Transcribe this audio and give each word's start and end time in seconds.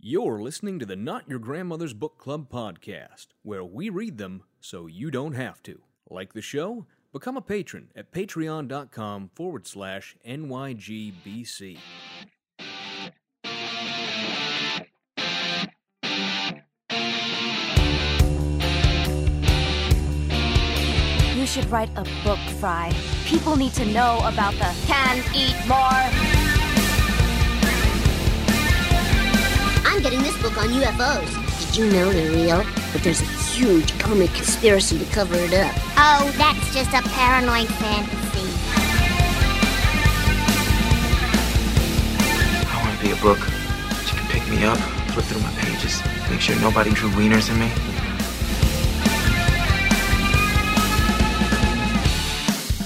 You're 0.00 0.40
listening 0.40 0.78
to 0.78 0.86
the 0.86 0.94
Not 0.94 1.28
Your 1.28 1.40
Grandmother's 1.40 1.92
Book 1.92 2.18
Club 2.18 2.48
podcast, 2.48 3.26
where 3.42 3.64
we 3.64 3.88
read 3.88 4.16
them 4.16 4.44
so 4.60 4.86
you 4.86 5.10
don't 5.10 5.32
have 5.32 5.60
to. 5.64 5.80
Like 6.08 6.34
the 6.34 6.40
show? 6.40 6.86
Become 7.12 7.36
a 7.36 7.42
patron 7.42 7.88
at 7.96 8.12
patreon.com 8.12 9.30
forward 9.34 9.66
slash 9.66 10.14
NYGBC. 10.24 11.78
You 21.34 21.46
should 21.46 21.68
write 21.70 21.90
a 21.96 22.04
book, 22.22 22.38
Fry. 22.60 22.92
People 23.24 23.56
need 23.56 23.74
to 23.74 23.84
know 23.86 24.18
about 24.18 24.52
the 24.54 24.72
can 24.86 25.24
eat 25.34 25.56
more. 25.66 26.27
I'm 29.98 30.04
getting 30.04 30.22
this 30.22 30.40
book 30.40 30.56
on 30.58 30.68
UFOs. 30.68 31.66
Did 31.66 31.76
you 31.76 31.90
know 31.90 32.12
they're 32.12 32.30
real? 32.30 32.64
But 32.92 33.02
there's 33.02 33.20
a 33.20 33.24
huge 33.24 33.98
government 33.98 34.32
conspiracy 34.32 34.96
to 34.96 35.04
cover 35.06 35.34
it 35.34 35.52
up. 35.52 35.74
Oh, 35.96 36.32
that's 36.36 36.72
just 36.72 36.90
a 36.90 37.02
paranoid 37.08 37.66
fantasy. 37.66 38.46
I 42.64 42.80
want 42.84 42.96
to 42.96 43.04
be 43.04 43.10
a 43.10 43.16
book. 43.16 43.38
You 43.38 44.16
can 44.16 44.28
pick 44.28 44.48
me 44.48 44.62
up, 44.62 44.78
flip 45.10 45.24
through 45.24 45.42
my 45.42 45.50
pages, 45.54 46.00
make 46.30 46.40
sure 46.42 46.54
nobody 46.60 46.90
drew 46.92 47.10
wieners 47.10 47.50
in 47.50 47.58
me. 47.58 47.68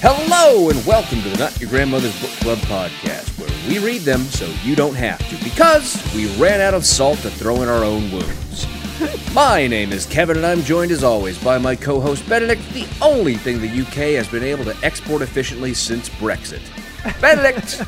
Hello, 0.01 0.67
and 0.69 0.83
welcome 0.83 1.21
to 1.21 1.29
the 1.29 1.37
Not 1.37 1.61
Your 1.61 1.69
Grandmother's 1.69 2.19
Book 2.19 2.31
Club 2.41 2.57
podcast, 2.57 3.32
where 3.32 3.32
we 3.67 3.79
read 3.79 4.01
them 4.01 4.21
so 4.23 4.45
you 4.63 4.75
don't 4.75 4.95
have 4.95 5.19
to, 5.29 5.43
because 5.43 6.01
we 6.13 6.27
ran 6.37 6.59
out 6.59 6.73
of 6.73 6.85
salt 6.85 7.19
to 7.19 7.29
throw 7.29 7.61
in 7.61 7.69
our 7.69 7.83
own 7.83 8.11
wounds. 8.11 8.67
my 9.33 9.67
name 9.67 9.91
is 9.91 10.05
Kevin, 10.05 10.37
and 10.37 10.45
I'm 10.45 10.61
joined 10.61 10.91
as 10.91 11.03
always 11.03 11.41
by 11.41 11.57
my 11.57 11.75
co 11.75 11.99
host 11.99 12.27
Benedict, 12.27 12.61
the 12.73 12.87
only 13.01 13.35
thing 13.35 13.59
the 13.59 13.81
UK 13.81 14.15
has 14.15 14.27
been 14.27 14.43
able 14.43 14.65
to 14.65 14.75
export 14.83 15.21
efficiently 15.21 15.73
since 15.73 16.09
Brexit. 16.09 16.61
Benedict, 17.21 17.79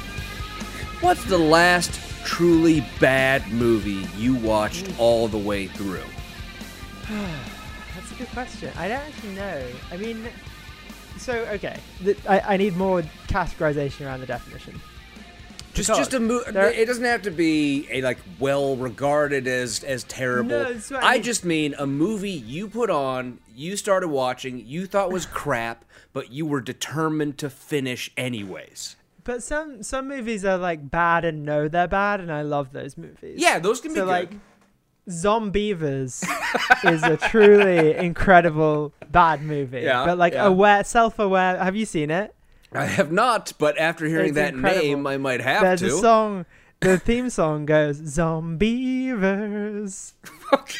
what's 1.01 1.23
the 1.25 1.37
last 1.37 1.99
truly 2.25 2.85
bad 2.99 3.47
movie 3.51 4.07
you 4.17 4.35
watched 4.35 4.89
all 4.97 5.27
the 5.27 5.37
way 5.37 5.67
through? 5.67 6.03
That's 7.95 8.11
a 8.11 8.15
good 8.15 8.29
question. 8.29 8.71
I 8.77 8.87
don't 8.87 9.01
actually 9.01 9.35
know. 9.35 9.67
I 9.91 9.97
mean, 9.97 10.27
so 11.17 11.33
okay, 11.33 11.79
I, 12.27 12.39
I 12.39 12.57
need 12.57 12.75
more 12.75 13.01
categorization 13.27 14.05
around 14.05 14.21
the 14.21 14.25
definition. 14.25 14.79
Just, 15.75 15.89
just 15.89 16.13
a 16.13 16.19
movie. 16.19 16.57
It 16.57 16.85
doesn't 16.85 17.03
have 17.03 17.21
to 17.23 17.31
be 17.31 17.87
a 17.91 18.01
like 18.01 18.17
well 18.39 18.75
regarded 18.77 19.47
as 19.47 19.83
as 19.83 20.03
terrible. 20.05 20.49
No, 20.49 20.73
that's 20.73 20.89
what 20.89 21.03
I 21.03 21.09
I 21.09 21.13
mean. 21.13 21.23
just 21.23 21.45
mean 21.45 21.75
a 21.77 21.85
movie 21.85 22.31
you 22.31 22.69
put 22.69 22.89
on, 22.89 23.39
you 23.53 23.75
started 23.75 24.07
watching, 24.07 24.65
you 24.65 24.87
thought 24.87 25.11
was 25.11 25.25
crap, 25.41 25.83
but 26.13 26.31
you 26.31 26.45
were 26.45 26.61
determined 26.61 27.37
to 27.39 27.49
finish 27.49 28.09
anyways. 28.15 28.95
But 29.23 29.43
some 29.43 29.83
some 29.83 30.07
movies 30.07 30.45
are 30.45 30.57
like 30.57 30.89
bad 30.89 31.25
and 31.25 31.43
know 31.43 31.67
they're 31.67 31.87
bad, 31.87 32.19
and 32.19 32.31
I 32.31 32.43
love 32.43 32.71
those 32.71 32.95
movies. 32.95 33.39
Yeah, 33.41 33.59
those 33.59 33.81
can 33.81 33.91
be 33.91 33.99
so 33.99 34.05
good. 34.05 34.11
like, 34.11 34.31
Zombeavers 35.09 36.23
is 36.83 37.03
a 37.03 37.17
truly 37.17 37.95
incredible 37.97 38.93
bad 39.11 39.41
movie. 39.41 39.81
Yeah, 39.81 40.05
but 40.05 40.17
like 40.17 40.33
yeah. 40.33 40.45
aware, 40.45 40.83
self-aware. 40.83 41.57
Have 41.57 41.75
you 41.75 41.85
seen 41.85 42.11
it? 42.11 42.34
I 42.75 42.85
have 42.85 43.11
not, 43.11 43.53
but 43.57 43.77
after 43.77 44.05
hearing 44.05 44.29
It's 44.29 44.35
that 44.35 44.53
incredible. 44.53 44.83
name, 44.83 45.07
I 45.07 45.17
might 45.17 45.41
have 45.41 45.61
There's 45.61 45.81
to. 45.81 45.87
a 45.87 45.91
song. 45.91 46.45
The 46.81 46.99
theme 46.99 47.29
song 47.29 47.65
goes 47.65 47.99
Zombeavers, 48.01 50.13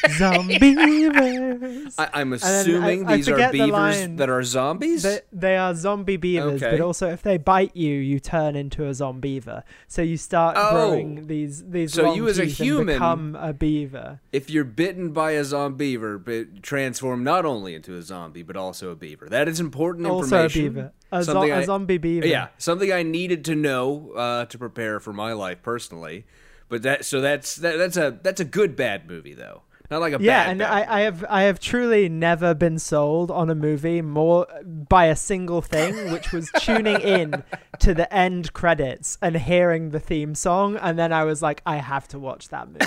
Zombeavers. 0.08 1.94
I, 1.98 2.08
I'm 2.14 2.30
then 2.30 2.40
I- 2.42 2.50
assuming 2.60 3.06
I 3.06 3.16
these 3.16 3.28
are 3.28 3.36
the 3.36 3.48
beavers 3.52 3.70
line. 3.72 4.16
that 4.16 4.30
are 4.30 4.42
zombies. 4.42 5.02
They, 5.02 5.20
they 5.32 5.56
are 5.56 5.74
zombie 5.74 6.16
beavers, 6.16 6.62
Okay. 6.62 6.76
but 6.76 6.84
also 6.84 7.08
if 7.10 7.22
they 7.22 7.36
bite 7.38 7.74
you, 7.76 7.94
you 7.94 8.20
turn 8.20 8.56
into 8.56 8.84
a 8.86 8.90
zombeaver. 8.90 9.62
So 9.88 10.02
you 10.02 10.16
start 10.16 10.56
Oh. 10.58 10.70
growing 10.72 11.26
these 11.26 11.64
these. 11.68 11.92
So 11.94 12.14
you 12.14 12.28
as 12.28 12.38
a 12.38 12.44
human- 12.44 12.86
become 12.96 13.36
a 13.36 13.52
beaver. 13.52 14.20
if 14.32 14.50
you're 14.50 14.64
bitten 14.64 15.10
by 15.12 15.32
a 15.32 15.42
zombeaver, 15.42 16.22
but 16.22 16.62
transform 16.62 17.24
not 17.24 17.44
only 17.44 17.74
into 17.74 17.94
a 17.96 18.02
zombie 18.02 18.42
but 18.42 18.56
also 18.56 18.90
a 18.90 18.96
beaver. 18.96 19.26
That 19.28 19.48
is 19.48 19.60
important 19.60 20.06
Also 20.06 20.36
a 20.36 20.42
information. 20.44 20.74
beaver, 20.74 20.92
a, 21.12 21.22
zo- 21.22 21.32
Something 21.34 21.52
a 21.52 21.56
I- 21.56 21.64
zombie 21.64 21.98
beaver. 21.98 22.26
Yeah, 22.26 22.48
something 22.58 22.92
I 22.92 23.02
needed 23.02 23.44
to 23.46 23.54
know 23.54 24.12
uh, 24.16 24.44
to 24.46 24.58
prepare 24.58 25.00
for 25.00 25.12
my 25.12 25.32
life 25.32 25.62
personally. 25.62 26.24
But 26.68 26.82
that 26.82 27.04
so 27.04 27.20
that's 27.20 27.56
that, 27.56 27.76
that's 27.78 27.96
a 27.96 28.18
that's 28.22 28.40
a 28.40 28.44
good 28.44 28.74
bad 28.74 29.06
movie 29.08 29.34
though. 29.34 29.62
Not 29.90 30.00
like 30.00 30.14
a 30.14 30.18
Yeah, 30.20 30.44
bad. 30.44 30.50
and 30.50 30.58
bad 30.60 30.88
I, 30.88 30.96
I 30.98 31.00
have 31.02 31.24
I 31.28 31.42
have 31.42 31.60
truly 31.60 32.08
never 32.08 32.54
been 32.54 32.78
sold 32.78 33.30
on 33.30 33.50
a 33.50 33.54
movie 33.54 34.02
more 34.02 34.46
by 34.64 35.06
a 35.06 35.16
single 35.16 35.62
thing, 35.62 36.10
which 36.10 36.32
was 36.32 36.50
tuning 36.60 37.00
in 37.00 37.44
to 37.80 37.94
the 37.94 38.12
end 38.12 38.52
credits 38.52 39.16
and 39.22 39.36
hearing 39.36 39.90
the 39.90 40.00
theme 40.00 40.34
song, 40.34 40.76
and 40.76 40.98
then 40.98 41.12
I 41.12 41.24
was 41.24 41.40
like, 41.42 41.62
I 41.64 41.76
have 41.76 42.08
to 42.08 42.18
watch 42.18 42.48
that 42.48 42.68
movie. 42.68 42.84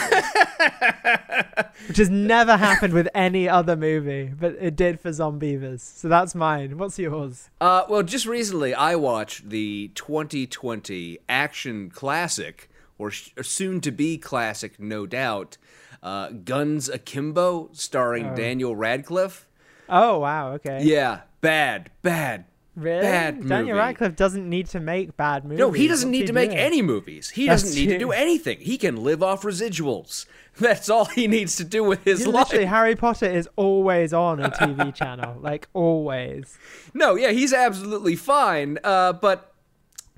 which 1.88 1.98
has 1.98 2.10
never 2.10 2.58
happened 2.58 2.94
with 2.94 3.08
any 3.16 3.48
other 3.48 3.76
movie, 3.76 4.34
but 4.38 4.54
it 4.60 4.76
did 4.76 5.00
for 5.00 5.10
Zombeavers. 5.10 5.80
So 5.80 6.08
that's 6.10 6.36
mine. 6.36 6.78
What's 6.78 7.00
yours? 7.00 7.50
Uh, 7.62 7.84
well, 7.90 8.04
just 8.04 8.26
recently 8.26 8.74
I 8.74 8.96
watched 8.96 9.50
the 9.50 9.92
2020 9.96 11.20
action 11.28 11.90
classic, 11.90 12.70
or, 12.98 13.12
sh- 13.12 13.32
or 13.38 13.44
soon 13.44 13.82
to 13.82 13.92
be 13.92 14.18
classic, 14.18 14.80
no 14.80 15.06
doubt, 15.06 15.58
uh, 16.02 16.30
Guns 16.30 16.90
Akimbo, 16.90 17.70
starring 17.74 18.34
Daniel 18.36 18.76
Radcliffe. 18.76 19.48
Oh 19.88 20.20
wow, 20.20 20.54
okay. 20.54 20.82
Yeah, 20.84 21.22
bad, 21.42 21.90
bad, 22.02 22.46
really? 22.76 23.02
bad 23.02 23.48
Daniel 23.48 23.76
movie. 23.76 23.80
Radcliffe 23.80 24.16
doesn't 24.16 24.48
need 24.48 24.68
to 24.68 24.80
make 24.80 25.18
bad 25.18 25.44
movies. 25.44 25.60
No, 25.60 25.72
he 25.72 25.88
doesn't 25.88 26.12
need 26.12 26.22
he 26.22 26.28
to 26.28 26.34
make 26.34 26.52
doing? 26.52 26.60
any 26.60 26.82
movies. 26.82 27.32
He 27.32 27.48
That's 27.48 27.64
doesn't 27.64 27.80
need 27.80 27.90
to 27.94 27.98
do 27.98 28.12
anything. 28.12 28.60
He 28.60 28.78
can 28.78 28.98
live 28.98 29.24
off 29.24 29.42
residuals. 29.42 30.26
That's 30.60 30.90
all 30.90 31.06
he 31.06 31.28
needs 31.28 31.56
to 31.56 31.64
do 31.64 31.84
with 31.84 32.04
his 32.04 32.28
life. 32.28 32.50
Literally, 32.50 32.66
Harry 32.66 32.96
Potter 32.96 33.26
is 33.26 33.48
always 33.56 34.14
on 34.14 34.42
a 34.42 34.50
TV 34.52 34.94
channel, 34.94 35.40
like 35.40 35.68
always. 35.74 36.58
No, 36.94 37.16
yeah, 37.16 37.32
he's 37.32 37.54
absolutely 37.54 38.16
fine. 38.16 38.78
Uh, 38.84 39.14
but 39.14 39.54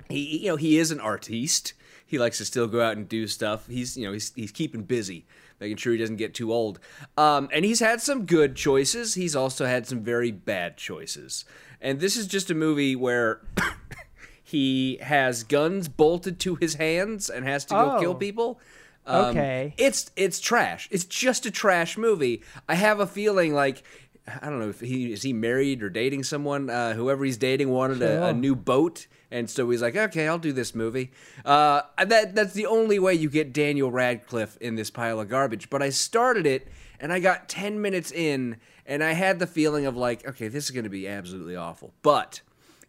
he, 0.08 0.38
you 0.38 0.48
know, 0.48 0.56
he 0.56 0.78
is 0.78 0.90
an 0.90 1.00
artiste. 1.00 1.74
He 2.04 2.18
likes 2.18 2.38
to 2.38 2.44
still 2.44 2.66
go 2.66 2.82
out 2.82 2.96
and 2.96 3.08
do 3.08 3.26
stuff. 3.26 3.68
He's, 3.68 3.96
you 3.96 4.04
know, 4.04 4.12
he's 4.12 4.32
he's 4.34 4.52
keeping 4.52 4.82
busy, 4.82 5.24
making 5.62 5.76
sure 5.78 5.92
he 5.92 5.98
doesn't 5.98 6.16
get 6.16 6.34
too 6.34 6.52
old. 6.52 6.78
Um, 7.16 7.48
and 7.52 7.64
he's 7.64 7.80
had 7.80 8.00
some 8.00 8.26
good 8.26 8.56
choices. 8.56 9.14
He's 9.14 9.36
also 9.36 9.64
had 9.66 9.86
some 9.86 10.00
very 10.00 10.30
bad 10.32 10.76
choices. 10.76 11.44
And 11.80 12.00
this 12.00 12.16
is 12.16 12.26
just 12.26 12.50
a 12.50 12.54
movie 12.54 12.96
where 12.96 13.40
he 14.42 14.98
has 15.02 15.44
guns 15.44 15.88
bolted 15.88 16.38
to 16.40 16.56
his 16.56 16.74
hands 16.74 17.30
and 17.30 17.46
has 17.46 17.64
to 17.66 17.74
go 17.74 17.96
Oh. 17.96 18.00
kill 18.00 18.14
people. 18.14 18.60
Um, 19.06 19.24
Okay. 19.36 19.74
It's 19.78 20.10
it's 20.16 20.40
trash. 20.40 20.88
It's 20.90 21.04
just 21.04 21.46
a 21.46 21.50
trash 21.50 21.96
movie. 21.98 22.42
I 22.68 22.74
have 22.74 23.00
a 23.00 23.06
feeling 23.06 23.52
like 23.54 23.82
I 24.40 24.48
don't 24.48 24.60
know 24.60 24.68
if 24.68 24.80
he 24.80 25.12
is 25.12 25.22
he 25.22 25.32
married 25.32 25.82
or 25.82 25.90
dating 25.90 26.22
someone. 26.24 26.70
Uh, 26.70 26.94
whoever 26.94 27.24
he's 27.24 27.36
dating 27.36 27.70
wanted 27.70 28.02
a, 28.02 28.26
a 28.26 28.32
new 28.32 28.54
boat, 28.54 29.06
and 29.32 29.48
so 29.48 29.68
he's 29.70 29.80
like, 29.80 29.96
okay, 29.96 30.28
I'll 30.28 30.38
do 30.38 30.52
this 30.52 30.74
movie. 30.74 31.10
Uh, 31.44 31.82
that 31.98 32.34
that's 32.34 32.52
the 32.52 32.66
only 32.66 32.98
way 32.98 33.14
you 33.14 33.30
get 33.30 33.52
Daniel 33.52 33.90
Radcliffe 33.90 34.56
in 34.58 34.76
this 34.76 34.90
pile 34.90 35.18
of 35.18 35.28
garbage. 35.28 35.70
But 35.70 35.82
I 35.82 35.88
started 35.88 36.46
it, 36.46 36.68
and 37.00 37.12
I 37.12 37.18
got 37.18 37.48
ten 37.48 37.80
minutes 37.80 38.12
in, 38.12 38.58
and 38.86 39.02
I 39.02 39.12
had 39.12 39.38
the 39.38 39.46
feeling 39.46 39.86
of 39.86 39.96
like, 39.96 40.28
okay, 40.28 40.48
this 40.48 40.66
is 40.66 40.70
going 40.70 40.84
to 40.84 40.90
be 40.90 41.08
absolutely 41.08 41.56
awful. 41.56 41.94
But 42.02 42.42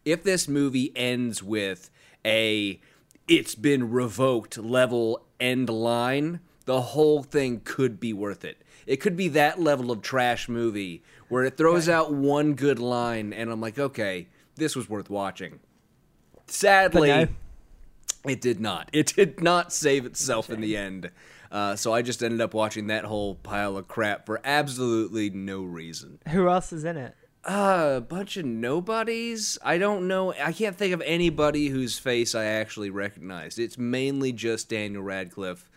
if 0.04 0.22
this 0.22 0.46
movie 0.46 0.92
ends 0.94 1.42
with 1.42 1.90
a 2.24 2.78
it's 3.26 3.54
been 3.54 3.90
revoked 3.90 4.58
level 4.58 5.24
end 5.40 5.70
line, 5.70 6.40
the 6.66 6.80
whole 6.80 7.22
thing 7.22 7.62
could 7.64 7.98
be 7.98 8.12
worth 8.12 8.44
it. 8.44 8.58
It 8.86 8.96
could 8.98 9.16
be 9.16 9.28
that 9.28 9.58
level 9.58 9.90
of 9.90 10.02
trash 10.02 10.46
movie 10.46 11.02
where 11.28 11.44
it 11.44 11.56
throws 11.56 11.88
out 11.88 12.12
one 12.12 12.52
good 12.52 12.78
line 12.78 13.32
and 13.32 13.50
I'm 13.50 13.62
like, 13.62 13.78
okay, 13.78 14.28
this 14.56 14.76
was 14.76 14.90
worth 14.90 15.08
watching. 15.08 15.60
Sadly, 16.46 17.08
no. 17.08 17.26
it 18.26 18.40
did 18.40 18.60
not. 18.60 18.90
It 18.92 19.14
did 19.14 19.42
not 19.42 19.72
save 19.72 20.06
itself 20.06 20.50
in 20.50 20.60
the 20.60 20.76
end. 20.76 21.10
Uh, 21.50 21.76
so 21.76 21.92
I 21.94 22.02
just 22.02 22.22
ended 22.22 22.40
up 22.40 22.52
watching 22.52 22.88
that 22.88 23.04
whole 23.04 23.36
pile 23.36 23.76
of 23.76 23.86
crap 23.86 24.26
for 24.26 24.40
absolutely 24.44 25.30
no 25.30 25.62
reason. 25.62 26.18
Who 26.28 26.48
else 26.48 26.72
is 26.72 26.84
in 26.84 26.96
it? 26.96 27.14
Uh, 27.44 27.94
a 27.96 28.00
bunch 28.00 28.36
of 28.36 28.46
nobodies. 28.46 29.58
I 29.62 29.78
don't 29.78 30.08
know. 30.08 30.32
I 30.32 30.52
can't 30.52 30.76
think 30.76 30.94
of 30.94 31.02
anybody 31.02 31.68
whose 31.68 31.98
face 31.98 32.34
I 32.34 32.44
actually 32.46 32.90
recognized. 32.90 33.58
It's 33.58 33.76
mainly 33.76 34.32
just 34.32 34.70
Daniel 34.70 35.02
Radcliffe. 35.02 35.70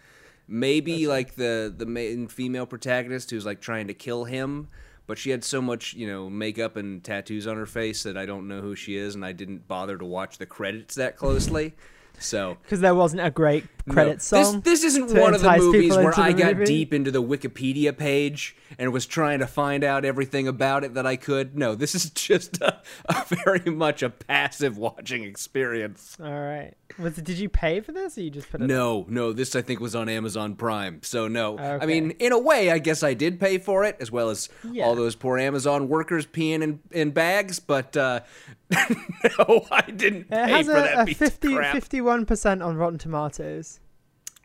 Maybe 0.47 1.07
like 1.07 1.35
the 1.35 1.73
the 1.75 1.85
main 1.85 2.27
female 2.29 2.65
protagonist 2.65 3.31
who's 3.31 3.45
like 3.45 3.59
trying 3.59 3.87
to 3.87 3.93
kill 3.93 4.23
him, 4.23 4.69
but 5.07 5.17
she 5.17 5.31
had 5.31 5.43
so 5.43 5.61
much 5.61 5.93
you 5.93 6.07
know 6.07 6.29
makeup 6.29 6.75
and 6.75 7.03
tattoos 7.03 7.47
on 7.47 7.57
her 7.57 7.65
face 7.65 8.03
that 8.03 8.17
I 8.17 8.25
don't 8.25 8.47
know 8.47 8.61
who 8.61 8.75
she 8.75 8.95
is, 8.95 9.15
and 9.15 9.25
I 9.25 9.31
didn't 9.31 9.67
bother 9.67 9.97
to 9.97 10.05
watch 10.05 10.37
the 10.37 10.45
credits 10.45 10.95
that 10.95 11.15
closely. 11.17 11.73
So 12.19 12.57
Because 12.63 12.81
there 12.81 12.95
wasn't 12.95 13.25
a 13.25 13.31
great 13.31 13.65
credits 13.87 14.29
This, 14.29 14.47
song. 14.49 14.61
this 14.61 14.83
isn't 14.83 15.13
one 15.17 15.33
of 15.33 15.41
the 15.41 15.57
movies 15.57 15.95
where 15.95 16.07
into 16.09 16.21
I 16.21 16.33
got 16.33 16.53
movie. 16.55 16.65
deep 16.65 16.93
into 16.93 17.11
the 17.11 17.21
Wikipedia 17.23 17.97
page 17.97 18.55
and 18.77 18.91
was 18.93 19.05
trying 19.05 19.39
to 19.39 19.47
find 19.47 19.83
out 19.83 20.05
everything 20.05 20.47
about 20.47 20.83
it 20.83 20.93
that 20.95 21.05
I 21.05 21.15
could. 21.15 21.57
No, 21.57 21.73
this 21.75 21.95
is 21.95 22.09
just 22.11 22.61
a, 22.61 22.81
a 23.09 23.25
very 23.45 23.71
much 23.71 24.03
a 24.03 24.09
passive 24.09 24.77
watching 24.77 25.23
experience. 25.23 26.17
All 26.21 26.31
right. 26.31 26.73
Was 26.99 27.17
it, 27.17 27.25
did 27.25 27.37
you 27.37 27.49
pay 27.49 27.79
for 27.81 27.91
this, 27.91 28.17
or 28.17 28.21
you 28.21 28.29
just 28.29 28.49
put 28.49 28.61
it? 28.61 28.67
No, 28.67 29.05
no, 29.09 29.33
this 29.33 29.55
I 29.55 29.61
think 29.61 29.79
was 29.79 29.95
on 29.95 30.07
Amazon 30.09 30.55
Prime. 30.55 30.99
So 31.03 31.27
no. 31.27 31.57
I 31.59 31.85
mean, 31.85 32.11
in 32.11 32.31
a 32.31 32.39
way, 32.39 32.71
I 32.71 32.79
guess 32.79 33.03
I 33.03 33.13
did 33.13 33.39
pay 33.39 33.57
for 33.57 33.83
it, 33.83 33.97
as 33.99 34.11
well 34.11 34.29
as 34.29 34.49
Yeah. 34.69 34.85
all 34.85 34.95
those 34.95 35.15
poor 35.15 35.37
Amazon 35.37 35.89
workers 35.89 36.25
peeing 36.25 36.61
in, 36.63 36.79
in 36.91 37.11
bags. 37.11 37.59
But 37.59 37.95
uh, 37.97 38.21
no, 38.71 39.65
I 39.71 39.81
didn't 39.95 40.21
It 40.21 40.29
pay 40.29 40.49
has 40.49 40.65
for 40.65 40.73
that 40.73 40.93
a, 40.95 41.01
a 41.01 41.05
piece 41.05 41.17
50, 41.17 41.47
of 41.49 41.53
crap. 41.55 41.75
51% 41.75 42.65
on 42.65 42.77
Rotten 42.77 42.97
Tomatoes. 42.99 43.76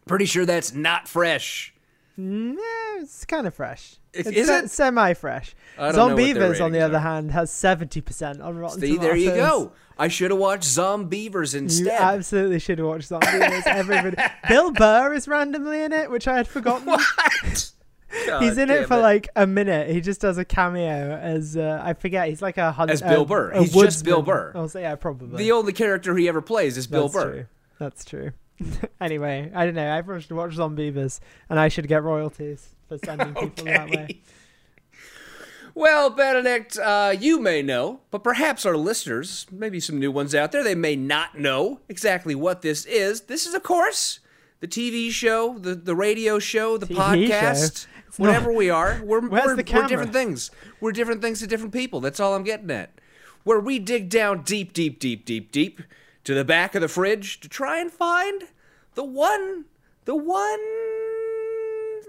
Pretty 0.06 0.24
sure 0.24 0.44
that's 0.46 0.74
not 0.74 1.08
fresh. 1.08 1.72
Mm, 2.18 2.56
it's 3.00 3.24
kind 3.24 3.46
of 3.46 3.54
fresh. 3.54 3.96
Is- 4.12 4.26
It's 4.26 4.36
is 4.36 4.48
it? 4.48 4.70
semi-fresh. 4.70 5.54
I 5.78 5.92
don't 5.92 5.96
know 5.96 6.14
what 6.16 6.34
their 6.34 6.52
Zombeavers, 6.52 6.64
on 6.64 6.72
the 6.72 6.80
other 6.80 6.96
are. 6.98 7.00
hand, 7.00 7.30
has 7.32 7.50
70% 7.50 8.42
on 8.44 8.58
Rotten 8.58 8.80
See, 8.80 8.88
Tomatoes. 8.88 9.02
there 9.06 9.16
you 9.16 9.30
go. 9.30 9.72
I 9.98 10.08
should 10.08 10.30
have 10.30 10.40
watched 10.40 10.64
Zombeavers 10.64 11.54
You 11.54 11.60
instead. 11.60 12.00
absolutely 12.00 12.58
should 12.58 12.78
have 12.78 12.86
watched 12.88 13.08
Zombeavers. 13.08 13.66
Everybody. 13.66 14.16
Bill 14.48 14.70
Burr 14.72 15.14
is 15.14 15.26
randomly 15.26 15.82
in 15.82 15.92
it, 15.92 16.10
which 16.10 16.28
I 16.28 16.36
had 16.36 16.46
forgotten. 16.48 16.86
what? 16.86 17.00
God 18.26 18.42
He's 18.42 18.58
in 18.58 18.68
it 18.68 18.86
for 18.88 18.98
like 18.98 19.30
a 19.36 19.46
minute. 19.46 19.88
He 19.88 20.02
just 20.02 20.20
does 20.20 20.36
a 20.36 20.44
cameo 20.44 21.16
as 21.16 21.56
uh, 21.56 21.80
I 21.82 21.94
forget. 21.94 22.28
He's 22.28 22.42
like 22.42 22.58
a 22.58 22.70
hunter. 22.70 22.92
As 22.92 23.00
Bill 23.00 23.24
Burr. 23.24 23.58
He's 23.58 23.72
just 23.72 24.04
Bill 24.04 24.20
Burr. 24.20 24.52
I'll 24.54 24.68
say 24.68 24.82
yeah, 24.82 24.96
probably. 24.96 25.38
the 25.38 25.52
only 25.52 25.72
character 25.72 26.14
he 26.14 26.28
ever 26.28 26.42
plays 26.42 26.76
is 26.76 26.86
Bill 26.86 27.08
That's 27.08 27.14
Burr. 27.24 27.32
True. 27.32 27.46
That's 27.78 28.04
true. 28.04 28.32
anyway, 29.00 29.50
I 29.54 29.64
don't 29.64 29.74
know. 29.74 29.86
Everyone 29.86 30.20
should 30.20 30.32
watch 30.32 30.56
Zombeavers, 30.56 31.20
and 31.48 31.58
I 31.58 31.68
should 31.68 31.88
get 31.88 32.02
royalties 32.02 32.74
for 32.88 32.98
sending 32.98 33.34
people 33.40 33.64
that 33.64 33.90
way. 33.90 34.20
Well, 35.74 36.10
Benedict, 36.10 36.76
uh, 36.78 37.14
you 37.18 37.40
may 37.40 37.62
know, 37.62 38.00
but 38.10 38.22
perhaps 38.22 38.66
our 38.66 38.76
listeners, 38.76 39.46
maybe 39.50 39.80
some 39.80 39.98
new 39.98 40.12
ones 40.12 40.34
out 40.34 40.52
there, 40.52 40.62
they 40.62 40.74
may 40.74 40.96
not 40.96 41.38
know 41.38 41.80
exactly 41.88 42.34
what 42.34 42.60
this 42.60 42.84
is. 42.84 43.22
This 43.22 43.46
is, 43.46 43.54
of 43.54 43.62
course, 43.62 44.20
the 44.60 44.68
TV 44.68 45.10
show, 45.10 45.58
the, 45.58 45.74
the 45.74 45.96
radio 45.96 46.38
show, 46.38 46.76
the 46.76 46.86
TV 46.86 47.26
podcast, 47.26 47.86
whatever 48.18 48.50
not- 48.50 48.58
we 48.58 48.68
are. 48.68 49.00
We're, 49.04 49.26
we're, 49.26 49.56
we're 49.56 49.62
different 49.62 50.12
things. 50.12 50.50
We're 50.80 50.92
different 50.92 51.22
things 51.22 51.40
to 51.40 51.46
different 51.46 51.72
people. 51.72 52.00
That's 52.00 52.20
all 52.20 52.34
I'm 52.34 52.44
getting 52.44 52.70
at. 52.70 52.90
Where 53.44 53.58
we 53.58 53.78
dig 53.78 54.10
down 54.10 54.42
deep, 54.42 54.74
deep, 54.74 55.00
deep, 55.00 55.24
deep, 55.24 55.50
deep 55.50 55.80
to 56.24 56.34
the 56.34 56.44
back 56.44 56.74
of 56.74 56.80
the 56.80 56.88
fridge 56.88 57.40
to 57.40 57.48
try 57.48 57.80
and 57.80 57.90
find 57.90 58.44
the 58.94 59.04
one, 59.04 59.66
the 60.04 60.16
one 60.16 60.60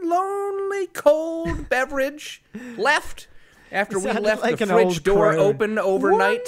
lonely 0.03 0.87
cold 0.87 1.69
beverage 1.69 2.43
left 2.77 3.27
after 3.71 3.97
we 3.97 4.11
left 4.11 4.43
like 4.43 4.57
the 4.57 4.67
fridge 4.67 5.01
door 5.01 5.33
open 5.33 5.79
overnight. 5.79 6.45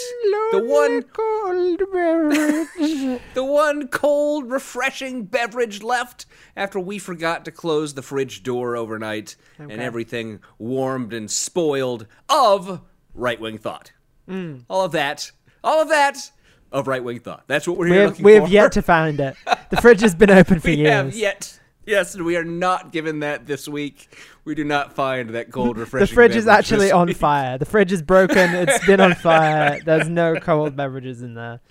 the 0.51 0.63
one 0.63 1.01
cold 1.01 1.79
beverage. 1.91 3.21
the 3.33 3.43
one 3.43 3.87
cold, 3.87 4.51
refreshing 4.51 5.23
beverage 5.23 5.81
left 5.81 6.27
after 6.55 6.79
we 6.79 6.99
forgot 6.99 7.43
to 7.45 7.51
close 7.51 7.95
the 7.95 8.03
fridge 8.03 8.43
door 8.43 8.77
overnight 8.77 9.35
and 9.57 9.71
everything 9.71 10.39
warmed 10.59 11.13
and 11.13 11.31
spoiled 11.31 12.05
of 12.29 12.81
right 13.15 13.41
wing 13.41 13.57
thought. 13.57 13.91
Mm. 14.29 14.65
All 14.69 14.85
of 14.85 14.91
that, 14.91 15.31
all 15.63 15.81
of 15.81 15.89
that 15.89 16.31
of 16.75 16.87
right 16.87 17.03
wing 17.03 17.19
thought. 17.19 17.45
That's 17.47 17.67
what 17.67 17.77
we're 17.77 17.89
we 17.89 17.95
have, 17.95 18.19
we 18.19 18.33
have 18.33 18.49
yet 18.49 18.73
to 18.73 18.81
find 18.81 19.19
it. 19.19 19.35
The 19.69 19.77
fridge 19.77 20.01
has 20.01 20.13
been 20.13 20.29
open 20.29 20.59
for 20.59 20.67
we 20.71 20.75
years. 20.75 20.91
have 20.91 21.15
yet. 21.15 21.59
Yes, 21.85 22.15
and 22.15 22.25
we 22.25 22.35
are 22.35 22.43
not 22.43 22.91
given 22.91 23.19
that 23.19 23.45
this 23.45 23.67
week. 23.67 24.09
We 24.43 24.55
do 24.55 24.63
not 24.63 24.93
find 24.93 25.29
that 25.31 25.51
cold, 25.51 25.77
refreshment. 25.77 26.09
the 26.09 26.13
fridge 26.13 26.35
is 26.35 26.47
actually 26.47 26.91
on 26.91 27.13
fire. 27.13 27.57
The 27.57 27.65
fridge 27.65 27.91
is 27.91 28.01
broken. 28.01 28.53
It's 28.55 28.85
been 28.85 28.99
on 28.99 29.13
fire. 29.15 29.79
There's 29.85 30.09
no 30.09 30.35
cold 30.35 30.75
beverages 30.75 31.21
in 31.21 31.35
there. 31.35 31.61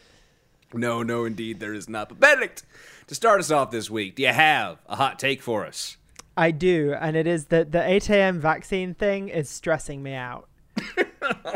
No, 0.73 1.03
no, 1.03 1.25
indeed, 1.25 1.61
there 1.61 1.75
is 1.75 1.89
not. 1.89 2.09
But 2.09 2.21
Benedict, 2.21 2.65
to 3.09 3.15
start 3.15 3.41
us 3.41 3.51
off 3.51 3.71
this 3.71 3.91
week, 3.91 4.17
do 4.17 4.23
you 4.23 4.29
have 4.29 4.79
a 4.89 4.97
hot 4.97 5.19
take 5.19 5.43
for 5.43 5.67
us? 5.67 5.97
I 6.37 6.51
do, 6.51 6.95
and 6.99 7.17
it 7.17 7.27
is 7.27 7.47
that 7.47 7.73
the 7.73 7.87
8 7.87 8.11
a.m. 8.11 8.41
vaccine 8.41 8.95
thing 8.95 9.29
is 9.29 9.49
stressing 9.49 10.03
me 10.03 10.15
out. 10.15 10.49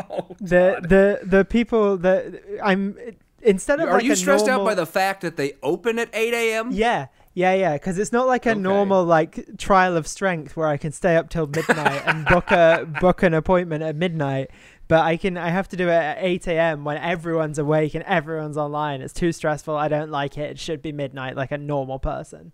Oh, 0.09 0.35
the 0.39 0.79
the 0.81 1.19
the 1.23 1.45
people 1.45 1.95
that 1.97 2.41
I'm 2.63 2.97
instead 3.41 3.79
of 3.79 3.89
Are 3.89 3.93
like 3.93 4.03
you 4.03 4.13
a 4.13 4.15
stressed 4.15 4.47
out 4.47 4.63
by 4.65 4.75
the 4.75 4.85
fact 4.85 5.21
that 5.21 5.37
they 5.37 5.53
open 5.63 5.99
at 5.99 6.09
8 6.13 6.33
a.m.? 6.33 6.69
Yeah, 6.71 7.07
yeah, 7.33 7.53
yeah. 7.53 7.73
Because 7.73 7.97
it's 7.97 8.11
not 8.11 8.27
like 8.27 8.45
a 8.45 8.51
Okay. 8.51 8.59
normal 8.59 9.03
like 9.03 9.57
trial 9.57 9.95
of 9.97 10.07
strength 10.07 10.55
where 10.57 10.67
I 10.67 10.77
can 10.77 10.91
stay 10.91 11.15
up 11.15 11.29
till 11.29 11.47
midnight 11.47 12.01
and 12.05 12.25
book 12.25 12.51
a 12.51 12.87
book 13.01 13.23
an 13.23 13.33
appointment 13.33 13.83
at 13.83 13.95
midnight. 13.95 14.49
But 14.87 15.01
I 15.05 15.17
can 15.17 15.37
I 15.37 15.49
have 15.49 15.67
to 15.69 15.77
do 15.77 15.87
it 15.87 15.93
at 15.93 16.17
eight 16.19 16.47
a.m. 16.47 16.83
when 16.83 16.97
everyone's 16.97 17.59
awake 17.59 17.93
and 17.93 18.03
everyone's 18.05 18.57
online. 18.57 19.01
It's 19.01 19.13
too 19.13 19.31
stressful. 19.31 19.75
I 19.75 19.87
don't 19.87 20.09
like 20.09 20.37
it. 20.37 20.49
It 20.51 20.59
should 20.59 20.81
be 20.81 20.91
midnight 20.91 21.35
like 21.35 21.51
a 21.51 21.57
normal 21.57 21.99
person. 21.99 22.51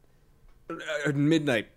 Uh, 0.70 1.12
midnight, 1.14 1.68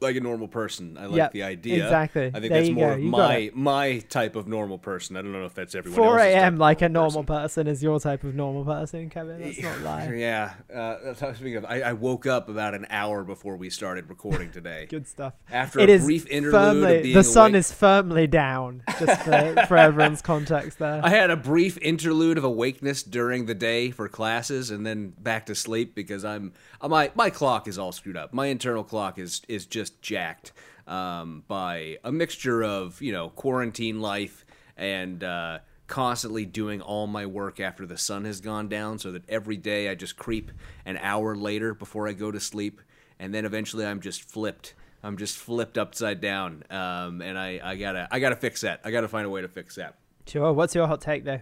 like 0.00 0.16
a 0.16 0.20
normal 0.20 0.48
person. 0.48 0.96
I 0.98 1.06
like 1.06 1.16
Yep, 1.16 1.32
the 1.32 1.42
idea. 1.42 1.84
exactly. 1.84 2.26
I 2.26 2.30
think 2.40 2.52
There 2.52 2.60
that's 2.62 2.70
more 2.70 2.88
go. 2.88 2.94
of 2.94 3.00
You 3.00 3.10
got 3.10 3.18
my 3.18 3.50
my 3.54 3.98
type 4.08 4.36
of 4.36 4.46
normal 4.46 4.78
person. 4.78 5.16
I 5.16 5.22
don't 5.22 5.32
know 5.32 5.44
if 5.44 5.54
that's 5.54 5.74
everyone 5.74 5.96
Four 5.96 6.18
a.m. 6.18 6.58
like 6.58 6.82
a 6.82 6.88
normal 6.88 7.08
normal 7.08 7.24
person 7.24 7.66
is 7.66 7.82
your 7.82 7.98
type 7.98 8.22
of 8.24 8.34
normal 8.34 8.64
person, 8.64 9.08
Kevin. 9.08 9.40
That's 9.40 9.62
not 9.62 9.80
lie. 9.82 10.12
Yeah. 10.14 10.52
Uh, 10.74 11.14
speaking 11.34 11.56
of, 11.56 11.64
I, 11.64 11.80
I 11.80 11.92
woke 11.94 12.26
up 12.26 12.48
about 12.50 12.74
an 12.74 12.86
hour 12.90 13.24
before 13.24 13.56
we 13.56 13.70
started 13.70 14.08
recording 14.10 14.50
today. 14.50 14.86
Good 14.90 15.06
stuff. 15.08 15.32
After 15.50 15.80
It 15.80 15.88
a 15.88 15.92
is 15.94 16.04
brief 16.04 16.26
interlude 16.26 16.52
firmly 16.52 17.12
the 17.14 17.24
sun 17.24 17.52
awake. 17.52 17.60
is 17.60 17.72
firmly 17.72 18.26
down. 18.26 18.82
Just 18.98 19.22
for, 19.22 19.64
for 19.68 19.76
everyone's 19.78 20.20
context 20.22 20.78
there. 20.78 21.00
I 21.02 21.08
had 21.08 21.30
a 21.30 21.36
brief 21.36 21.78
interlude 21.80 22.36
of 22.36 22.44
awakeness 22.44 23.02
during 23.02 23.46
the 23.46 23.54
day 23.54 23.90
for 23.90 24.08
classes, 24.08 24.70
and 24.70 24.84
then 24.86 25.14
back 25.18 25.46
to 25.46 25.54
sleep 25.54 25.94
because 25.94 26.24
I'm 26.24 26.52
my 26.86 27.10
my 27.14 27.30
clock 27.30 27.66
is 27.68 27.78
all 27.78 27.92
screwed 27.92 28.16
up. 28.16 28.34
My 28.34 28.46
internal 28.46 28.84
clock 28.84 29.18
is 29.18 29.40
is 29.48 29.64
just 29.64 29.87
jacked 29.90 30.52
um, 30.86 31.44
by 31.46 31.98
a 32.02 32.10
mixture 32.10 32.62
of 32.64 33.00
you 33.00 33.12
know 33.12 33.28
quarantine 33.30 34.00
life 34.00 34.44
and 34.76 35.22
uh, 35.22 35.58
constantly 35.86 36.44
doing 36.44 36.80
all 36.80 37.06
my 37.06 37.26
work 37.26 37.60
after 37.60 37.86
the 37.86 37.98
sun 37.98 38.24
has 38.24 38.40
gone 38.40 38.68
down, 38.68 38.98
so 38.98 39.12
that 39.12 39.28
every 39.28 39.56
day 39.56 39.88
I 39.88 39.94
just 39.94 40.16
creep 40.16 40.50
an 40.84 40.96
hour 40.98 41.36
later 41.36 41.74
before 41.74 42.08
I 42.08 42.12
go 42.12 42.30
to 42.30 42.40
sleep, 42.40 42.80
and 43.18 43.34
then 43.34 43.44
eventually 43.44 43.84
I'm 43.84 44.00
just 44.00 44.28
flipped. 44.30 44.74
I'm 45.02 45.16
just 45.16 45.36
flipped 45.36 45.78
upside 45.78 46.20
down, 46.20 46.64
um, 46.70 47.22
and 47.22 47.38
I, 47.38 47.60
I 47.62 47.76
gotta 47.76 48.08
I 48.10 48.18
gotta 48.18 48.36
fix 48.36 48.62
that. 48.62 48.80
I 48.84 48.90
gotta 48.90 49.08
find 49.08 49.26
a 49.26 49.30
way 49.30 49.42
to 49.42 49.48
fix 49.48 49.76
that. 49.76 49.96
Sure. 50.26 50.52
What's 50.52 50.74
your 50.74 50.86
hot 50.86 51.00
take 51.00 51.24
though? 51.24 51.40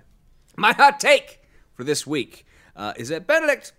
My 0.57 0.73
hot 0.73 1.01
take 1.01 1.43
for 1.75 1.85
this 1.85 2.07
week 2.07 2.47
uh, 2.75 2.95
is 2.97 3.09
that 3.09 3.27
Benedict, 3.27 3.73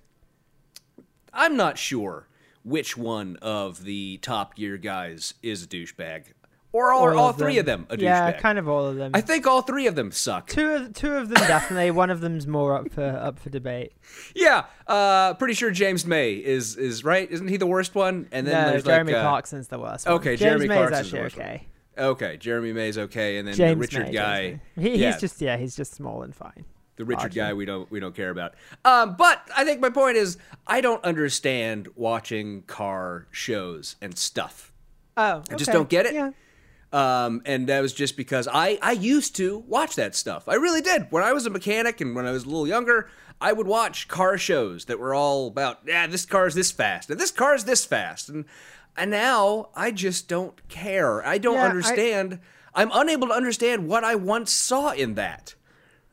I'm 1.33 1.55
not 1.57 1.77
sure 1.77 2.27
which 2.67 2.97
one 2.97 3.37
of 3.41 3.83
the 3.83 4.17
Top 4.17 4.55
Gear 4.55 4.77
guys 4.77 5.33
is 5.41 5.63
a 5.63 5.67
douchebag, 5.67 6.33
or 6.73 6.91
are 6.91 7.15
all, 7.15 7.29
of 7.29 7.37
three 7.37 7.57
of 7.57 7.65
them 7.65 7.87
a 7.89 7.95
douchebag. 7.95 8.01
Yeah, 8.01 8.31
kind 8.33 8.59
of 8.59 8.67
all 8.67 8.85
of 8.85 8.97
them. 8.97 9.11
I 9.13 9.21
think 9.21 9.47
all 9.47 9.61
three 9.61 9.87
of 9.87 9.95
them 9.95 10.11
suck. 10.11 10.47
two 10.47 10.69
of 10.71 10.93
two 10.93 11.15
of 11.15 11.29
them 11.29 11.47
definitely. 11.47 11.91
One 11.91 12.09
of 12.09 12.19
them's 12.19 12.45
more 12.45 12.75
up 12.75 12.91
for 12.91 13.05
up 13.05 13.39
for 13.39 13.49
debate. 13.49 13.93
Yeah, 14.35 14.65
uh, 14.85 15.33
pretty 15.35 15.53
sure 15.53 15.71
James 15.71 16.05
May 16.05 16.33
is 16.33 16.75
is 16.75 17.03
right. 17.03 17.29
Isn't 17.31 17.47
he 17.47 17.57
the 17.57 17.67
worst 17.67 17.95
one? 17.95 18.27
And 18.31 18.45
then 18.45 18.65
no, 18.65 18.71
there's 18.71 18.83
Jeremy 18.83 19.13
like, 19.13 19.23
uh, 19.23 19.29
Clarkson's 19.29 19.69
the 19.69 19.79
worst. 19.79 20.05
One. 20.05 20.15
okay, 20.15 20.31
James 20.31 20.39
Jeremy 20.39 20.67
May's 20.67 20.77
Clarkson's 20.77 20.99
actually 21.07 21.19
worst 21.21 21.37
one. 21.37 21.45
okay. 21.47 21.67
Okay, 21.97 22.37
Jeremy 22.37 22.73
May's 22.73 22.97
okay, 22.97 23.37
and 23.37 23.47
then 23.47 23.55
James 23.55 23.71
the 23.71 23.77
Richard 23.77 24.07
May, 24.07 24.11
guy. 24.13 24.59
May. 24.75 24.83
He, 24.83 24.97
yeah, 24.97 25.11
He's 25.13 25.21
just 25.21 25.41
yeah, 25.41 25.57
he's 25.57 25.75
just 25.75 25.95
small 25.95 26.21
and 26.21 26.35
fine. 26.35 26.65
The 26.97 27.05
Richard 27.05 27.33
guy 27.33 27.53
we 27.53 27.65
don't 27.65 27.89
we 27.89 27.99
don't 27.99 28.13
care 28.15 28.29
about. 28.29 28.53
Um, 28.83 29.15
but 29.17 29.41
I 29.55 29.63
think 29.63 29.79
my 29.79 29.89
point 29.89 30.17
is 30.17 30.37
I 30.67 30.81
don't 30.81 31.03
understand 31.03 31.87
watching 31.95 32.63
car 32.63 33.27
shows 33.31 33.95
and 34.01 34.17
stuff. 34.17 34.71
Oh, 35.15 35.41
I 35.49 35.55
just 35.55 35.71
don't 35.71 35.89
get 35.89 36.05
it. 36.05 36.13
Yeah. 36.13 36.31
Um, 36.93 37.41
and 37.45 37.67
that 37.67 37.81
was 37.81 37.93
just 37.93 38.15
because 38.17 38.47
I 38.51 38.79
I 38.81 38.93
used 38.93 39.35
to 39.37 39.59
watch 39.67 39.95
that 39.95 40.15
stuff. 40.15 40.47
I 40.47 40.55
really 40.55 40.81
did. 40.81 41.07
When 41.09 41.23
I 41.23 41.33
was 41.33 41.45
a 41.45 41.49
mechanic 41.49 41.99
and 42.01 42.15
when 42.15 42.25
I 42.25 42.31
was 42.31 42.43
a 42.43 42.47
little 42.47 42.67
younger, 42.67 43.09
I 43.41 43.51
would 43.53 43.67
watch 43.67 44.07
car 44.07 44.37
shows 44.37 44.85
that 44.85 44.97
were 44.99 45.13
all 45.13 45.47
about 45.47 45.79
yeah, 45.85 46.07
this 46.07 46.25
car 46.25 46.47
is 46.47 46.55
this 46.55 46.71
fast 46.71 47.09
and 47.09 47.19
this 47.19 47.31
car 47.31 47.53
is 47.55 47.65
this 47.65 47.85
fast 47.85 48.29
and 48.29 48.45
and 48.95 49.11
now 49.11 49.69
I 49.75 49.91
just 49.91 50.27
don't 50.27 50.67
care. 50.69 51.25
I 51.25 51.37
don't 51.37 51.55
Yeah, 51.55 51.63
I- 51.63 51.69
understand. 51.69 52.39
I'm 52.73 52.89
unable 52.93 53.27
to 53.29 53.33
understand 53.33 53.87
what 53.87 54.03
I 54.03 54.15
once 54.15 54.51
saw 54.53 54.91
in 54.91 55.15
that. 55.15 55.55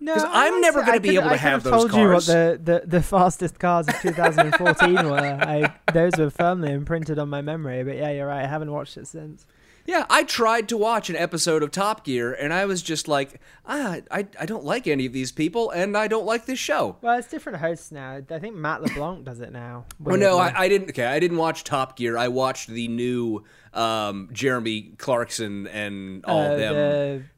No, 0.00 0.14
I'm 0.14 0.60
never 0.60 0.82
gonna 0.82 1.00
be 1.00 1.14
able 1.14 1.30
to 1.30 1.42
I've 1.42 1.62
those 1.62 1.72
told 1.72 1.94
you 1.94 2.08
what 2.08 2.26
the, 2.26 2.60
the, 2.62 2.82
the 2.84 3.02
fastest 3.02 3.58
cars 3.58 3.88
of 3.88 3.94
2014 4.00 5.08
were. 5.08 5.18
I, 5.18 5.74
those 5.92 6.12
were 6.18 6.30
firmly 6.30 6.72
imprinted 6.72 7.18
on 7.18 7.30
my 7.30 7.40
memory. 7.40 7.82
But 7.84 7.96
yeah, 7.96 8.10
you're 8.10 8.26
right. 8.26 8.44
I 8.44 8.46
haven't 8.46 8.72
watched 8.72 8.96
it 8.96 9.06
since. 9.06 9.46
Yeah, 9.86 10.06
I 10.08 10.24
tried 10.24 10.70
to 10.70 10.78
watch 10.78 11.10
an 11.10 11.16
episode 11.16 11.62
of 11.62 11.70
Top 11.70 12.04
Gear, 12.04 12.32
and 12.32 12.54
I 12.54 12.64
was 12.64 12.82
just 12.82 13.06
like, 13.06 13.38
ah, 13.66 13.98
I, 14.10 14.26
I 14.40 14.46
don't 14.46 14.64
like 14.64 14.86
any 14.86 15.04
of 15.04 15.12
these 15.12 15.30
people, 15.30 15.70
and 15.70 15.94
I 15.94 16.08
don't 16.08 16.24
like 16.24 16.46
this 16.46 16.58
show. 16.58 16.96
Well, 17.02 17.18
it's 17.18 17.28
different 17.28 17.58
hosts 17.58 17.92
now. 17.92 18.22
I 18.30 18.38
think 18.38 18.56
Matt 18.56 18.82
LeBlanc 18.82 19.24
does 19.24 19.40
it 19.40 19.52
now. 19.52 19.84
Well, 20.00 20.16
no. 20.16 20.38
I, 20.38 20.62
I 20.62 20.68
didn't. 20.68 20.88
Okay, 20.90 21.04
I 21.04 21.20
didn't 21.20 21.36
watch 21.36 21.64
Top 21.64 21.96
Gear. 21.98 22.16
I 22.16 22.28
watched 22.28 22.68
the 22.68 22.88
new 22.88 23.44
um, 23.74 24.28
Jeremy 24.32 24.92
Clarkson 24.98 25.66
and 25.66 26.24
all 26.24 26.40
Uh, 26.40 26.52
of 26.52 26.58
them. 26.58 26.74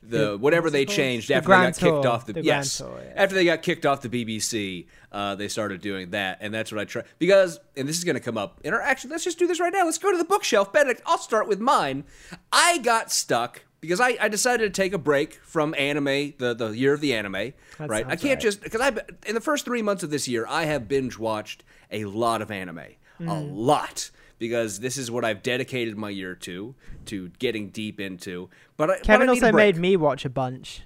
the- 0.03 0.17
The, 0.19 0.39
whatever 0.39 0.71
they 0.71 0.85
changed 0.85 1.29
The 1.29 1.35
after 1.35 1.49
they 1.49 1.55
got 1.57 1.77
kicked 1.79 2.07
off 2.07 2.27
the, 2.27 2.35
The 2.35 2.43
yes 2.45 2.79
Tour, 2.79 3.01
yeah. 3.05 3.13
after 3.23 3.35
they 3.35 3.45
got 3.45 3.63
kicked 3.63 3.85
off 3.85 4.03
the 4.03 4.09
BBC, 4.09 4.87
uh, 5.11 5.35
they 5.35 5.49
started 5.49 5.81
doing 5.81 6.11
that, 6.11 6.39
and 6.41 6.55
that's 6.55 6.71
what 6.71 6.81
I 6.81 6.85
tried 6.85 7.07
because 7.19 7.59
and 7.77 7.89
this 7.89 7.99
is 7.99 8.05
going 8.05 8.15
to 8.15 8.21
come 8.21 8.39
up 8.39 8.61
in 8.63 8.73
our 8.73 8.81
actually. 8.81 9.11
Let's 9.11 9.25
just 9.25 9.39
do 9.39 9.47
this 9.49 9.59
right 9.59 9.73
now. 9.73 9.85
Let's 9.85 9.99
go 9.99 10.13
to 10.13 10.19
the 10.19 10.25
bookshelf. 10.25 10.73
Benedict, 10.73 11.03
I'll 11.07 11.19
start 11.19 11.49
with 11.49 11.59
mine. 11.61 12.05
I 12.53 12.79
got 12.79 13.11
stuck. 13.11 13.63
Because 13.81 14.01
I, 14.01 14.17
I 14.19 14.29
decided 14.29 14.73
to 14.75 14.83
take 14.83 14.95
a 14.95 14.99
break 14.99 15.35
from 15.45 15.75
anime, 15.79 16.33
the, 16.39 16.55
the 16.55 16.71
year 16.71 16.93
of 16.95 17.01
the 17.01 17.13
anime, 17.15 17.35
right? 17.79 18.05
I 18.07 18.17
can't 18.17 18.23
right. 18.23 18.41
just 18.41 18.63
because 18.63 18.81
I 18.81 18.89
in 19.27 19.35
the 19.35 19.41
first 19.41 19.65
three 19.65 19.83
months 19.83 20.03
of 20.03 20.11
this 20.11 20.27
year 20.27 20.45
I 20.49 20.65
have 20.65 20.89
binge 20.89 21.19
watched 21.19 21.63
a 21.93 22.05
lot 22.07 22.43
of 22.43 22.51
anime, 22.51 22.79
a 22.79 23.23
Mm. 23.23 23.51
lot 23.55 24.11
because 24.39 24.81
this 24.81 24.97
is 24.99 25.11
what 25.11 25.25
I've 25.25 25.43
dedicated 25.43 25.97
my 25.97 26.11
year 26.11 26.35
to, 26.35 26.75
to 27.07 27.29
getting 27.39 27.71
deep 27.71 28.01
into. 28.01 28.49
But 28.77 28.91
I, 28.91 28.95
but 28.95 29.03
Kevin 29.05 29.29
I 29.29 29.33
also 29.33 29.53
made 29.53 29.77
me 29.77 29.97
watch 29.97 30.25
a 30.25 30.31
bunch. 30.31 30.83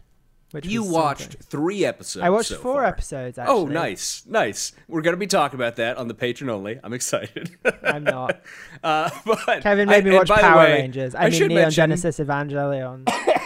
Which 0.53 0.67
You 0.67 0.83
watched 0.83 1.23
something. 1.33 1.41
three 1.43 1.85
episodes. 1.85 2.25
I 2.25 2.31
watched 2.31 2.49
so 2.49 2.57
four 2.57 2.75
far. 2.75 2.87
episodes. 2.87 3.39
Oh, 3.41 3.67
nice, 3.67 4.25
nice. 4.27 4.73
We're 4.89 5.01
gonna 5.03 5.17
be 5.17 5.29
talking 5.29 5.57
about 5.57 5.77
that 5.77 5.97
on 5.97 6.09
the 6.09 6.15
patron 6.15 6.51
only. 6.51 6.81
I'm 6.83 6.93
excited. 6.93 7.57
I'm 7.85 8.03
not. 8.03 8.41
uh, 8.83 9.11
but 9.25 9.63
Kevin 9.63 9.89
made 9.89 10.05
I- 10.05 10.11
me 10.11 10.17
watch 10.17 10.29
Power 10.29 10.59
way, 10.65 10.73
Rangers. 10.73 11.15
I, 11.15 11.29
mean, 11.29 11.39
Neon 11.39 11.55
mention, 11.55 11.71
Genesis 11.71 12.19
Evangelion. 12.19 13.05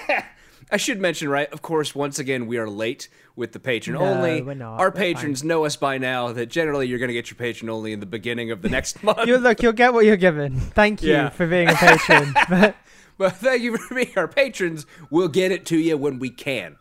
I 0.74 0.76
should 0.76 1.00
mention, 1.00 1.28
right? 1.28 1.48
Of 1.52 1.62
course, 1.62 1.94
once 1.94 2.18
again, 2.18 2.48
we 2.48 2.58
are 2.58 2.68
late 2.68 3.08
with 3.36 3.52
the 3.52 3.60
patron 3.60 3.96
No, 3.96 4.04
only. 4.04 4.42
we're 4.42 4.54
not. 4.54 4.80
Our 4.80 4.86
We're 4.88 4.90
patrons 4.90 5.44
know 5.44 5.64
us 5.64 5.76
by 5.76 5.98
now 5.98 6.32
that 6.32 6.46
generally 6.46 6.88
you're 6.88 6.98
going 6.98 7.10
to 7.10 7.14
get 7.14 7.30
your 7.30 7.36
patron 7.36 7.70
only 7.70 7.92
in 7.92 8.00
the 8.00 8.06
beginning 8.06 8.50
of 8.50 8.60
the 8.60 8.68
next 8.68 9.00
month. 9.04 9.28
you 9.28 9.38
look, 9.38 9.62
you'll 9.62 9.72
get 9.72 9.92
what 9.94 10.04
you're 10.04 10.16
given. 10.16 10.58
Thank 10.58 11.00
you 11.04 11.12
Yeah. 11.12 11.28
for 11.28 11.46
being 11.46 11.68
a 11.68 11.74
patron. 11.74 12.34
but 12.50 12.74
but 13.18 13.36
thank 13.36 13.62
you 13.62 13.76
for 13.76 13.94
being 13.94 14.10
our 14.16 14.26
patrons. 14.26 14.84
We'll 15.10 15.28
get 15.28 15.52
it 15.52 15.64
to 15.66 15.78
you 15.78 15.96
when 15.96 16.18
we 16.18 16.30
can. 16.30 16.76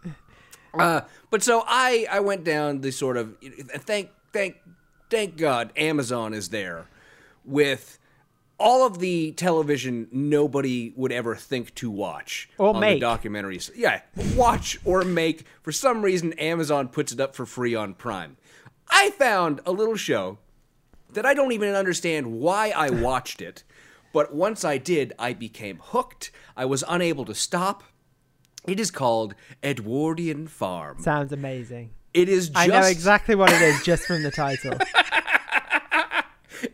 Uh, 0.73 1.01
but 1.29 1.43
so 1.43 1.63
I 1.67 2.07
I 2.09 2.19
went 2.19 2.43
down 2.43 2.81
the 2.81 2.91
sort 2.91 3.15
of 3.15 3.35
thank 3.81 4.09
thank 4.31 4.55
thank 5.11 5.37
God 5.37 5.71
Amazon 5.77 6.33
is 6.33 6.49
there 6.49 6.87
with 7.45 7.99
all 8.63 8.85
of 8.87 8.99
the 8.99 9.33
television 9.33 10.07
nobody 10.11 10.93
would 10.95 11.11
ever 11.11 11.35
think 11.35 11.75
to 11.75 11.91
watch 11.91 12.49
Or 12.57 12.73
make. 12.73 12.99
the 13.01 13.05
documentaries. 13.05 13.69
Yeah, 13.75 14.01
watch 14.35 14.79
or 14.85 15.03
make. 15.03 15.45
For 15.61 15.73
some 15.73 16.01
reason, 16.01 16.31
Amazon 16.33 16.87
puts 16.87 17.11
it 17.11 17.19
up 17.19 17.35
for 17.35 17.45
free 17.45 17.75
on 17.75 17.93
Prime. 17.93 18.37
I 18.89 19.09
found 19.11 19.59
a 19.65 19.71
little 19.73 19.97
show 19.97 20.37
that 21.11 21.25
I 21.25 21.33
don't 21.33 21.51
even 21.51 21.75
understand 21.75 22.27
why 22.39 22.69
I 22.75 22.89
watched 23.09 23.41
it, 23.41 23.63
but 24.13 24.33
once 24.33 24.63
I 24.63 24.77
did, 24.77 25.11
I 25.19 25.33
became 25.33 25.79
hooked. 25.81 26.31
I 26.55 26.63
was 26.65 26.83
unable 26.87 27.25
to 27.25 27.35
stop. 27.35 27.83
It 28.65 28.79
is 28.79 28.91
called 28.91 29.35
Edwardian 29.61 30.47
Farm. 30.47 31.01
sounds 31.01 31.33
amazing. 31.33 31.89
It 32.13 32.29
is 32.29 32.47
just 32.49 32.57
I 32.59 32.67
know 32.67 32.85
exactly 32.87 33.35
what 33.35 33.51
it 33.51 33.61
is 33.61 33.83
just 33.83 34.05
from 34.05 34.23
the 34.23 34.31
title. 34.31 34.77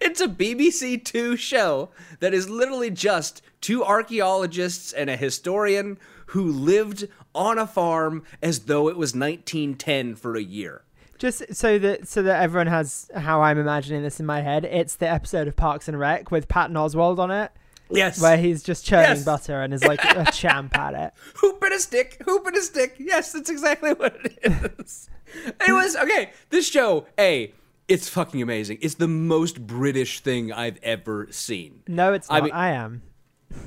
It's 0.01 0.21
a 0.21 0.27
BBC 0.27 1.03
Two 1.03 1.35
show 1.35 1.89
that 2.19 2.33
is 2.33 2.49
literally 2.49 2.91
just 2.91 3.41
two 3.61 3.83
archaeologists 3.83 4.93
and 4.93 5.09
a 5.09 5.17
historian 5.17 5.97
who 6.27 6.43
lived 6.51 7.07
on 7.33 7.57
a 7.57 7.65
farm 7.67 8.23
as 8.41 8.59
though 8.61 8.87
it 8.87 8.97
was 8.97 9.15
1910 9.15 10.15
for 10.15 10.35
a 10.35 10.41
year. 10.41 10.83
Just 11.17 11.53
so 11.53 11.77
that 11.79 12.07
so 12.07 12.21
that 12.23 12.41
everyone 12.41 12.67
has 12.67 13.09
how 13.15 13.41
I'm 13.41 13.57
imagining 13.57 14.03
this 14.03 14.19
in 14.19 14.25
my 14.25 14.41
head. 14.41 14.63
It's 14.65 14.95
the 14.95 15.07
episode 15.09 15.47
of 15.47 15.55
Parks 15.55 15.87
and 15.87 15.99
Rec 15.99 16.31
with 16.31 16.47
Patton 16.47 16.75
Oswalt 16.77 17.19
on 17.19 17.29
it, 17.31 17.51
Yes. 17.89 18.21
where 18.21 18.37
he's 18.37 18.63
just 18.63 18.85
churning 18.85 19.09
Yes. 19.17 19.25
butter 19.25 19.61
and 19.61 19.73
is 19.73 19.83
like 19.83 20.03
a 20.03 20.25
champ 20.31 20.77
at 20.77 20.93
it. 20.93 21.13
hoop 21.35 21.61
and 21.61 21.73
a 21.73 21.79
stick, 21.79 22.21
hoop 22.25 22.45
and 22.47 22.55
a 22.55 22.61
stick. 22.61 22.95
Yes, 22.99 23.33
that's 23.33 23.49
exactly 23.49 23.91
what 23.93 24.15
it 24.23 24.37
is. 24.81 25.09
it 25.45 25.71
was 25.73 25.95
okay. 25.97 26.31
This 26.51 26.67
show, 26.69 27.05
a, 27.19 27.53
it's 27.89 28.07
fucking 28.07 28.41
amazing. 28.41 28.77
It's 28.81 28.95
the 28.95 29.07
most 29.07 29.65
British 29.67 30.21
thing 30.21 30.53
I've 30.53 30.77
ever 30.83 31.27
seen. 31.31 31.81
No, 31.87 32.13
it's 32.13 32.27
I 32.29 32.35
not. 32.39 32.43
mean- 32.45 32.53
I 32.53 32.69
am. 32.71 33.01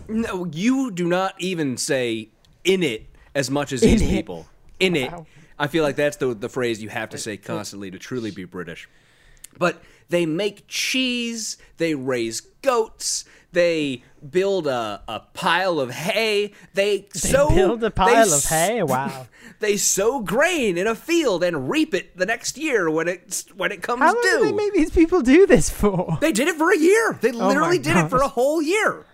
No, 0.08 0.44
you 0.46 0.90
do 0.92 1.06
not 1.06 1.34
even 1.38 1.76
say 1.76 2.28
in 2.64 2.82
it 2.84 3.06
as 3.34 3.50
much 3.50 3.72
as 3.72 3.82
In 3.82 3.90
these 3.90 4.02
it. 4.02 4.08
people. 4.10 4.46
In 4.78 4.94
it. 4.96 5.12
I 5.58 5.66
feel 5.66 5.82
like 5.84 5.96
that's 5.96 6.16
the 6.16 6.34
the 6.34 6.48
phrase 6.48 6.82
you 6.82 6.88
have 6.88 7.10
to 7.10 7.18
say 7.18 7.36
constantly 7.36 7.90
to 7.90 7.98
truly 7.98 8.30
be 8.30 8.44
British. 8.44 8.88
But 9.58 9.82
they 10.08 10.24
make 10.24 10.64
cheese, 10.68 11.58
they 11.78 11.94
raise 11.94 12.40
goats, 12.40 13.24
they 13.52 14.02
build 14.28 14.66
a, 14.66 15.02
a 15.08 15.20
pile 15.34 15.80
of 15.80 15.90
hay, 15.90 16.52
they, 16.74 17.08
sow 17.14 17.48
Build 17.54 17.80
a 17.84 17.86
they 17.86 17.90
pile 17.90 18.26
of 18.26 18.32
s- 18.32 18.48
hay. 18.48 18.82
Wow. 18.82 19.26
They 19.58 19.76
sow 19.76 20.18
grain 20.20 20.76
in 20.76 20.88
a 20.88 20.94
field 20.96 21.44
and 21.44 21.70
reap 21.70 21.94
it 21.94 22.16
the 22.16 22.26
next 22.26 22.58
year 22.58 22.90
when 22.90 23.06
it 23.06 23.44
when 23.54 23.70
it 23.70 23.80
comes 23.80 24.00
How 24.00 24.12
long 24.12 24.20
due. 24.22 24.38
do 24.38 24.44
they 24.46 24.52
make 24.52 24.72
these 24.72 24.90
people 24.90 25.20
do 25.20 25.46
this 25.46 25.70
for? 25.70 26.18
They 26.20 26.32
did 26.32 26.48
it 26.48 26.56
for 26.56 26.72
a 26.72 26.76
year. 26.78 27.16
They 27.20 27.30
oh 27.30 27.38
my 27.38 27.46
literally 27.46 27.78
did 27.78 27.96
it 27.96 28.08
for 28.08 28.18
a 28.18 28.26
whole 28.28 28.60
year. 28.60 29.06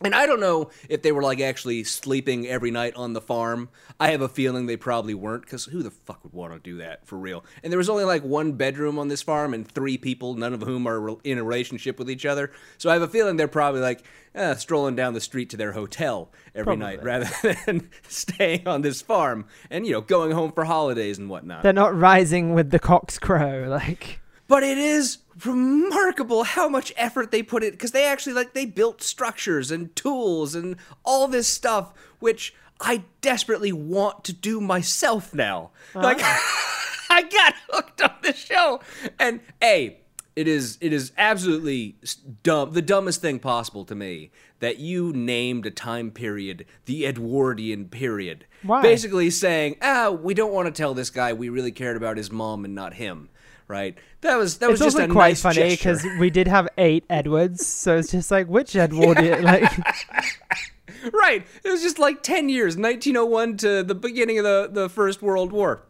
And 0.00 0.14
I 0.14 0.26
don't 0.26 0.38
know 0.38 0.70
if 0.88 1.02
they 1.02 1.10
were 1.10 1.22
like 1.22 1.40
actually 1.40 1.82
sleeping 1.82 2.46
every 2.46 2.70
night 2.70 2.94
on 2.94 3.14
the 3.14 3.20
farm. 3.20 3.68
I 3.98 4.10
have 4.12 4.20
a 4.20 4.28
feeling 4.28 4.66
they 4.66 4.76
probably 4.76 5.14
weren't 5.14 5.42
because 5.42 5.64
who 5.64 5.82
the 5.82 5.90
fuck 5.90 6.22
would 6.22 6.32
want 6.32 6.52
to 6.52 6.60
do 6.60 6.78
that 6.78 7.04
for 7.04 7.18
real? 7.18 7.44
And 7.62 7.72
there 7.72 7.78
was 7.78 7.88
only 7.88 8.04
like 8.04 8.22
one 8.22 8.52
bedroom 8.52 8.98
on 8.98 9.08
this 9.08 9.22
farm 9.22 9.54
and 9.54 9.66
three 9.66 9.98
people, 9.98 10.34
none 10.34 10.54
of 10.54 10.62
whom 10.62 10.86
are 10.86 11.16
in 11.24 11.38
a 11.38 11.44
relationship 11.44 11.98
with 11.98 12.08
each 12.08 12.24
other. 12.24 12.52
So 12.78 12.90
I 12.90 12.92
have 12.92 13.02
a 13.02 13.08
feeling 13.08 13.36
they're 13.36 13.48
probably 13.48 13.80
like 13.80 14.04
eh, 14.36 14.54
strolling 14.54 14.94
down 14.94 15.14
the 15.14 15.20
street 15.20 15.50
to 15.50 15.56
their 15.56 15.72
hotel 15.72 16.30
every 16.54 16.76
night 16.76 17.02
rather 17.02 17.28
than 17.66 17.90
staying 18.06 18.68
on 18.68 18.82
this 18.82 19.02
farm 19.02 19.46
and, 19.68 19.84
you 19.84 19.92
know, 19.92 20.00
going 20.00 20.30
home 20.30 20.52
for 20.52 20.64
holidays 20.64 21.18
and 21.18 21.28
whatnot. 21.28 21.64
They're 21.64 21.72
not 21.72 21.96
rising 21.96 22.54
with 22.54 22.70
the 22.70 22.78
cock's 22.78 23.18
crow. 23.18 23.66
Like, 23.68 24.20
but 24.48 24.62
it 24.62 24.78
is 24.78 25.18
remarkable 25.44 26.42
how 26.42 26.68
much 26.68 26.92
effort 26.96 27.30
they 27.30 27.42
put 27.42 27.62
in 27.62 27.70
because 27.70 27.92
they 27.92 28.04
actually 28.04 28.32
like 28.32 28.54
they 28.54 28.66
built 28.66 29.02
structures 29.02 29.70
and 29.70 29.94
tools 29.94 30.54
and 30.54 30.76
all 31.04 31.28
this 31.28 31.46
stuff 31.46 31.92
which 32.18 32.54
i 32.80 33.04
desperately 33.20 33.72
want 33.72 34.24
to 34.24 34.32
do 34.32 34.60
myself 34.60 35.32
now. 35.32 35.70
Like 35.94 36.18
i 37.10 37.22
got 37.22 37.54
hooked 37.70 38.02
on 38.02 38.14
this 38.22 38.36
show. 38.36 38.80
And 39.18 39.40
a 39.62 40.00
it 40.34 40.48
is 40.48 40.78
it 40.80 40.92
is 40.92 41.12
absolutely 41.16 41.96
dumb 42.42 42.72
the 42.72 42.82
dumbest 42.82 43.20
thing 43.20 43.38
possible 43.38 43.84
to 43.84 43.94
me 43.94 44.30
that 44.60 44.78
you 44.78 45.12
named 45.12 45.66
a 45.66 45.70
time 45.70 46.10
period 46.10 46.64
the 46.86 47.06
edwardian 47.06 47.88
period. 47.88 48.46
Why? 48.62 48.82
basically 48.82 49.30
saying 49.30 49.76
ah 49.82 50.10
we 50.10 50.34
don't 50.34 50.52
want 50.52 50.66
to 50.66 50.72
tell 50.72 50.94
this 50.94 51.10
guy 51.10 51.32
we 51.32 51.48
really 51.48 51.72
cared 51.72 51.96
about 51.96 52.16
his 52.16 52.30
mom 52.30 52.64
and 52.64 52.74
not 52.74 52.94
him 52.94 53.28
right 53.68 53.96
that 54.22 54.36
was 54.36 54.58
that 54.58 54.68
was 54.68 54.80
it's 54.80 54.86
just 54.86 54.96
also 54.96 55.10
a 55.10 55.12
quite 55.12 55.28
nice 55.28 55.42
funny 55.42 55.70
because 55.70 56.04
we 56.18 56.30
did 56.30 56.48
have 56.48 56.68
eight 56.78 57.04
Edwards, 57.08 57.66
so 57.66 57.98
it's 57.98 58.10
just 58.10 58.30
like 58.30 58.48
which 58.48 58.74
Edward? 58.84 59.18
like, 59.42 59.70
right 61.12 61.46
it 61.64 61.70
was 61.70 61.82
just 61.82 61.98
like 61.98 62.22
10 62.22 62.48
years 62.48 62.76
1901 62.76 63.56
to 63.58 63.82
the 63.82 63.94
beginning 63.94 64.38
of 64.38 64.44
the, 64.44 64.68
the 64.72 64.88
first 64.88 65.22
world 65.22 65.52
war 65.52 65.84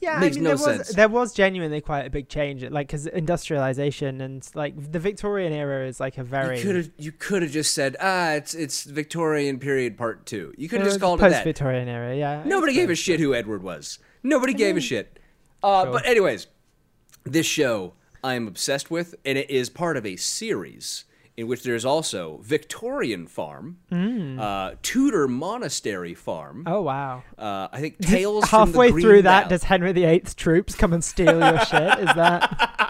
yeah, 0.00 0.18
Makes 0.18 0.36
I 0.36 0.40
mean, 0.40 0.44
no 0.44 0.48
there 0.56 0.56
was 0.56 0.76
sense. 0.86 0.94
there 0.94 1.08
was 1.08 1.34
genuinely 1.34 1.82
quite 1.82 2.06
a 2.06 2.10
big 2.10 2.28
change, 2.28 2.64
like 2.64 2.86
because 2.86 3.06
industrialization 3.06 4.22
and 4.22 4.48
like 4.54 4.92
the 4.92 4.98
Victorian 4.98 5.52
era 5.52 5.86
is 5.86 6.00
like 6.00 6.16
a 6.16 6.24
very 6.24 6.56
you 6.58 6.64
could 6.64 6.76
have 6.76 6.90
you 6.96 7.12
could 7.12 7.42
have 7.42 7.50
just 7.50 7.74
said 7.74 7.96
ah 8.00 8.32
it's 8.32 8.54
it's 8.54 8.84
victorian 8.84 9.58
period 9.58 9.98
part 9.98 10.24
two 10.24 10.54
you 10.56 10.68
could 10.70 10.78
have 10.80 10.86
just 10.86 10.96
was 10.96 11.02
called 11.02 11.20
it 11.20 11.24
that 11.24 11.32
post-Victorian 11.32 11.86
era. 11.86 12.16
Yeah, 12.16 12.42
Nobody 12.46 12.72
gave 12.72 12.88
a 12.88 12.94
shit 12.94 13.20
who 13.20 13.34
Edward 13.34 13.62
was. 13.62 13.98
Nobody 14.22 14.54
gave 14.54 14.76
a 14.76 14.80
shit. 14.80 15.18
Uh, 15.62 15.84
But 15.92 16.06
anyways, 16.06 16.46
this 17.32 17.46
show 17.46 17.94
I 18.22 18.34
am 18.34 18.46
obsessed 18.46 18.90
with, 18.90 19.14
and 19.24 19.38
it 19.38 19.48
is 19.50 19.70
part 19.70 19.96
of 19.96 20.04
a 20.04 20.16
series 20.16 21.04
in 21.36 21.46
which 21.46 21.62
there's 21.62 21.84
also 21.86 22.38
Victorian 22.42 23.26
Farm, 23.26 23.78
uh, 24.38 24.72
Tudor 24.82 25.26
Monastery 25.26 26.12
Farm. 26.14 26.64
Oh 26.66 26.82
wow! 26.82 27.22
Uh, 27.38 27.68
I 27.72 27.80
think 27.80 27.98
Tales 27.98 28.46
from 28.48 28.72
the 28.72 28.78
Halfway 28.78 29.00
through 29.00 29.22
that, 29.22 29.48
does 29.48 29.64
Henry 29.64 29.92
VIII's 29.92 30.34
troops 30.34 30.74
come 30.74 30.92
and 30.92 31.02
steal 31.02 31.38
your 31.38 31.58
shit? 31.60 31.98
Is 32.00 32.14
that 32.14 32.89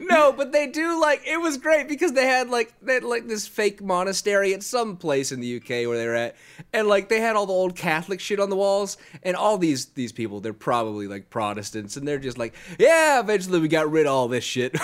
no, 0.00 0.32
but 0.32 0.52
they 0.52 0.66
do 0.66 1.00
like 1.00 1.22
it 1.26 1.40
was 1.40 1.56
great 1.56 1.88
because 1.88 2.12
they 2.12 2.26
had 2.26 2.48
like 2.48 2.72
they 2.82 2.94
had 2.94 3.04
like 3.04 3.26
this 3.26 3.46
fake 3.46 3.82
monastery 3.82 4.54
at 4.54 4.62
some 4.62 4.96
place 4.96 5.32
in 5.32 5.40
the 5.40 5.56
UK 5.56 5.88
where 5.88 5.98
they 5.98 6.06
were 6.06 6.14
at, 6.14 6.36
and 6.72 6.88
like 6.88 7.08
they 7.08 7.20
had 7.20 7.36
all 7.36 7.46
the 7.46 7.52
old 7.52 7.76
Catholic 7.76 8.20
shit 8.20 8.40
on 8.40 8.50
the 8.50 8.56
walls, 8.56 8.96
and 9.22 9.36
all 9.36 9.58
these 9.58 9.86
these 9.86 10.12
people 10.12 10.40
they're 10.40 10.52
probably 10.52 11.06
like 11.06 11.30
Protestants, 11.30 11.96
and 11.96 12.06
they're 12.06 12.18
just 12.18 12.38
like, 12.38 12.54
yeah, 12.78 13.20
eventually 13.20 13.60
we 13.60 13.68
got 13.68 13.90
rid 13.90 14.06
of 14.06 14.12
all 14.12 14.28
this 14.28 14.44
shit. 14.44 14.76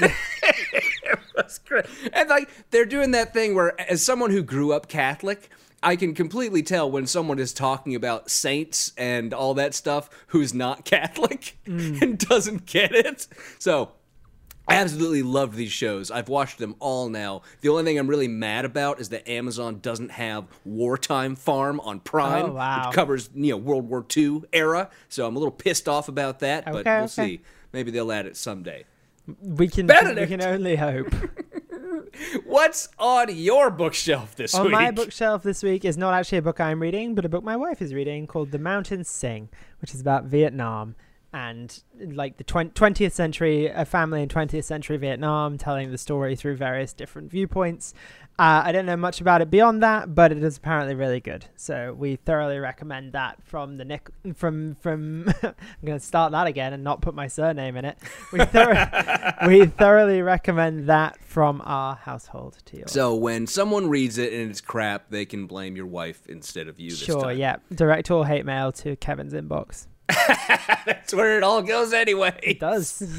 That's 1.36 1.58
great, 1.58 1.86
and 2.12 2.28
like 2.28 2.48
they're 2.70 2.86
doing 2.86 3.12
that 3.12 3.32
thing 3.32 3.54
where, 3.54 3.78
as 3.80 4.02
someone 4.02 4.30
who 4.30 4.42
grew 4.42 4.72
up 4.72 4.88
Catholic. 4.88 5.50
I 5.84 5.96
can 5.96 6.14
completely 6.14 6.62
tell 6.62 6.88
when 6.88 7.08
someone 7.08 7.40
is 7.40 7.52
talking 7.52 7.96
about 7.96 8.30
saints 8.30 8.92
and 8.96 9.34
all 9.34 9.54
that 9.54 9.74
stuff 9.74 10.08
who's 10.28 10.54
not 10.54 10.84
Catholic 10.84 11.58
mm. 11.66 12.00
and 12.00 12.16
doesn't 12.16 12.66
get 12.66 12.94
it. 12.94 13.26
So 13.58 13.90
I 14.68 14.76
absolutely 14.76 15.22
loved 15.22 15.56
these 15.56 15.72
shows. 15.72 16.10
I've 16.10 16.28
watched 16.28 16.58
them 16.58 16.76
all 16.78 17.08
now. 17.08 17.42
The 17.62 17.68
only 17.68 17.84
thing 17.84 17.98
I'm 17.98 18.06
really 18.08 18.28
mad 18.28 18.64
about 18.64 19.00
is 19.00 19.08
that 19.08 19.28
Amazon 19.28 19.80
doesn't 19.80 20.12
have 20.12 20.44
Wartime 20.64 21.34
Farm 21.34 21.80
on 21.80 22.00
Prime, 22.00 22.50
Oh, 22.50 22.52
wow. 22.52 22.86
which 22.86 22.94
covers 22.94 23.28
you 23.34 23.50
know 23.52 23.56
World 23.56 23.88
War 23.88 24.04
II 24.16 24.42
era. 24.52 24.88
So 25.08 25.26
I'm 25.26 25.34
a 25.34 25.38
little 25.38 25.52
pissed 25.52 25.88
off 25.88 26.08
about 26.08 26.38
that, 26.40 26.66
okay, 26.66 26.72
but 26.72 26.84
we'll 26.86 26.96
okay. 27.04 27.06
see. 27.08 27.40
Maybe 27.72 27.90
they'll 27.90 28.12
add 28.12 28.26
it 28.26 28.36
someday. 28.36 28.84
We 29.40 29.68
can 29.68 29.86
Benedict! 29.86 30.30
we 30.30 30.36
can 30.36 30.46
only 30.46 30.76
hope. 30.76 31.12
What's 32.44 32.88
on 32.98 33.34
your 33.34 33.70
bookshelf 33.70 34.36
this 34.36 34.54
On 34.54 34.66
week? 34.66 34.74
On 34.74 34.82
my 34.82 34.90
bookshelf 34.90 35.42
this 35.42 35.62
week 35.62 35.84
is 35.84 35.96
not 35.96 36.14
actually 36.14 36.38
a 36.38 36.42
book 36.42 36.60
I'm 36.60 36.80
reading, 36.80 37.14
but 37.14 37.24
a 37.24 37.28
book 37.28 37.42
my 37.44 37.56
wife 37.56 37.80
is 37.80 37.94
reading 37.94 38.26
called 38.26 38.50
The 38.50 38.58
Mountains 38.58 39.08
Sing, 39.08 39.48
which 39.80 39.94
is 39.94 40.00
about 40.00 40.24
Vietnam 40.24 40.94
and 41.32 41.82
like 41.98 42.36
the 42.36 42.44
twen- 42.44 42.70
20th 42.70 43.12
century, 43.12 43.66
a 43.66 43.84
family 43.84 44.22
in 44.22 44.28
20th 44.28 44.64
century 44.64 44.96
Vietnam 44.98 45.56
telling 45.58 45.90
the 45.90 45.98
story 45.98 46.36
through 46.36 46.56
various 46.56 46.92
different 46.92 47.30
viewpoints. 47.30 47.94
Uh, 48.38 48.62
I 48.64 48.72
don't 48.72 48.86
know 48.86 48.96
much 48.96 49.20
about 49.20 49.42
it 49.42 49.50
beyond 49.50 49.82
that, 49.82 50.14
but 50.14 50.32
it 50.32 50.42
is 50.42 50.56
apparently 50.56 50.94
really 50.94 51.20
good. 51.20 51.44
So 51.54 51.94
we 51.96 52.16
thoroughly 52.16 52.58
recommend 52.58 53.12
that 53.12 53.42
from 53.44 53.76
the 53.76 53.84
Nick 53.84 54.08
from 54.34 54.74
from. 54.80 55.28
I'm 55.42 55.54
going 55.86 55.98
to 55.98 56.04
start 56.04 56.32
that 56.32 56.46
again 56.46 56.72
and 56.72 56.82
not 56.82 57.02
put 57.02 57.14
my 57.14 57.28
surname 57.28 57.76
in 57.76 57.84
it. 57.84 57.98
We, 58.32 58.44
thor- 58.46 58.90
we 59.46 59.66
thoroughly 59.66 60.22
recommend 60.22 60.88
that 60.88 61.22
from 61.22 61.60
our 61.64 61.94
household 61.94 62.56
to 62.66 62.78
yours. 62.78 62.90
So 62.90 63.14
when 63.14 63.46
someone 63.46 63.88
reads 63.88 64.16
it 64.16 64.32
and 64.32 64.50
it's 64.50 64.62
crap, 64.62 65.10
they 65.10 65.26
can 65.26 65.46
blame 65.46 65.76
your 65.76 65.86
wife 65.86 66.26
instead 66.26 66.68
of 66.68 66.80
you. 66.80 66.90
This 66.90 67.00
Sure, 67.00 67.20
time. 67.24 67.38
yeah. 67.38 67.56
Direct 67.74 68.10
all 68.10 68.24
hate 68.24 68.46
mail 68.46 68.72
to 68.72 68.96
Kevin's 68.96 69.34
inbox. 69.34 69.86
That's 70.86 71.14
where 71.14 71.36
it 71.36 71.42
all 71.42 71.62
goes 71.62 71.92
anyway. 71.92 72.38
It 72.42 72.60
does. 72.60 73.02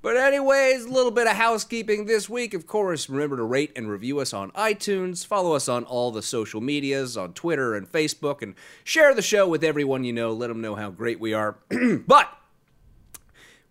But 0.00 0.16
anyways, 0.16 0.84
a 0.84 0.88
little 0.88 1.10
bit 1.10 1.26
of 1.26 1.36
housekeeping 1.36 2.06
this 2.06 2.28
week. 2.28 2.54
Of 2.54 2.68
course, 2.68 3.08
remember 3.08 3.36
to 3.36 3.42
rate 3.42 3.72
and 3.74 3.90
review 3.90 4.20
us 4.20 4.32
on 4.32 4.52
iTunes. 4.52 5.26
Follow 5.26 5.54
us 5.54 5.68
on 5.68 5.82
all 5.84 6.12
the 6.12 6.22
social 6.22 6.60
medias, 6.60 7.16
on 7.16 7.32
Twitter 7.32 7.74
and 7.74 7.90
Facebook, 7.90 8.42
and 8.42 8.54
share 8.84 9.12
the 9.12 9.22
show 9.22 9.48
with 9.48 9.64
everyone 9.64 10.04
you 10.04 10.12
know. 10.12 10.32
Let 10.32 10.48
them 10.48 10.60
know 10.60 10.76
how 10.76 10.90
great 10.90 11.18
we 11.18 11.34
are. 11.34 11.56
but 12.06 12.32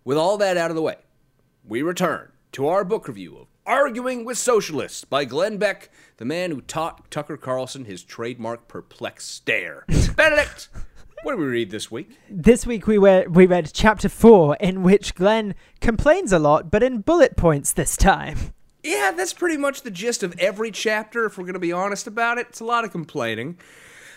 with 0.04 0.18
all 0.18 0.36
that 0.38 0.56
out 0.56 0.70
of 0.70 0.76
the 0.76 0.82
way, 0.82 0.96
we 1.66 1.80
return 1.80 2.32
to 2.52 2.66
our 2.66 2.84
book 2.84 3.08
review 3.08 3.38
of 3.38 3.46
Arguing 3.64 4.24
with 4.24 4.36
Socialists 4.36 5.04
by 5.04 5.24
Glenn 5.24 5.56
Beck, 5.56 5.90
the 6.16 6.24
man 6.24 6.50
who 6.50 6.60
taught 6.60 7.10
Tucker 7.10 7.36
Carlson 7.36 7.84
his 7.84 8.02
trademark 8.02 8.68
perplexed 8.68 9.30
stare. 9.30 9.84
Benedict, 10.16 10.68
what 11.22 11.32
did 11.32 11.40
we 11.40 11.46
read 11.46 11.70
this 11.70 11.90
week? 11.90 12.18
this 12.28 12.66
week 12.66 12.86
we 12.86 12.98
were 12.98 13.24
we 13.28 13.46
read 13.46 13.70
chapter 13.72 14.08
four, 14.08 14.56
in 14.56 14.82
which 14.82 15.14
Glenn 15.14 15.54
complains 15.80 16.32
a 16.32 16.38
lot, 16.38 16.70
but 16.70 16.82
in 16.82 17.00
bullet 17.00 17.36
points 17.36 17.72
this 17.72 17.96
time. 17.96 18.38
Yeah, 18.82 19.12
that's 19.16 19.32
pretty 19.32 19.56
much 19.56 19.82
the 19.82 19.90
gist 19.92 20.22
of 20.24 20.36
every 20.38 20.72
chapter, 20.72 21.24
if 21.26 21.38
we're 21.38 21.44
going 21.44 21.54
to 21.54 21.60
be 21.60 21.72
honest 21.72 22.08
about 22.08 22.38
it. 22.38 22.48
It's 22.48 22.60
a 22.60 22.64
lot 22.64 22.84
of 22.84 22.90
complaining. 22.90 23.58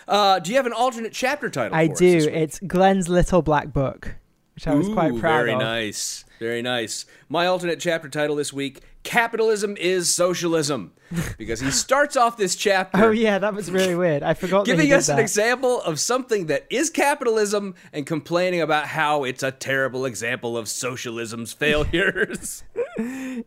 Uh, 0.08 0.40
do 0.40 0.50
you 0.50 0.56
have 0.56 0.66
an 0.66 0.72
alternate 0.72 1.12
chapter 1.12 1.48
title? 1.48 1.76
I 1.76 1.86
do. 1.86 2.28
It's 2.32 2.58
Glenn's 2.60 3.08
little 3.08 3.42
black 3.42 3.72
book, 3.72 4.16
which 4.54 4.66
I 4.66 4.74
was 4.74 4.88
quite 4.88 5.16
proud 5.18 5.44
very 5.44 5.52
of. 5.52 5.60
Very 5.60 5.84
nice. 5.86 6.24
Very 6.38 6.62
nice. 6.62 7.06
My 7.28 7.46
alternate 7.46 7.80
chapter 7.80 8.08
title 8.08 8.36
this 8.36 8.52
week 8.52 8.82
Capitalism 9.02 9.76
is 9.76 10.12
Socialism. 10.12 10.92
Because 11.38 11.60
he 11.60 11.70
starts 11.70 12.16
off 12.16 12.36
this 12.36 12.56
chapter. 12.56 13.04
Oh 13.04 13.10
yeah, 13.12 13.38
that 13.38 13.54
was 13.54 13.70
really 13.70 13.94
weird. 13.94 14.24
I 14.24 14.34
forgot. 14.34 14.64
that 14.66 14.72
he 14.72 14.76
Giving 14.76 14.92
us 14.92 15.08
an 15.08 15.20
example 15.20 15.80
of 15.82 16.00
something 16.00 16.46
that 16.46 16.66
is 16.68 16.90
capitalism 16.90 17.76
and 17.92 18.04
complaining 18.04 18.60
about 18.60 18.88
how 18.88 19.22
it's 19.22 19.44
a 19.44 19.52
terrible 19.52 20.04
example 20.04 20.56
of 20.56 20.68
socialism's 20.68 21.52
failures. 21.52 22.64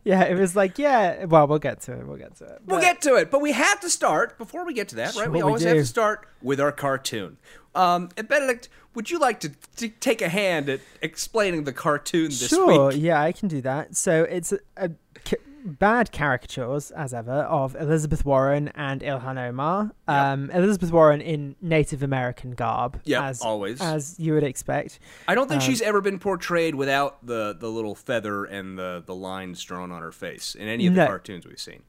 Yeah, 0.04 0.22
it 0.22 0.38
was 0.38 0.54
like 0.54 0.78
yeah. 0.78 1.24
Well, 1.24 1.48
we'll 1.48 1.58
get 1.58 1.80
to 1.82 1.92
it. 1.98 2.06
We'll 2.06 2.16
get 2.16 2.36
to 2.36 2.44
it. 2.44 2.62
We'll 2.64 2.80
get 2.80 3.02
to 3.02 3.16
it, 3.16 3.32
but 3.32 3.40
we 3.40 3.50
have 3.50 3.80
to 3.80 3.90
start 3.90 4.38
before 4.38 4.64
we 4.64 4.72
get 4.72 4.88
to 4.90 4.96
that, 4.96 5.16
right? 5.16 5.24
Sure 5.24 5.28
We 5.28 5.38
we 5.38 5.42
always 5.42 5.64
have 5.64 5.76
to 5.76 5.84
start 5.84 6.28
with 6.40 6.60
our 6.60 6.70
cartoon. 6.70 7.36
Um, 7.74 8.08
and 8.16 8.26
Benedict, 8.28 8.68
would 8.94 9.10
you 9.10 9.18
like 9.18 9.40
to, 9.40 9.50
to 9.76 9.88
take 9.88 10.20
a 10.22 10.28
hand 10.28 10.68
at 10.68 10.80
explaining 11.02 11.64
the 11.64 11.72
cartoon 11.72 12.26
this 12.26 12.48
sure, 12.48 12.88
week? 12.88 13.00
yeah, 13.00 13.20
I 13.22 13.32
can 13.32 13.48
do 13.48 13.60
that. 13.62 13.96
So 13.96 14.24
it's 14.24 14.52
a, 14.52 14.58
a 14.76 14.90
ca- 15.24 15.36
bad 15.64 16.10
caricatures, 16.10 16.90
as 16.90 17.14
ever, 17.14 17.42
of 17.42 17.76
Elizabeth 17.76 18.24
Warren 18.24 18.68
and 18.74 19.02
Ilhan 19.02 19.38
Omar. 19.38 19.92
Um, 20.08 20.50
Elizabeth 20.50 20.90
Warren 20.90 21.20
in 21.20 21.54
Native 21.60 22.02
American 22.02 22.52
garb, 22.52 23.00
Yep, 23.04 23.22
as 23.22 23.40
always. 23.42 23.80
as 23.80 24.18
you 24.18 24.34
would 24.34 24.42
expect. 24.42 24.98
I 25.28 25.36
don't 25.36 25.48
think 25.48 25.60
Um, 25.62 25.66
she's 25.68 25.82
ever 25.82 26.00
been 26.00 26.18
portrayed 26.18 26.74
without 26.74 27.24
the, 27.24 27.54
the 27.56 27.68
little 27.68 27.94
feather 27.94 28.44
and 28.46 28.76
the, 28.76 29.02
the 29.06 29.14
lines 29.14 29.62
drawn 29.62 29.92
on 29.92 30.02
her 30.02 30.12
face 30.12 30.56
in 30.56 30.66
any 30.66 30.86
of 30.88 30.94
the 30.94 31.02
No. 31.02 31.06
cartoons 31.06 31.46
we've 31.46 31.60
seen. 31.60 31.82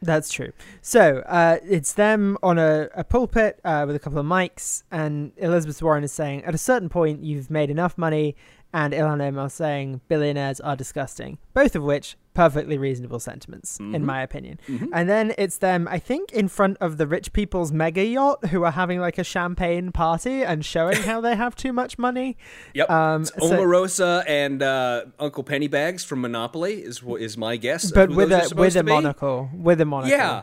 That's 0.00 0.30
true. 0.30 0.52
So 0.80 1.24
uh, 1.26 1.58
it's 1.64 1.92
them 1.92 2.38
on 2.42 2.58
a, 2.58 2.88
a 2.94 3.02
pulpit 3.02 3.60
uh, 3.64 3.84
with 3.86 3.96
a 3.96 3.98
couple 3.98 4.18
of 4.18 4.26
mics, 4.26 4.84
and 4.90 5.32
Elizabeth 5.36 5.82
Warren 5.82 6.04
is 6.04 6.12
saying, 6.12 6.44
at 6.44 6.54
a 6.54 6.58
certain 6.58 6.88
point, 6.88 7.24
you've 7.24 7.50
made 7.50 7.70
enough 7.70 7.98
money, 7.98 8.36
and 8.72 8.92
Ilhan 8.92 9.20
Omar 9.20 9.46
is 9.46 9.54
saying, 9.54 10.00
billionaires 10.08 10.60
are 10.60 10.76
disgusting. 10.76 11.38
Both 11.52 11.74
of 11.74 11.82
which 11.82 12.16
perfectly 12.42 12.78
reasonable 12.78 13.18
sentiments, 13.18 13.80
in 13.80 14.04
my 14.06 14.22
opinion. 14.22 14.60
And 14.92 15.08
then 15.08 15.34
it's 15.36 15.58
them, 15.58 15.88
I 15.90 15.98
think, 15.98 16.30
in 16.32 16.46
front 16.46 16.76
of 16.80 16.96
the 16.96 17.06
rich 17.06 17.32
people's 17.32 17.72
mega 17.72 18.04
yacht 18.04 18.46
who 18.46 18.62
are 18.62 18.70
having 18.70 19.00
like 19.00 19.18
a 19.18 19.24
champagne 19.24 19.90
party 19.90 20.44
and 20.44 20.64
showing 20.64 20.98
how 21.10 21.20
they 21.20 21.34
have 21.34 21.56
too 21.56 21.72
much 21.72 21.98
money. 21.98 22.36
Yep. 22.74 22.88
Um, 22.90 23.22
It's 23.22 23.32
so- 23.32 23.58
Omarosa 23.58 24.22
and 24.28 24.62
uh, 24.62 25.06
Uncle 25.18 25.42
Pennybags 25.42 26.06
from 26.06 26.20
Monopoly 26.20 26.74
is 26.90 27.02
is 27.18 27.36
my 27.36 27.56
guess. 27.56 27.90
But 27.90 28.10
with 28.10 28.30
a 28.30 28.52
with 28.54 28.76
a 28.76 28.84
monocle, 28.84 29.50
with 29.52 29.80
a 29.80 29.84
monocle. 29.84 30.16
Yeah, 30.16 30.42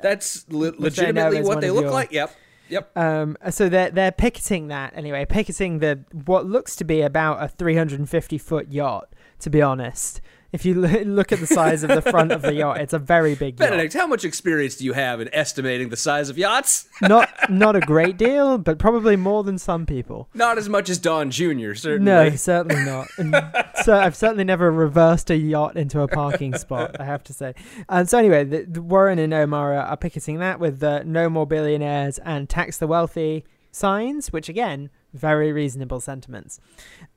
that's 0.00 0.46
le- 0.48 0.70
Which 0.72 1.00
I 1.00 1.10
know 1.10 1.24
legitimately 1.30 1.42
what 1.48 1.60
they 1.60 1.70
look 1.70 1.82
your- 1.84 1.90
like. 1.92 2.12
Yep. 2.12 2.30
Yep. 2.68 2.96
Um, 2.96 3.36
so 3.50 3.68
they're 3.68 3.90
they're 3.90 4.12
picketing 4.12 4.68
that 4.68 4.92
anyway, 4.96 5.26
picketing 5.26 5.80
the 5.80 6.04
what 6.24 6.46
looks 6.46 6.76
to 6.76 6.84
be 6.84 7.00
about 7.02 7.42
a 7.42 7.48
350 7.48 8.38
foot 8.38 8.68
yacht. 8.70 9.08
To 9.40 9.50
be 9.50 9.60
honest, 9.60 10.20
if 10.52 10.64
you 10.66 10.74
look 11.04 11.32
at 11.32 11.40
the 11.40 11.46
size 11.46 11.82
of 11.82 11.88
the 11.88 12.02
front 12.02 12.30
of 12.30 12.42
the 12.42 12.54
yacht, 12.54 12.80
it's 12.80 12.92
a 12.92 12.98
very 12.98 13.34
big 13.34 13.58
yacht. 13.58 13.70
Benedict, 13.70 13.94
how 13.94 14.06
much 14.06 14.24
experience 14.24 14.76
do 14.76 14.84
you 14.84 14.92
have 14.92 15.20
in 15.20 15.28
estimating 15.32 15.88
the 15.88 15.96
size 15.96 16.28
of 16.28 16.36
yachts? 16.38 16.88
Not 17.02 17.28
not 17.50 17.74
a 17.74 17.80
great 17.80 18.16
deal, 18.16 18.58
but 18.58 18.78
probably 18.78 19.16
more 19.16 19.42
than 19.42 19.58
some 19.58 19.86
people. 19.86 20.28
Not 20.34 20.58
as 20.58 20.68
much 20.68 20.88
as 20.88 20.98
Don 20.98 21.30
Jr. 21.30 21.74
Certainly. 21.74 21.98
No, 22.00 22.30
certainly 22.36 22.84
not. 22.84 23.08
So 23.82 23.96
I've 23.96 24.14
certainly 24.14 24.44
never 24.44 24.70
reversed 24.70 25.28
a 25.30 25.36
yacht 25.36 25.76
into 25.76 26.02
a 26.02 26.08
parking 26.08 26.54
spot. 26.54 27.00
I 27.00 27.04
have 27.04 27.24
to 27.24 27.32
say. 27.32 27.54
And 27.88 28.08
so 28.08 28.18
anyway, 28.18 28.44
the, 28.44 28.62
the 28.62 28.82
Warren 28.82 29.18
and 29.18 29.34
Omar 29.34 29.74
are, 29.74 29.82
are 29.82 29.96
picketing 29.96 30.38
that 30.38 30.60
with 30.60 30.78
the 30.78 31.02
"No 31.04 31.28
More 31.28 31.46
Billionaires" 31.46 32.18
and 32.18 32.48
"Tax 32.48 32.78
the 32.78 32.86
Wealthy" 32.86 33.44
signs, 33.72 34.32
which 34.32 34.48
again, 34.48 34.90
very 35.12 35.50
reasonable 35.52 36.00
sentiments. 36.00 36.60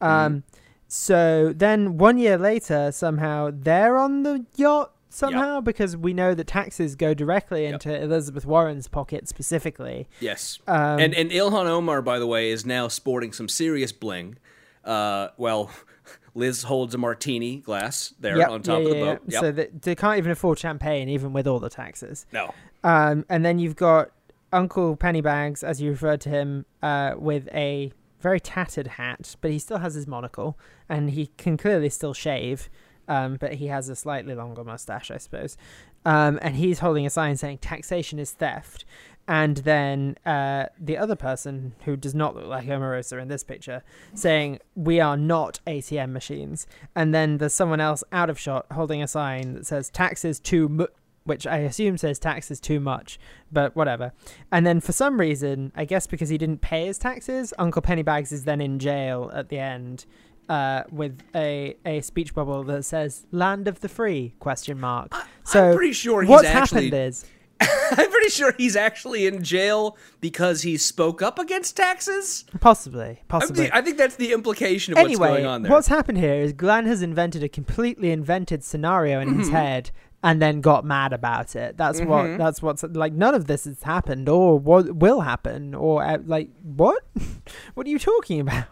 Um, 0.02 0.44
so 0.88 1.54
then 1.56 1.98
one 1.98 2.18
year 2.18 2.38
later, 2.38 2.92
somehow 2.92 3.52
they're 3.54 3.98
on 3.98 4.24
the 4.24 4.46
yacht 4.56 4.92
somehow 5.10 5.62
because 5.62 5.96
we 5.96 6.14
know 6.14 6.34
that 6.34 6.46
taxes 6.46 6.96
go 6.96 7.14
directly 7.14 7.66
into 7.66 8.02
Elizabeth 8.02 8.46
Warren's 8.46 8.88
pocket 8.88 9.28
specifically. 9.30 10.08
Yes. 10.20 10.60
Um, 10.68 11.00
and 11.00 11.14
and 11.14 11.32
Ilhan 11.32 11.66
Omar, 11.68 12.02
by 12.02 12.20
the 12.20 12.28
way, 12.28 12.50
is 12.52 12.66
now 12.66 12.88
sporting 12.88 13.32
some 13.32 13.48
serious 13.48 13.92
bling. 13.92 14.38
Uh, 14.84 15.30
well, 15.38 15.72
Liz 16.36 16.64
holds 16.64 16.94
a 16.94 16.98
martini 16.98 17.58
glass 17.58 18.14
there 18.20 18.38
Yep, 18.38 18.50
on 18.50 18.62
top 18.62 18.80
yeah, 18.82 18.86
of 18.86 18.90
the 18.92 18.98
yeah, 18.98 19.04
boat. 19.06 19.22
yeah. 19.28 19.34
Yep. 19.34 19.42
So 19.42 19.52
they, 19.52 19.68
they 19.82 19.96
can't 19.96 20.18
even 20.18 20.32
afford 20.32 20.60
champagne, 20.60 21.08
even 21.10 21.32
with 21.34 21.48
all 21.48 21.60
the 21.60 21.70
taxes. 21.70 22.26
no. 22.32 22.54
Um, 22.84 23.26
and 23.30 23.44
then 23.44 23.58
you've 23.58 23.76
got 23.78 24.12
Uncle 24.54 24.96
Pennybags, 24.96 25.64
as 25.64 25.82
you 25.82 25.90
referred 25.90 26.22
to 26.22 26.30
him, 26.30 26.66
uh, 26.84 27.16
with 27.18 27.48
a 27.52 27.92
very 28.26 28.40
tattered 28.40 28.88
hat, 28.88 29.36
but 29.40 29.52
he 29.52 29.60
still 29.60 29.78
has 29.78 29.94
his 29.94 30.08
monocle, 30.08 30.58
and 30.90 31.12
he 31.12 31.28
can 31.38 31.58
clearly 31.58 31.90
still 31.90 32.14
shave. 32.14 32.70
Um, 33.08 33.38
but 33.40 33.54
he 33.56 33.68
has 33.68 33.88
a 33.88 33.96
slightly 33.96 34.34
longer 34.34 34.64
mustache, 34.64 35.12
I 35.12 35.18
suppose. 35.18 35.58
Um, 36.06 36.40
and 36.42 36.56
he's 36.56 36.80
holding 36.80 37.06
a 37.06 37.12
sign 37.12 37.38
saying 37.38 37.60
"taxation 37.60 38.18
is 38.20 38.32
theft." 38.32 38.84
and 39.28 39.58
then 39.58 40.16
uh, 40.26 40.68
the 40.80 40.98
other 40.98 41.16
person 41.16 41.74
who 41.86 41.96
does 41.96 42.14
not 42.14 42.36
look 42.36 42.46
like 42.46 42.68
Omarosa 42.68 43.20
in 43.20 43.28
this 43.28 43.44
picture 43.44 43.82
saying 44.14 44.60
we 44.76 45.00
are 45.00 45.18
not 45.18 45.60
ATM 45.66 46.12
machines, 46.12 46.68
and 46.96 47.14
then 47.14 47.38
there's 47.38 47.54
someone 47.54 47.82
else 47.82 48.04
out 48.12 48.30
of 48.30 48.40
shot 48.40 48.66
holding 48.72 49.02
a 49.02 49.08
sign 49.08 49.54
that 49.54 49.66
says 49.66 49.90
taxes 49.90 50.42
mu- 50.52 50.88
which 51.26 51.46
I 51.46 51.58
assume 51.58 51.98
says 51.98 52.18
taxes 52.20 52.60
too 52.60 52.80
much, 52.80 53.20
but 53.52 53.76
whatever. 53.76 54.14
And 54.52 54.66
then 54.66 54.80
for 54.80 54.92
some 54.94 55.20
reason, 55.20 55.72
I 55.76 55.86
guess 55.86 56.08
because 56.08 56.30
he 56.30 56.38
didn't 56.38 56.62
pay 56.62 56.86
his 56.86 56.98
taxes, 56.98 57.54
Uncle 57.60 57.82
Pennybags 57.82 58.32
is 58.32 58.44
then 58.46 58.62
in 58.62 58.80
jail 58.80 59.30
at 59.34 59.50
the 59.50 59.60
end 59.60 60.06
uh, 60.48 60.84
with 60.92 61.20
a, 61.36 61.76
a 61.86 62.02
speech 62.02 62.34
bubble 62.36 62.64
that 62.66 62.86
says 62.86 63.26
"Land 63.32 63.68
of 63.68 63.80
the 63.82 63.90
Free?" 63.90 64.36
question 64.40 64.80
mark. 64.80 65.14
So 65.44 65.76
pretty 65.76 65.94
sure 65.94 66.22
he's 66.22 66.30
what's 66.30 66.46
actually- 66.48 66.90
happened 66.90 66.94
is 67.08 67.26
I'm 67.62 68.12
pretty 68.12 68.30
sure 68.30 68.54
he's 68.58 68.76
actually 68.76 69.26
in 69.28 69.42
jail 69.42 69.98
because 70.20 70.62
he 70.64 70.76
spoke 70.78 71.22
up 71.22 71.40
against 71.40 71.78
taxes. 71.78 72.44
possibly, 72.60 73.08
I'm 73.10 73.18
possibly. 73.30 73.66
the- 73.68 73.76
I 73.76 73.82
think 73.82 73.98
that's 73.98 74.18
the 74.18 74.34
implication 74.34 74.94
of 74.96 75.02
what's 75.02 75.18
going 75.18 75.46
on 75.46 75.64
there. 75.64 75.72
what's 75.72 75.88
happened 75.88 76.18
here 76.18 76.34
is 76.36 76.52
Glenn 76.54 76.86
has 76.86 77.02
invented 77.02 77.44
a 77.44 77.50
completely 77.50 78.12
invented 78.12 78.64
scenario 78.64 79.20
in 79.22 79.30
Mm-hmm. 79.30 79.40
his 79.40 79.50
head 79.50 79.92
and 80.26 80.42
then 80.42 80.60
got 80.60 80.84
mad 80.84 81.14
about 81.14 81.56
it. 81.56 81.78
That's 81.78 82.00
Mm-hmm. 82.02 82.10
what. 82.10 82.38
That's 82.38 82.62
what's 82.62 82.84
like. 82.84 83.14
None 83.14 83.36
of 83.36 83.46
this 83.46 83.66
has 83.66 83.84
happened 83.84 84.28
or 84.28 84.58
what 84.60 84.96
will 84.96 85.22
happen 85.22 85.76
or 85.76 86.04
uh, 86.04 86.18
like 86.26 86.50
what? 86.64 87.02
what 87.76 87.86
are 87.86 87.90
you 87.90 88.00
talking 88.00 88.40
about? 88.42 88.66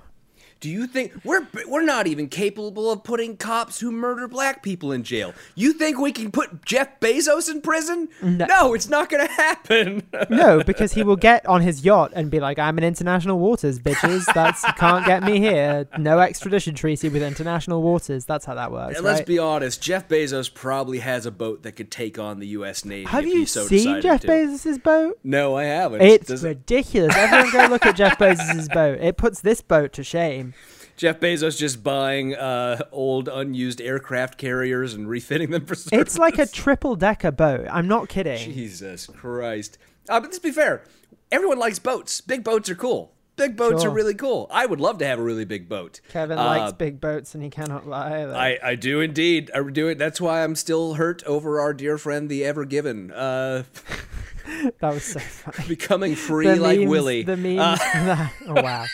Do 0.64 0.70
you 0.70 0.88
think 0.88 1.12
we're 1.26 1.46
we're 1.68 1.84
not 1.84 2.08
even 2.08 2.30
capable 2.30 2.90
of 2.90 3.04
putting 3.04 3.36
cops 3.36 3.82
who 3.82 3.92
murder 3.92 4.30
black 4.30 4.64
people 4.64 4.94
in 4.94 5.04
jail? 5.04 5.34
You 5.56 5.74
think 5.74 6.00
we 6.00 6.14
can 6.14 6.32
put 6.32 6.64
Jeff 6.64 7.02
Bezos 7.02 7.52
in 7.52 7.60
prison? 7.60 8.08
No, 8.22 8.74
it's 8.74 8.88
not 8.88 9.10
going 9.10 9.28
to 9.28 9.34
happen. 9.34 10.04
No, 10.30 10.64
because 10.64 10.94
he 10.94 11.04
will 11.04 11.18
get 11.18 11.46
on 11.48 11.62
his 11.62 11.84
yacht 11.84 12.14
and 12.16 12.32
be 12.32 12.40
like, 12.40 12.58
"I'm 12.58 12.78
in 12.78 12.84
international 12.86 13.40
waters, 13.40 13.78
bitches. 13.78 14.26
That's 14.34 14.64
can't 14.78 15.06
get 15.06 15.22
me 15.22 15.40
here. 15.40 15.86
No 15.98 16.20
extradition 16.20 16.76
treaty 16.76 17.10
with 17.10 17.22
international 17.22 17.82
waters. 17.82 18.24
That's 18.24 18.46
how 18.46 18.56
that 18.56 18.72
works." 18.72 18.96
And 18.96 19.06
let's 19.06 19.22
be 19.22 19.38
honest, 19.40 19.82
Jeff 19.82 20.08
Bezos 20.08 20.54
probably 20.54 21.00
has 21.00 21.26
a 21.26 21.32
boat 21.32 21.64
that 21.64 21.74
could 21.74 21.92
take 21.92 22.18
on 22.18 22.40
the 22.40 22.48
U.S. 22.48 22.86
Navy. 22.86 23.06
Have 23.10 23.26
if 23.26 23.34
you 23.34 23.40
he 23.42 23.46
so 23.46 23.68
seen 23.68 24.02
Jeff 24.02 24.22
to. 24.22 24.28
Bezos's 24.28 24.78
boat? 24.80 25.20
No, 25.26 25.58
I 25.58 25.66
haven't. 25.66 26.02
It's 26.02 26.28
Does 26.28 26.44
it- 26.46 26.48
ridiculous. 26.48 27.14
Everyone 27.18 27.52
go 27.52 27.66
look 27.68 27.86
at 27.86 27.98
Jeff 27.98 28.18
Bezos's 28.18 28.70
boat. 28.70 29.00
It 29.02 29.18
puts 29.18 29.42
this 29.42 29.60
boat 29.62 29.92
to 29.94 30.04
shame. 30.06 30.53
Jeff 30.96 31.20
Bezos 31.20 31.58
just 31.58 31.84
buying 31.84 32.36
uh, 32.36 32.80
old 32.92 33.28
unused 33.28 33.82
aircraft 33.82 34.38
carriers 34.38 34.94
and 34.94 35.10
refitting 35.10 35.50
them 35.52 35.66
for 35.66 35.76
service. 35.76 36.00
It's 36.00 36.18
like 36.18 36.38
a 36.38 36.46
triple 36.46 36.96
decker 36.96 37.32
boat. 37.32 37.68
I'm 37.70 37.88
not 37.88 38.10
kidding. 38.10 38.38
Jesus 38.38 39.08
Christ. 39.08 39.78
Uh, 40.08 40.20
but 40.20 40.24
let's 40.24 40.40
be 40.40 40.52
fair. 40.52 40.84
Everyone 41.32 41.58
likes 41.58 41.80
boats. 41.80 42.22
Big 42.22 42.44
boats 42.44 42.70
are 42.70 42.76
cool. 42.76 43.13
Big 43.36 43.56
boats 43.56 43.82
Sure. 43.82 43.90
are 43.90 43.94
really 43.94 44.14
cool. 44.14 44.48
I 44.52 44.66
would 44.68 44.80
love 44.80 45.00
to 45.00 45.06
have 45.08 45.18
a 45.18 45.24
really 45.24 45.46
big 45.46 45.68
boat. 45.68 46.02
Kevin 46.10 46.38
Uh, 46.38 46.44
likes 46.46 46.74
big 46.74 47.02
boats 47.02 47.34
and 47.34 47.44
he 47.44 47.50
cannot 47.50 47.88
lie. 47.88 48.22
I, 48.26 48.60
I 48.64 48.76
do 48.76 49.02
indeed. 49.02 49.50
I 49.56 49.62
do 49.64 49.88
it. 49.88 49.98
That's 49.98 50.22
why 50.22 50.44
I'm 50.44 50.56
still 50.56 50.94
hurt 50.96 51.24
over 51.24 51.60
our 51.60 51.74
dear 51.74 51.98
friend, 51.98 52.30
the 52.30 52.46
Ever 52.46 52.64
Given, 52.64 53.12
uh, 53.12 53.64
that 54.80 54.94
was 54.94 55.04
so 55.04 55.20
funny. 55.20 55.68
becoming 55.68 56.16
free 56.16 56.46
The 56.46 56.58
like 56.58 56.80
memes, 56.80 56.90
Willie. 56.92 57.24
The 57.24 57.38
memes 57.38 57.60
Uh, 57.60 57.76
that. 57.94 58.34
Oh 58.48 58.62
wow. 58.62 58.86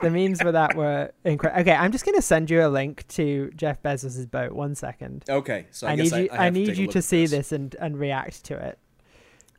The 0.00 0.10
memes 0.10 0.40
for 0.40 0.52
that 0.52 0.74
were 0.74 1.10
incredible. 1.24 1.60
Okay, 1.60 1.74
I'm 1.74 1.92
just 1.92 2.06
gonna 2.06 2.22
send 2.22 2.48
you 2.50 2.64
a 2.64 2.68
link 2.68 3.06
to 3.08 3.50
Jeff 3.56 3.82
Bezos's 3.82 4.26
boat. 4.26 4.52
One 4.52 4.74
second. 4.74 5.24
okay, 5.28 5.66
so 5.70 5.86
I, 5.86 5.92
I, 5.92 5.96
guess 5.96 6.12
need 6.12 6.22
you. 6.22 6.28
I, 6.32 6.46
I, 6.46 6.50
need 6.50 6.66
take 6.66 6.78
you 6.78 6.86
to 6.86 7.02
see 7.02 7.26
this 7.26 7.52
and 7.52 7.74
and 7.80 7.98
react 7.98 8.44
to 8.44 8.54
it. 8.56 8.78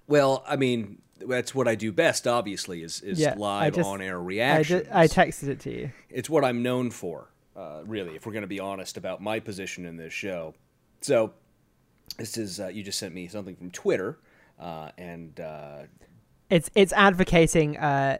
Well, 0.07 0.43
I 0.47 0.55
mean, 0.55 1.01
that's 1.19 1.53
what 1.55 1.67
I 1.67 1.75
do 1.75 1.91
best. 1.91 2.27
Obviously, 2.27 2.83
is 2.83 3.01
is 3.01 3.19
Yeah, 3.19 3.35
live 3.37 3.75
just- 3.75 3.87
on 3.87 4.01
air 4.01 4.17
I, 4.19 4.23
reactions. 4.23 4.87
I 4.91 5.07
texted 5.07 5.47
it 5.49 5.59
to 5.61 5.71
you. 5.71 5.91
it's 6.09 6.29
what 6.29 6.43
I'm 6.43 6.61
known 6.63 6.91
for, 6.91 7.29
uh, 7.55 7.81
really, 7.85 8.15
if 8.15 8.25
we're 8.25 8.33
going 8.33 8.41
to 8.43 8.47
be 8.47 8.59
honest 8.59 8.97
about 8.97 9.21
my 9.21 9.39
position 9.39 9.85
in 9.85 9.97
this 9.97 10.13
show. 10.13 10.53
So, 11.01 11.33
this 12.17 12.37
is, 12.37 12.59
uh, 12.59 12.67
you 12.67 12.83
just 12.83 12.99
sent 12.99 13.13
me 13.13 13.27
something 13.27 13.55
from 13.55 13.71
Twitter, 13.71 14.19
uh, 14.59 14.89
and 14.97 15.39
uh, 15.39 15.83
It's 16.49 16.69
it's 16.75 16.93
advocating 16.93 17.77
uh 17.77 18.17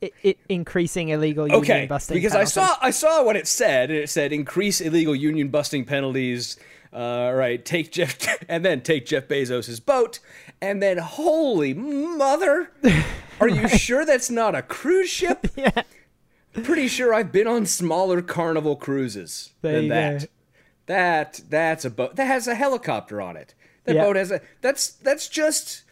it, 0.00 0.12
it 0.24 0.38
increasing 0.48 1.10
illegal 1.10 1.46
union 1.46 1.62
okay, 1.62 1.86
busting. 1.86 2.16
because 2.16 2.34
I 2.34 2.42
saw 2.44 2.76
I 2.80 2.90
saw 2.90 3.22
what 3.24 3.36
it 3.36 3.46
said, 3.46 3.90
and 3.90 3.98
it 4.00 4.10
said 4.10 4.32
increase 4.32 4.80
illegal 4.80 5.14
union 5.14 5.48
busting 5.48 5.84
penalties. 5.84 6.56
Uh, 6.92 7.32
right, 7.34 7.64
take 7.64 7.90
Jeff, 7.90 8.18
and 8.48 8.64
then 8.64 8.82
take 8.82 9.06
Jeff 9.06 9.26
Bezos's 9.28 9.80
boat, 9.80 10.18
and 10.60 10.82
then 10.82 10.98
holy 10.98 11.72
mother, 11.72 12.70
are 13.40 13.48
you 13.48 13.66
sure 13.78 14.04
that's 14.04 14.30
not 14.30 14.54
a 14.54 14.62
cruise 14.62 15.08
ship? 15.08 15.46
Yeah. 15.56 15.82
Pretty 16.64 16.86
sure 16.88 17.14
I've 17.14 17.32
been 17.32 17.46
on 17.46 17.64
smaller 17.64 18.20
carnival 18.20 18.76
cruises 18.76 19.52
There 19.62 19.72
than 19.72 19.88
that. 19.88 20.20
go. 20.20 20.26
That 20.84 21.40
that's 21.48 21.86
a 21.86 21.90
boat 21.90 22.16
that 22.16 22.26
has 22.26 22.46
a 22.46 22.54
helicopter 22.54 23.22
on 23.22 23.38
it. 23.38 23.54
That 23.84 23.94
Yeah. 23.96 24.02
boat 24.04 24.16
has 24.16 24.30
a 24.30 24.42
that's 24.60 24.90
that's 24.90 25.28
just 25.28 25.84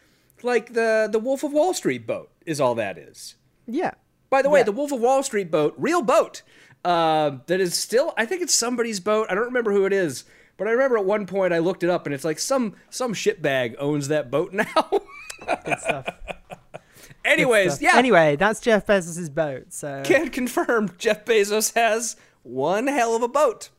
like 0.43 0.73
the 0.73 1.09
the 1.11 1.17
Wolf 1.17 1.43
of 1.43 1.51
Wall 1.51 1.73
Street 1.73 2.05
boat 2.05 2.29
is 2.45 2.61
all 2.61 2.75
that 2.75 2.99
is. 2.99 3.35
Yeah. 3.65 3.91
By 4.29 4.43
the 4.43 4.51
way, 4.51 4.59
Yeah. 4.59 4.65
the 4.65 4.71
Wolf 4.73 4.91
of 4.91 4.99
Wall 5.01 5.23
Street 5.23 5.49
boat, 5.49 5.73
real 5.79 6.03
boat, 6.03 6.43
uh, 6.85 7.37
that 7.47 7.59
is 7.59 7.73
still 7.75 8.13
I 8.15 8.27
think 8.27 8.43
it's 8.43 8.53
somebody's 8.53 8.99
boat. 8.99 9.25
I 9.31 9.33
don't 9.35 9.45
remember 9.45 9.71
who 9.71 9.85
it 9.85 9.93
is, 9.93 10.25
but 10.61 10.67
I 10.67 10.73
remember 10.73 10.95
at 10.99 11.05
one 11.05 11.25
point 11.25 11.53
I 11.53 11.57
looked 11.57 11.81
it 11.81 11.89
up 11.89 12.05
and 12.05 12.13
it's 12.13 12.23
like 12.23 12.37
some 12.37 12.75
some 12.91 13.15
shitbag 13.15 13.73
owns 13.79 14.09
that 14.09 14.29
boat 14.29 14.53
now. 14.53 14.91
Good 15.65 15.79
stuff. 15.79 16.05
Anyways, 17.25 17.71
stuff. 17.71 17.81
yeah. 17.81 17.97
Anyway, 17.97 18.35
that's 18.35 18.59
Jeff 18.59 18.85
Bezos's 18.85 19.31
boat. 19.31 19.73
So 19.73 20.03
can 20.05 20.29
confirm 20.29 20.91
Jeff 20.99 21.25
Bezos 21.25 21.73
has 21.73 22.15
one 22.43 22.85
hell 22.85 23.15
of 23.15 23.23
a 23.23 23.27
boat. 23.27 23.69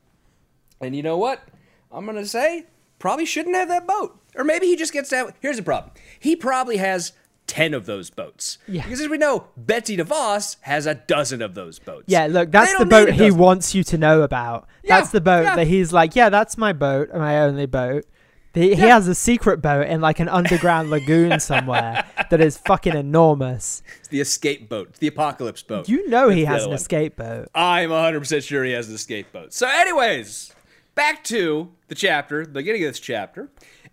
And 0.81 0.97
you 0.97 1.05
know 1.05 1.17
what? 1.17 1.47
I'm 1.93 2.05
going 2.05 2.17
to 2.17 2.27
say 2.27 2.67
probably 2.99 3.27
shouldn't 3.27 3.55
have 3.55 3.69
that 3.69 3.87
boat. 3.87 4.19
Or 4.35 4.43
maybe 4.43 4.67
he 4.67 4.75
just 4.75 4.93
gets 4.93 5.09
to 5.11 5.17
have. 5.19 5.35
Here's 5.39 5.59
the 5.59 5.63
problem 5.63 5.93
he 6.19 6.35
probably 6.35 6.79
has 6.79 7.13
10 7.53 7.75
of 7.75 7.85
those 7.85 8.09
boats. 8.09 8.57
Yeah. 8.67 8.83
Because 8.83 9.03
as 9.03 9.11
we 9.11 9.19
know, 9.19 9.49
Betsy 9.59 9.95
DeVos 9.99 10.57
has 10.63 10.87
a 10.87 10.95
dozen 10.95 11.43
of 11.43 11.55
those 11.55 11.79
boats. 11.79 12.05
Yeah, 12.07 12.27
look, 12.27 12.51
that's 12.51 12.75
the 12.79 12.87
boat 12.87 13.11
he 13.11 13.31
wants 13.31 13.75
you 13.75 13.85
to 13.85 13.99
know 13.99 14.23
about. 14.23 14.67
Yeah, 14.83 14.97
that's 14.97 15.11
the 15.11 15.21
boat 15.21 15.43
yeah. 15.43 15.57
that 15.57 15.67
he's 15.67 15.93
like, 15.93 16.17
yeah, 16.17 16.31
that's 16.31 16.57
my 16.57 16.73
boat, 16.73 17.11
my 17.13 17.41
only 17.41 17.67
boat. 17.67 18.07
He, 18.55 18.75
he 18.75 18.81
has 18.81 19.07
a 19.07 19.15
secret 19.15 19.61
boat 19.61 19.87
in 19.87 20.01
like 20.01 20.19
an 20.19 20.31
underground 20.31 20.89
lagoon 20.97 21.41
somewhere 21.41 22.07
that 22.31 22.41
is 22.41 22.57
fucking 22.57 22.97
enormous. 22.97 23.83
It's 23.99 24.09
the 24.09 24.23
escape 24.23 24.71
boat, 24.71 24.89
it's 24.89 24.99
the 25.01 25.09
apocalypse 25.09 25.63
boat. 25.63 25.91
You 25.91 26.09
know 26.09 26.31
he 26.31 26.45
That's 26.45 26.55
has 26.55 26.63
an 26.65 26.71
one. 26.71 26.77
escape 26.77 27.17
boat. 27.17 27.49
I'm 27.55 27.91
100% 27.91 28.47
sure 28.47 28.65
he 28.65 28.73
has 28.73 28.89
an 28.89 28.95
escape 28.95 29.31
boat. 29.31 29.53
So, 29.53 29.69
anyways, 29.69 30.55
back 30.95 31.23
to 31.25 31.71
the 31.89 31.95
chapter, 31.95 32.47
the 32.47 32.53
beginning 32.53 32.85
of 32.85 32.93
this 32.93 33.01
chapter. 33.01 33.51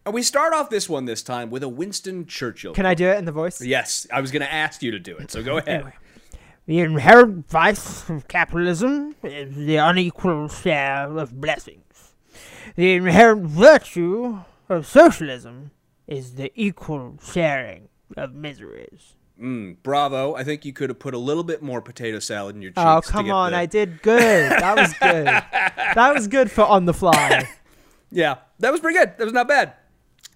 We 0.09 0.23
start 0.23 0.53
off 0.53 0.69
this 0.69 0.87
one 0.89 1.05
this 1.05 1.21
time 1.21 1.49
with 1.49 1.63
a 1.63 1.69
Winston 1.69 2.25
Churchill. 2.25 2.73
Can 2.73 2.85
I 2.85 2.93
do 2.93 3.07
it 3.07 3.17
in 3.17 3.25
the 3.25 3.31
voice? 3.31 3.61
Yes, 3.61 4.07
I 4.11 4.21
was 4.21 4.31
going 4.31 4.41
to 4.41 4.51
ask 4.53 4.81
you 4.83 4.91
to 4.91 4.99
do 4.99 5.17
it, 5.17 5.31
so 5.31 5.43
go 5.43 5.57
ahead. 5.57 5.69
Anyway. 5.69 5.93
The 6.65 6.79
inherent 6.81 7.49
vice 7.49 8.09
of 8.09 8.27
capitalism 8.27 9.15
is 9.23 9.55
the 9.55 9.77
unequal 9.77 10.49
share 10.49 11.05
of 11.17 11.39
blessings. 11.41 12.13
The 12.75 12.93
inherent 12.93 13.47
virtue 13.47 14.39
of 14.69 14.85
socialism 14.85 15.71
is 16.07 16.35
the 16.35 16.51
equal 16.55 17.17
sharing 17.23 17.89
of 18.15 18.33
miseries. 18.35 19.15
Mm, 19.41 19.77
bravo. 19.81 20.35
I 20.35 20.43
think 20.43 20.65
you 20.65 20.73
could 20.73 20.89
have 20.89 20.99
put 20.99 21.13
a 21.13 21.17
little 21.17 21.43
bit 21.43 21.63
more 21.63 21.81
potato 21.81 22.19
salad 22.19 22.55
in 22.55 22.61
your 22.61 22.71
cheeks. 22.71 22.81
Oh, 22.85 23.01
come 23.01 23.31
on. 23.31 23.51
the- 23.51 23.57
I 23.57 23.65
did 23.65 24.01
good. 24.01 24.51
That 24.51 24.75
was 24.75 24.93
good. 24.93 25.25
that 25.95 26.13
was 26.13 26.27
good 26.27 26.51
for 26.51 26.65
on 26.65 26.85
the 26.85 26.93
fly. 26.93 27.47
Yeah, 28.11 28.37
that 28.57 28.71
was 28.71 28.81
pretty 28.81 28.97
good. 28.97 29.13
That 29.19 29.23
was 29.25 29.33
not 29.33 29.47
bad. 29.47 29.73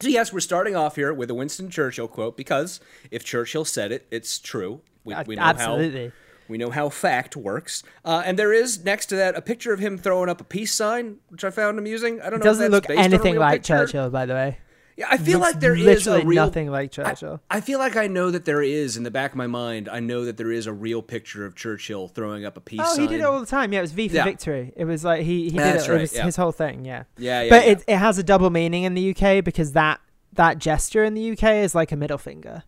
So, 0.03 0.09
yes, 0.09 0.33
we're 0.33 0.41
starting 0.41 0.75
off 0.75 0.97
here 0.97 1.13
with 1.13 1.29
a 1.29 1.33
Winston 1.33 1.69
Churchill 1.69 2.09
quote 2.09 2.35
because 2.35 2.81
if 3.09 3.23
Churchill 3.23 3.63
said 3.63 3.93
it, 3.93 4.05
it's 4.11 4.37
true. 4.37 4.81
We, 5.05 5.15
we 5.25 5.37
know 5.37 5.43
absolutely. 5.43 6.07
how 6.07 6.13
we 6.49 6.57
know 6.57 6.71
how 6.71 6.89
fact 6.89 7.37
works. 7.37 7.83
Uh, 8.03 8.21
and 8.25 8.37
there 8.37 8.51
is 8.51 8.83
next 8.83 9.05
to 9.07 9.15
that 9.15 9.37
a 9.37 9.41
picture 9.41 9.71
of 9.71 9.79
him 9.79 9.97
throwing 9.97 10.27
up 10.27 10.41
a 10.41 10.43
peace 10.43 10.73
sign, 10.73 11.19
which 11.29 11.45
I 11.45 11.51
found 11.51 11.79
amusing. 11.79 12.19
I 12.19 12.29
don't 12.29 12.39
know. 12.39 12.43
Doesn't 12.43 12.69
look 12.69 12.89
anything 12.89 13.37
like 13.37 13.61
picture. 13.61 13.85
Churchill, 13.85 14.09
by 14.09 14.25
the 14.25 14.33
way. 14.33 14.57
Yeah, 14.95 15.07
I 15.09 15.17
feel 15.17 15.39
like 15.39 15.59
there 15.59 15.75
is 15.75 16.05
a 16.07 16.23
real 16.23 16.45
nothing 16.45 16.69
like 16.69 16.91
Churchill. 16.91 17.41
I 17.49 17.61
feel 17.61 17.79
like 17.79 17.95
I 17.95 18.05
know 18.07 18.29
that 18.29 18.45
there 18.45 18.61
is 18.61 18.95
in 18.95 19.03
the 19.03 19.09
back 19.11 19.31
of 19.31 19.37
my 19.37 19.47
mind. 19.47 19.89
I 19.89 19.99
know 19.99 20.25
that 20.25 20.37
there 20.37 20.51
is 20.51 20.67
a 20.67 20.73
real 20.73 21.01
picture 21.01 21.45
of 21.45 21.55
Churchill 21.55 22.07
throwing 22.07 22.45
up 22.45 22.57
a 22.57 22.61
peace 22.61 22.79
Oh, 22.83 22.93
sign. 22.95 23.01
he 23.01 23.07
did 23.07 23.19
it 23.21 23.23
all 23.23 23.39
the 23.39 23.45
time. 23.47 23.73
Yeah, 23.73 23.79
it 23.79 23.83
was 23.83 23.91
V 23.91 24.07
for 24.09 24.15
Yeah. 24.15 24.23
victory. 24.23 24.71
It 24.75 24.85
was 24.85 25.03
like 25.03 25.21
he, 25.23 25.45
he 25.45 25.49
did 25.51 25.59
That's 25.59 25.87
it. 25.87 25.89
right, 25.91 25.97
it 25.97 26.01
was 26.01 26.15
yeah. 26.15 26.25
his 26.25 26.35
whole 26.35 26.51
thing. 26.51 26.85
Yeah. 26.85 27.03
Yeah, 27.17 27.41
yeah, 27.41 27.49
But 27.49 27.67
it 27.67 27.83
it 27.87 27.97
has 27.97 28.17
a 28.19 28.23
double 28.23 28.49
meaning 28.51 28.83
in 28.83 28.93
the 28.93 29.15
UK 29.15 29.43
because 29.43 29.71
that 29.71 29.99
that 30.33 30.59
gesture 30.59 31.03
in 31.03 31.13
the 31.15 31.31
UK 31.31 31.43
is 31.63 31.73
like 31.75 31.91
a 31.91 31.95
middle 31.95 32.17
finger, 32.17 32.63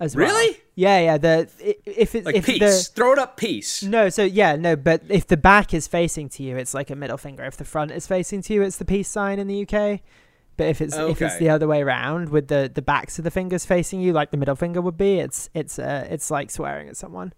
as 0.00 0.14
well. 0.16 0.26
Really? 0.26 0.58
Yeah, 0.74 1.00
yeah. 1.00 1.18
The 1.18 1.48
if 1.84 2.14
it 2.14 2.24
like 2.24 2.36
if 2.36 2.46
peace, 2.46 2.60
the 2.88 2.94
throw 2.94 3.12
it 3.12 3.18
up, 3.18 3.36
peace. 3.36 3.82
no, 3.82 4.08
so 4.08 4.22
yeah, 4.24 4.56
no. 4.56 4.74
But 4.76 5.02
if 5.08 5.26
the 5.26 5.36
back 5.36 5.74
is 5.74 5.86
facing 5.86 6.28
to 6.30 6.42
you, 6.42 6.56
it's 6.56 6.72
like 6.72 6.88
a 6.90 6.96
middle 6.96 7.18
finger. 7.18 7.44
If 7.44 7.56
the 7.58 7.64
front 7.64 7.90
is 7.90 8.06
facing 8.06 8.40
to 8.42 8.54
you, 8.54 8.62
it's 8.62 8.76
the 8.78 8.84
peace 8.84 9.08
sign 9.08 9.38
in 9.38 9.48
the 9.48 9.66
UK. 9.66 10.00
But 10.58 10.66
if 10.66 10.80
it's 10.80 10.96
if 10.96 11.22
it's 11.22 11.38
the 11.38 11.48
other 11.50 11.68
way 11.68 11.80
around, 11.82 12.28
with 12.30 12.48
the 12.48 12.70
the 12.72 12.82
backs 12.82 13.16
of 13.18 13.24
the 13.24 13.30
fingers 13.30 13.64
facing 13.64 14.00
you, 14.00 14.12
like 14.12 14.32
the 14.32 14.36
middle 14.36 14.56
finger 14.56 14.82
would 14.82 14.98
be, 14.98 15.20
it's 15.20 15.48
it's 15.54 15.78
uh, 15.78 16.06
it's 16.10 16.30
like 16.30 16.50
swearing 16.50 16.88
at 16.88 16.96
someone. 16.96 17.32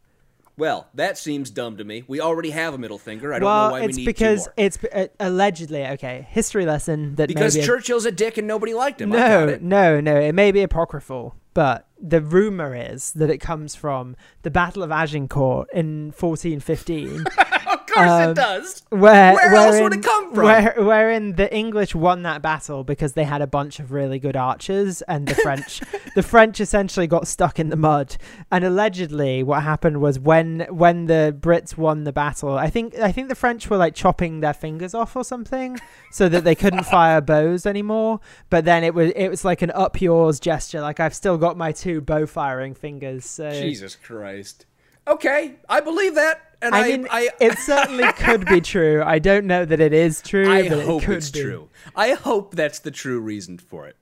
Well, 0.57 0.89
that 0.95 1.17
seems 1.17 1.51
dumb 1.51 1.77
to 1.77 1.85
me. 1.85 2.05
We 2.07 2.21
already 2.21 2.51
have 2.51 2.75
a 2.75 2.79
middle 2.79 2.99
finger. 2.99 3.33
I 3.33 3.39
don't 3.39 3.47
well, 3.47 3.67
know 3.69 3.73
why 3.73 3.81
we 3.83 3.87
need 3.89 3.97
to. 3.97 4.05
because 4.05 4.45
two 4.45 4.51
more. 4.57 4.67
it's 4.67 4.85
uh, 4.85 5.07
allegedly 5.19 5.87
okay. 5.87 6.27
History 6.31 6.67
lesson 6.67 7.15
that 7.17 7.29
Because 7.29 7.55
maybe 7.55 7.67
Churchill's 7.67 8.05
a 8.05 8.13
dick 8.13 8.37
and 8.37 8.47
nobody 8.47 8.75
liked 8.75 9.01
him. 9.01 9.11
No, 9.11 9.59
no, 9.61 10.01
no. 10.01 10.17
It 10.17 10.35
may 10.35 10.51
be 10.51 10.63
apocryphal, 10.63 11.35
but 11.55 11.87
the 12.01 12.21
rumor 12.21 12.75
is 12.75 13.13
that 13.13 13.31
it 13.31 13.39
comes 13.39 13.75
from 13.75 14.17
the 14.43 14.51
Battle 14.51 14.83
of 14.83 14.91
Agincourt 14.91 15.69
in 15.73 16.13
1415. 16.19 17.25
Of 17.91 17.95
course 17.97 18.11
Um, 18.11 18.31
it 18.31 18.35
does. 18.35 18.83
Where, 18.91 19.35
Where 19.35 19.55
else 19.55 19.81
would 19.81 19.95
it 19.95 20.03
come 20.03 20.35
from? 20.35 20.45
Where, 20.45 20.75
wherein 20.79 21.35
the 21.37 21.53
English 21.55 21.95
won 21.95 22.23
that 22.23 22.41
battle 22.43 22.85
because 22.85 23.15
they 23.15 23.25
had 23.25 23.43
a 23.43 23.47
bunch 23.47 23.81
of 23.81 23.91
really 23.93 24.19
good 24.19 24.37
archers, 24.37 25.03
and 25.03 25.27
the 25.27 25.35
French, 25.35 25.81
the 26.15 26.23
French 26.23 26.61
essentially 26.61 27.07
got 27.07 27.27
stuck 27.27 27.59
in 27.59 27.69
the 27.71 27.77
mud. 27.77 28.17
And 28.51 28.65
allegedly, 28.65 29.43
what 29.43 29.63
happened 29.63 30.01
was 30.01 30.19
when 30.19 30.67
when 30.71 31.07
the 31.07 31.37
Brits 31.39 31.77
won 31.77 32.05
the 32.05 32.13
battle, 32.13 32.57
I 32.57 32.71
think 32.71 32.97
I 32.99 33.13
think 33.13 33.29
the 33.29 33.35
French 33.35 33.69
were 33.69 33.77
like 33.77 33.95
chopping 33.95 34.41
their 34.41 34.55
fingers 34.55 34.95
off 34.95 35.17
or 35.17 35.25
something, 35.25 35.79
so 36.11 36.29
that 36.29 36.45
they 36.45 36.55
couldn't 36.55 36.85
fire 36.97 37.21
bows 37.21 37.67
anymore. 37.67 38.21
But 38.51 38.65
then 38.65 38.85
it 38.85 38.95
was 38.95 39.11
it 39.17 39.29
was 39.29 39.45
like 39.45 39.63
an 39.63 39.71
up 39.73 40.01
yours 40.01 40.41
gesture, 40.41 40.81
like 40.81 41.01
I've 41.01 41.15
still 41.15 41.39
got 41.39 41.57
my 41.57 41.73
two 41.73 42.01
bow 42.01 42.27
firing 42.27 42.75
fingers. 42.75 43.25
So 43.25 43.51
Jesus 43.51 43.97
Christ. 43.97 44.67
Okay, 45.09 45.57
I 45.69 45.81
believe 45.81 46.15
that. 46.15 46.50
And 46.63 46.75
I, 46.75 46.81
I 46.81 46.89
mean, 46.89 47.07
I, 47.11 47.31
it 47.41 47.59
certainly 47.59 48.13
could 48.13 48.47
be 48.47 48.61
true. 48.61 49.03
I 49.05 49.19
don't 49.19 49.47
know 49.47 49.65
that 49.65 49.81
it 49.81 49.93
is 49.93 50.21
true, 50.21 50.51
I 50.51 50.69
but 50.69 50.85
hope 50.85 51.03
it 51.03 51.07
could 51.07 51.17
it's 51.17 51.31
be. 51.31 51.43
true. 51.43 51.69
I 51.97 52.13
hope 52.13 52.55
that's 52.55 52.79
the 52.79 52.91
true 52.91 53.21
reason 53.21 53.59
for 53.59 53.87
it. 53.87 53.97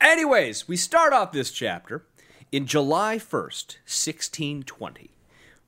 Anyways, 0.00 0.68
we 0.68 0.76
start 0.76 1.12
off 1.12 1.32
this 1.32 1.50
chapter 1.50 2.04
in 2.52 2.66
July 2.66 3.16
1st, 3.16 3.78
1620, 3.86 5.10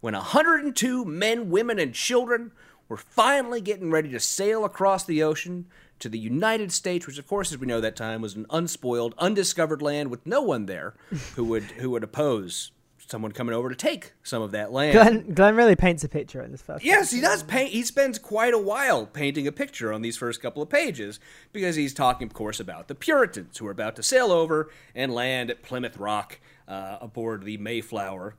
when 0.00 0.14
102 0.14 1.04
men, 1.04 1.50
women, 1.50 1.78
and 1.78 1.94
children 1.94 2.52
were 2.88 2.96
finally 2.96 3.60
getting 3.60 3.90
ready 3.90 4.10
to 4.10 4.20
sail 4.20 4.64
across 4.64 5.04
the 5.04 5.22
ocean 5.22 5.66
to 5.98 6.08
the 6.08 6.18
United 6.18 6.72
States, 6.72 7.06
which, 7.06 7.18
of 7.18 7.26
course, 7.26 7.52
as 7.52 7.58
we 7.58 7.66
know, 7.66 7.80
that 7.80 7.96
time 7.96 8.22
was 8.22 8.34
an 8.34 8.46
unspoiled, 8.50 9.14
undiscovered 9.18 9.82
land 9.82 10.10
with 10.10 10.24
no 10.26 10.40
one 10.40 10.66
there 10.66 10.94
who 11.34 11.44
would 11.44 11.64
who 11.64 11.90
would 11.90 12.04
oppose 12.04 12.70
someone 13.08 13.32
coming 13.32 13.54
over 13.54 13.70
to 13.70 13.74
take 13.74 14.12
some 14.22 14.42
of 14.42 14.50
that 14.52 14.70
land. 14.70 14.92
Glenn, 14.92 15.34
Glenn 15.34 15.56
really 15.56 15.76
paints 15.76 16.04
a 16.04 16.08
picture 16.08 16.42
in 16.42 16.52
this 16.52 16.60
first. 16.60 16.84
Yes, 16.84 17.10
he 17.10 17.20
does 17.20 17.42
paint. 17.42 17.70
He 17.70 17.82
spends 17.82 18.18
quite 18.18 18.52
a 18.52 18.58
while 18.58 19.06
painting 19.06 19.46
a 19.46 19.52
picture 19.52 19.92
on 19.92 20.02
these 20.02 20.16
first 20.16 20.42
couple 20.42 20.62
of 20.62 20.68
pages 20.68 21.18
because 21.52 21.76
he's 21.76 21.94
talking, 21.94 22.26
of 22.26 22.34
course, 22.34 22.60
about 22.60 22.88
the 22.88 22.94
Puritans 22.94 23.58
who 23.58 23.66
are 23.66 23.70
about 23.70 23.96
to 23.96 24.02
sail 24.02 24.30
over 24.30 24.70
and 24.94 25.12
land 25.14 25.50
at 25.50 25.62
Plymouth 25.62 25.96
Rock 25.96 26.38
uh, 26.66 26.98
aboard 27.00 27.44
the 27.44 27.56
Mayflower 27.56 28.34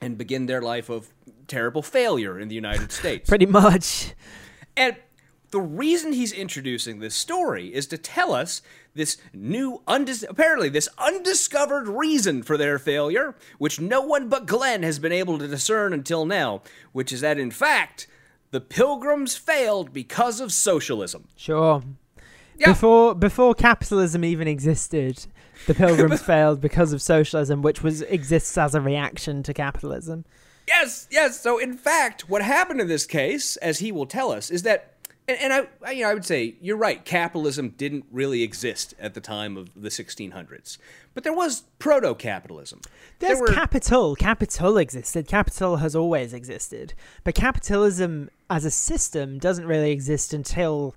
and 0.00 0.18
begin 0.18 0.46
their 0.46 0.60
life 0.60 0.90
of 0.90 1.12
terrible 1.46 1.82
failure 1.82 2.38
in 2.38 2.48
the 2.48 2.54
United 2.56 2.90
States. 3.00 3.28
pretty 3.28 3.46
much. 3.46 4.12
And 4.76 4.96
the 5.54 5.60
reason 5.60 6.12
he's 6.12 6.32
introducing 6.32 6.98
this 6.98 7.14
story 7.14 7.72
is 7.72 7.86
to 7.86 7.96
tell 7.96 8.34
us 8.34 8.60
this 8.92 9.18
new, 9.32 9.82
undis- 9.86 10.28
apparently, 10.28 10.68
this 10.68 10.88
undiscovered 10.98 11.86
reason 11.86 12.42
for 12.42 12.56
their 12.56 12.76
failure, 12.76 13.36
which 13.58 13.78
no 13.78 14.00
one 14.00 14.28
but 14.28 14.46
Glenn 14.46 14.82
has 14.82 14.98
been 14.98 15.12
able 15.12 15.38
to 15.38 15.46
discern 15.46 15.92
until 15.92 16.26
now, 16.26 16.60
which 16.90 17.12
is 17.12 17.20
that, 17.20 17.38
in 17.38 17.52
fact, 17.52 18.08
the 18.50 18.60
Pilgrims 18.60 19.36
failed 19.36 19.92
because 19.92 20.40
of 20.40 20.52
socialism. 20.52 21.28
Sure. 21.36 21.84
Yeah. 22.58 22.70
Before 22.70 23.14
before 23.14 23.54
capitalism 23.54 24.24
even 24.24 24.48
existed, 24.48 25.24
the 25.68 25.74
Pilgrims 25.74 26.20
failed 26.32 26.60
because 26.60 26.92
of 26.92 27.00
socialism, 27.00 27.62
which 27.62 27.80
was 27.80 28.02
exists 28.02 28.58
as 28.58 28.74
a 28.74 28.80
reaction 28.80 29.44
to 29.44 29.54
capitalism. 29.54 30.24
Yes, 30.66 31.06
yes. 31.10 31.40
So, 31.40 31.58
in 31.58 31.76
fact, 31.76 32.28
what 32.28 32.42
happened 32.42 32.80
in 32.80 32.88
this 32.88 33.06
case, 33.06 33.56
as 33.58 33.78
he 33.78 33.92
will 33.92 34.06
tell 34.06 34.32
us, 34.32 34.50
is 34.50 34.62
that, 34.62 34.93
and, 35.28 35.38
and 35.40 35.52
I, 35.52 35.66
I, 35.86 35.90
you 35.92 36.02
know, 36.04 36.10
I 36.10 36.14
would 36.14 36.24
say 36.24 36.56
you're 36.60 36.76
right. 36.76 37.04
Capitalism 37.04 37.70
didn't 37.70 38.04
really 38.10 38.42
exist 38.42 38.94
at 38.98 39.14
the 39.14 39.20
time 39.20 39.56
of 39.56 39.70
the 39.74 39.88
1600s, 39.88 40.78
but 41.14 41.24
there 41.24 41.32
was 41.32 41.62
proto-capitalism. 41.78 42.80
There's 43.18 43.38
there 43.38 43.40
were, 43.42 43.52
capital. 43.54 44.14
Capital 44.16 44.76
existed. 44.78 45.26
Capital 45.28 45.76
has 45.76 45.94
always 45.96 46.32
existed. 46.32 46.94
But 47.22 47.34
capitalism 47.34 48.28
as 48.50 48.64
a 48.64 48.70
system 48.70 49.38
doesn't 49.38 49.66
really 49.66 49.90
exist 49.92 50.34
until 50.34 50.94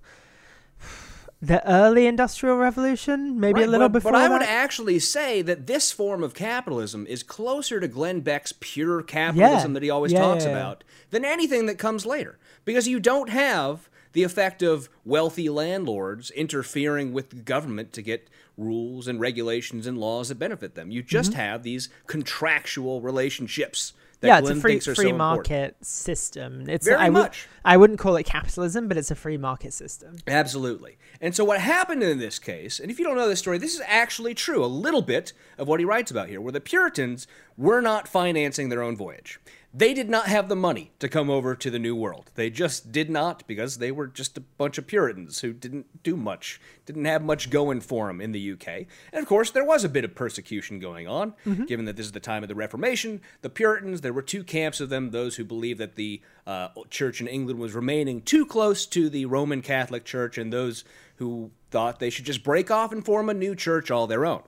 the 1.40 1.66
early 1.70 2.08
industrial 2.08 2.58
revolution, 2.58 3.40
maybe 3.40 3.62
a 3.62 3.68
little 3.68 3.90
but, 3.90 4.00
before 4.00 4.12
but 4.14 4.18
I 4.22 4.28
that. 4.28 4.34
would 4.34 4.42
actually 4.42 4.98
say 4.98 5.44
that 5.44 5.68
this 5.68 5.92
form 5.92 6.24
of 6.24 6.34
capitalism 6.34 7.06
is 7.08 7.22
closer 7.22 7.80
to 7.80 7.88
Glenn 7.88 8.22
Beck's 8.22 8.54
pure 8.60 9.04
capitalism 9.04 9.72
Yeah. 9.72 9.74
that 9.76 9.84
he 9.84 9.90
always 9.92 10.12
Yeah, 10.14 10.20
talks 10.22 10.46
yeah. 10.46 10.52
about 10.52 10.84
than 11.12 11.24
anything 11.24 11.68
that 11.68 11.78
comes 11.78 12.06
later. 12.08 12.40
Because 12.66 12.88
you 12.88 13.00
don't 13.00 13.30
have 13.30 13.88
the 14.14 14.24
effect 14.24 14.62
of 14.62 14.90
wealthy 15.06 15.50
landlords 15.50 16.32
interfering 16.32 17.14
with 17.14 17.30
the 17.30 17.36
government 17.38 17.94
to 17.94 18.02
get 18.02 18.30
rules 18.58 19.08
and 19.08 19.20
regulations 19.20 19.86
and 19.86 19.98
laws 19.98 20.30
that 20.30 20.40
benefit 20.40 20.76
them. 20.76 20.92
You 20.92 21.04
just 21.04 21.34
have 21.34 21.64
these 21.64 21.90
contractual 22.08 23.02
relationships 23.02 23.94
that 24.22 24.28
Mm-hmm. 24.28 24.28
yeah, 24.28 24.40
it's 24.40 24.50
a 24.50 24.62
free 24.62 24.80
free 24.80 24.96
so 24.96 25.02
important. 25.02 25.18
market 25.18 25.86
system. 25.86 26.68
It's 26.68 26.88
Very 26.88 26.98
I 27.00 27.10
would, 27.10 27.14
much. 27.14 27.48
I 27.64 27.78
wouldn't 27.78 28.00
call 28.00 28.16
it 28.16 28.26
capitalism, 28.26 28.88
but 28.88 28.98
it's 28.98 29.12
a 29.12 29.16
free 29.16 29.38
market 29.38 29.74
system. 29.74 30.18
Absolutely. 30.26 30.98
And 31.22 31.36
so 31.36 31.46
what 31.46 31.60
happened 31.60 32.02
in 32.02 32.18
this 32.18 32.40
case, 32.40 32.80
and 32.80 32.90
if 32.90 32.98
you 32.98 33.06
don't 33.06 33.16
know 33.16 33.30
this 33.30 33.40
story, 33.40 33.60
this 33.60 33.76
is 33.76 33.82
actually 33.86 34.34
true, 34.34 34.64
a 34.64 34.68
little 34.68 35.04
bit 35.04 35.34
of 35.58 35.68
what 35.68 35.80
he 35.80 35.86
writes 35.86 36.10
about 36.10 36.30
here, 36.30 36.42
where 36.42 36.52
the 36.52 36.60
Puritans 36.60 37.28
were 37.58 37.82
not 37.82 38.08
financing 38.08 38.70
their 38.70 38.82
own 38.82 38.98
voyage. 38.98 39.40
They 39.74 39.94
did 39.94 40.10
not 40.10 40.28
have 40.28 40.48
the 40.48 40.56
money 40.56 40.92
to 41.00 41.10
come 41.10 41.30
over 41.30 41.54
to 41.54 41.70
the 41.70 41.78
New 41.78 41.96
World. 41.96 42.32
They 42.36 42.50
just 42.50 42.92
did 42.92 43.10
not 43.10 43.46
because 43.48 43.78
they 43.78 43.92
were 43.92 44.08
just 44.08 44.38
a 44.38 44.42
bunch 44.42 44.78
of 44.78 44.88
Puritans 44.88 45.42
who 45.42 45.52
didn't 45.52 46.04
do 46.04 46.16
much, 46.16 46.60
didn't 46.86 47.06
have 47.06 47.22
much 47.22 47.50
going 47.50 47.82
for 47.82 48.08
them 48.08 48.22
in 48.22 48.32
the 48.32 48.54
UK. 48.54 48.86
And 49.12 49.22
of 49.22 49.28
course, 49.28 49.52
there 49.52 49.66
was 49.66 49.84
a 49.84 49.90
bit 49.90 50.06
of 50.06 50.16
persecution 50.16 50.80
going 50.80 51.08
on, 51.08 51.34
given 51.68 51.86
that 51.86 51.98
this 51.98 52.06
is 52.06 52.14
the 52.14 52.20
time 52.22 52.44
of 52.44 52.50
the 52.50 52.56
Reformation. 52.56 53.22
The 53.42 53.50
Puritans, 53.50 54.02
there 54.02 54.14
were 54.14 54.22
two 54.22 54.44
camps 54.44 54.80
of 54.80 54.90
them 54.90 55.12
those 55.12 55.36
who 55.36 55.44
believed 55.44 55.80
that 55.80 55.96
the 55.96 56.22
uh, 56.48 56.70
church 56.90 57.20
in 57.20 57.28
England 57.28 57.60
was 57.60 57.76
remaining 57.76 58.22
too 58.22 58.46
close 58.46 58.86
to 58.88 59.10
the 59.10 59.26
Roman 59.26 59.62
Catholic 59.62 60.06
Church, 60.06 60.38
and 60.38 60.52
those 60.52 60.86
who 61.18 61.52
thought 61.72 62.00
they 62.00 62.10
should 62.10 62.26
just 62.26 62.44
break 62.44 62.72
off 62.72 62.94
and 62.94 63.06
form 63.06 63.30
a 63.30 63.34
new 63.34 63.54
church 63.54 63.92
all 63.92 64.08
their 64.08 64.26
own. 64.26 64.44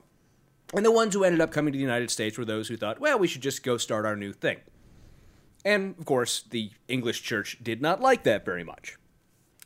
And 0.74 0.84
the 0.84 0.92
ones 0.92 1.14
who 1.14 1.24
ended 1.24 1.40
up 1.40 1.50
coming 1.50 1.72
to 1.72 1.76
the 1.76 1.82
United 1.82 2.10
States 2.10 2.38
were 2.38 2.44
those 2.44 2.68
who 2.68 2.76
thought, 2.76 3.00
well, 3.00 3.18
we 3.18 3.26
should 3.26 3.42
just 3.42 3.62
go 3.62 3.76
start 3.76 4.06
our 4.06 4.16
new 4.16 4.32
thing. 4.32 4.58
And 5.64 5.94
of 5.98 6.04
course, 6.04 6.44
the 6.48 6.70
English 6.88 7.22
church 7.22 7.58
did 7.62 7.82
not 7.82 8.00
like 8.00 8.22
that 8.24 8.44
very 8.44 8.64
much. 8.64 8.96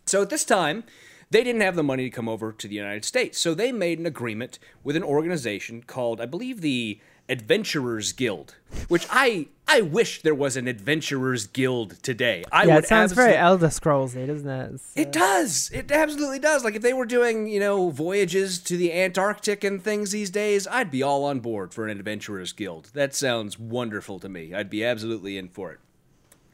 So 0.07 0.22
at 0.22 0.30
this 0.30 0.44
time, 0.44 0.85
they 1.30 1.42
didn't 1.42 1.62
have 1.62 1.76
the 1.76 1.83
money 1.83 2.04
to 2.04 2.14
come 2.14 2.28
over 2.28 2.52
to 2.52 2.68
the 2.68 2.74
United 2.74 3.04
States. 3.04 3.38
So 3.38 3.54
they 3.54 3.72
made 3.72 3.98
an 3.98 4.07
agreement 4.07 4.59
with 4.83 4.96
an 4.96 5.02
organization 5.02 5.83
called, 5.83 6.20
I 6.20 6.26
believe, 6.26 6.61
the 6.61 7.00
Adventurers 7.28 8.12
Guild, 8.12 8.54
which 8.88 9.06
I 9.10 9.48
I 9.66 9.80
wish 9.80 10.22
there 10.22 10.34
was 10.34 10.56
an 10.56 10.68
Adventurers 10.68 11.46
Guild 11.46 12.02
today. 12.02 12.44
I 12.52 12.64
yeah, 12.64 12.74
would 12.74 12.84
it 12.84 12.88
sounds 12.88 13.12
very 13.12 13.34
Elder 13.34 13.68
Scrollsy, 13.68 14.26
doesn't 14.26 14.48
it? 14.48 14.74
It's, 14.74 14.92
it 14.96 15.08
uh, 15.08 15.10
does. 15.10 15.70
It 15.72 15.90
absolutely 15.90 16.38
does. 16.38 16.64
Like 16.64 16.74
if 16.74 16.82
they 16.82 16.92
were 16.92 17.06
doing, 17.06 17.48
you 17.48 17.60
know, 17.60 17.90
voyages 17.90 18.58
to 18.60 18.76
the 18.76 18.92
Antarctic 18.92 19.64
and 19.64 19.82
things 19.82 20.10
these 20.10 20.30
days, 20.30 20.66
I'd 20.66 20.90
be 20.90 21.02
all 21.02 21.24
on 21.24 21.40
board 21.40 21.72
for 21.72 21.88
an 21.88 21.98
adventurers 21.98 22.52
guild. 22.52 22.90
That 22.92 23.14
sounds 23.14 23.58
wonderful 23.58 24.18
to 24.20 24.28
me. 24.28 24.52
I'd 24.52 24.70
be 24.70 24.84
absolutely 24.84 25.38
in 25.38 25.48
for 25.48 25.72
it. 25.72 25.80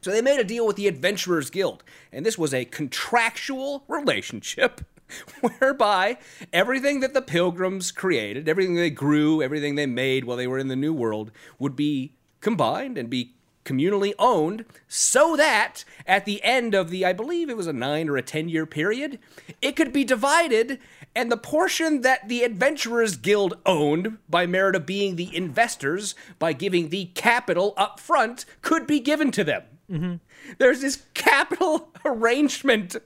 So 0.02 0.10
they 0.10 0.22
made 0.22 0.40
a 0.40 0.44
deal 0.44 0.66
with 0.66 0.76
the 0.76 0.88
Adventurers 0.88 1.50
Guild, 1.50 1.84
and 2.10 2.24
this 2.24 2.38
was 2.38 2.54
a 2.54 2.64
contractual 2.64 3.84
relationship 3.86 4.80
whereby 5.40 6.18
everything 6.52 7.00
that 7.00 7.14
the 7.14 7.22
pilgrims 7.22 7.90
created, 7.90 8.48
everything 8.48 8.74
they 8.74 8.90
grew, 8.90 9.42
everything 9.42 9.74
they 9.74 9.86
made 9.86 10.24
while 10.24 10.36
they 10.36 10.46
were 10.46 10.58
in 10.58 10.68
the 10.68 10.76
New 10.76 10.92
World 10.92 11.30
would 11.58 11.76
be 11.76 12.12
combined 12.40 12.96
and 12.96 13.10
be 13.10 13.34
communally 13.64 14.14
owned 14.18 14.64
so 14.88 15.36
that 15.36 15.84
at 16.06 16.24
the 16.24 16.42
end 16.42 16.74
of 16.74 16.90
the, 16.90 17.04
I 17.04 17.12
believe 17.12 17.48
it 17.48 17.56
was 17.56 17.66
a 17.66 17.72
nine 17.72 18.08
or 18.08 18.16
a 18.16 18.22
10 18.22 18.48
year 18.48 18.66
period, 18.66 19.18
it 19.60 19.76
could 19.76 19.92
be 19.92 20.04
divided 20.04 20.78
and 21.14 21.30
the 21.30 21.36
portion 21.36 22.02
that 22.02 22.28
the 22.28 22.44
Adventurers 22.44 23.16
Guild 23.16 23.58
owned 23.66 24.18
by 24.28 24.46
merit 24.46 24.76
of 24.76 24.86
being 24.86 25.16
the 25.16 25.34
investors 25.34 26.14
by 26.38 26.52
giving 26.52 26.88
the 26.88 27.06
capital 27.14 27.74
up 27.76 27.98
front 27.98 28.44
could 28.62 28.86
be 28.86 29.00
given 29.00 29.30
to 29.32 29.44
them. 29.44 29.62
Mm-hmm. 29.90 30.14
There's 30.58 30.80
this 30.80 31.02
capital 31.14 31.90
arrangement. 32.04 32.96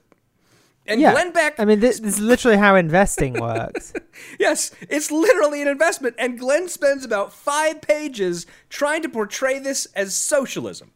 And 0.87 1.01
yeah. 1.01 1.13
Glenn 1.13 1.31
Beck 1.31 1.59
I 1.59 1.65
mean, 1.65 1.79
this, 1.79 1.99
this 1.99 2.15
is 2.15 2.21
literally 2.21 2.57
how 2.57 2.75
investing 2.75 3.33
works. 3.41 3.93
Yes, 4.39 4.71
it's 4.81 5.11
literally 5.11 5.61
an 5.61 5.67
investment, 5.67 6.15
and 6.17 6.37
Glenn 6.39 6.69
spends 6.69 7.03
about 7.03 7.33
five 7.33 7.81
pages 7.81 8.45
trying 8.69 9.01
to 9.01 9.09
portray 9.09 9.59
this 9.59 9.87
as 9.95 10.15
socialism. 10.15 10.91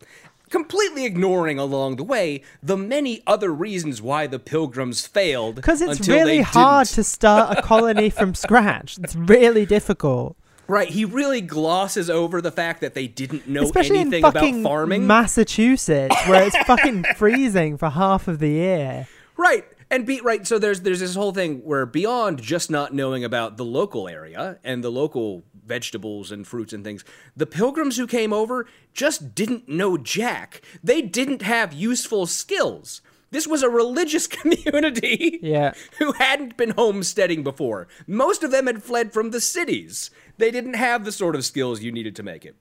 completely 0.50 1.06
ignoring 1.06 1.60
along 1.60 1.96
the 1.96 2.04
way 2.04 2.44
the 2.62 2.78
many 2.78 3.22
other 3.28 3.54
reasons 3.54 4.02
why 4.02 4.28
the 4.28 4.40
pilgrims 4.40 5.06
failed. 5.06 5.56
Because 5.56 5.82
it's 5.82 6.08
really 6.08 6.42
hard 6.42 6.88
to 6.88 7.04
start 7.04 7.58
a 7.58 7.62
colony 7.62 8.10
from 8.20 8.36
scratch. 8.36 8.98
It's 9.02 9.16
really 9.16 9.66
difficult. 9.66 10.36
Right, 10.68 10.90
he 10.90 11.04
really 11.04 11.42
glosses 11.42 12.12
over 12.12 12.42
the 12.42 12.52
fact 12.52 12.82
that 12.82 12.94
they 12.94 13.08
didn't 13.08 13.48
know 13.48 13.64
Especially 13.64 13.96
in 13.96 14.02
anything 14.02 14.24
about 14.24 14.36
fucking 14.36 14.62
farming. 14.62 15.08
Massachusetts, 15.08 16.16
where 16.28 16.44
it's 16.44 16.58
fucking 16.68 17.06
freezing 17.16 17.76
for 17.76 17.90
half 17.90 18.28
of 18.28 18.38
the 18.38 18.50
year. 18.50 19.08
Right. 19.36 19.66
And 19.92 20.06
be 20.06 20.22
right, 20.22 20.46
so 20.46 20.60
there's 20.60 20.82
there's 20.82 21.00
this 21.00 21.16
whole 21.16 21.32
thing 21.32 21.60
where 21.64 21.86
beyond 21.86 22.42
just 22.42 22.70
not 22.70 22.94
knowing 22.94 23.24
about 23.24 23.58
the 23.58 23.66
local 23.66 24.08
area 24.08 24.60
and 24.64 24.84
the 24.84 24.92
local 24.92 25.44
vegetables 25.66 26.32
and 26.32 26.46
fruits 26.48 26.74
and 26.74 26.84
things, 26.84 27.04
the 27.36 27.46
pilgrims 27.48 27.98
who 27.98 28.06
came 28.08 28.32
over 28.34 28.68
just 28.94 29.34
didn't 29.34 29.68
know 29.68 29.98
jack. 29.98 30.62
They 30.84 31.02
didn't 31.02 31.42
have 31.42 31.74
useful 31.74 32.26
skills. 32.28 33.02
This 33.32 33.48
was 33.48 33.62
a 33.64 33.70
religious 33.70 34.28
community 34.74 35.40
Yeah. 35.42 35.74
who 36.00 36.14
hadn't 36.14 36.58
been 36.58 36.72
homesteading 36.72 37.44
before. 37.44 37.88
Most 38.08 38.44
of 38.44 38.52
them 38.52 38.68
had 38.68 38.84
fled 38.84 39.14
from 39.14 39.30
the 39.32 39.42
cities. 39.42 40.10
They 40.38 40.52
didn't 40.52 40.74
have 40.76 41.06
the 41.06 41.12
sort 41.12 41.36
of 41.36 41.46
skills 41.46 41.82
you 41.82 41.92
needed 41.92 42.16
to 42.16 42.24
make 42.24 42.46
it. 42.46 42.56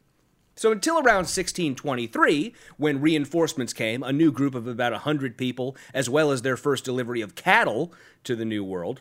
So 0.58 0.72
until 0.72 0.96
around 0.96 1.28
1623, 1.28 2.52
when 2.78 3.00
reinforcements 3.00 3.72
came, 3.72 4.02
a 4.02 4.12
new 4.12 4.32
group 4.32 4.56
of 4.56 4.66
about 4.66 4.90
100 4.90 5.38
people, 5.38 5.76
as 5.94 6.10
well 6.10 6.32
as 6.32 6.42
their 6.42 6.56
first 6.56 6.84
delivery 6.84 7.20
of 7.20 7.36
cattle 7.36 7.92
to 8.24 8.34
the 8.34 8.44
New 8.44 8.64
World. 8.64 9.00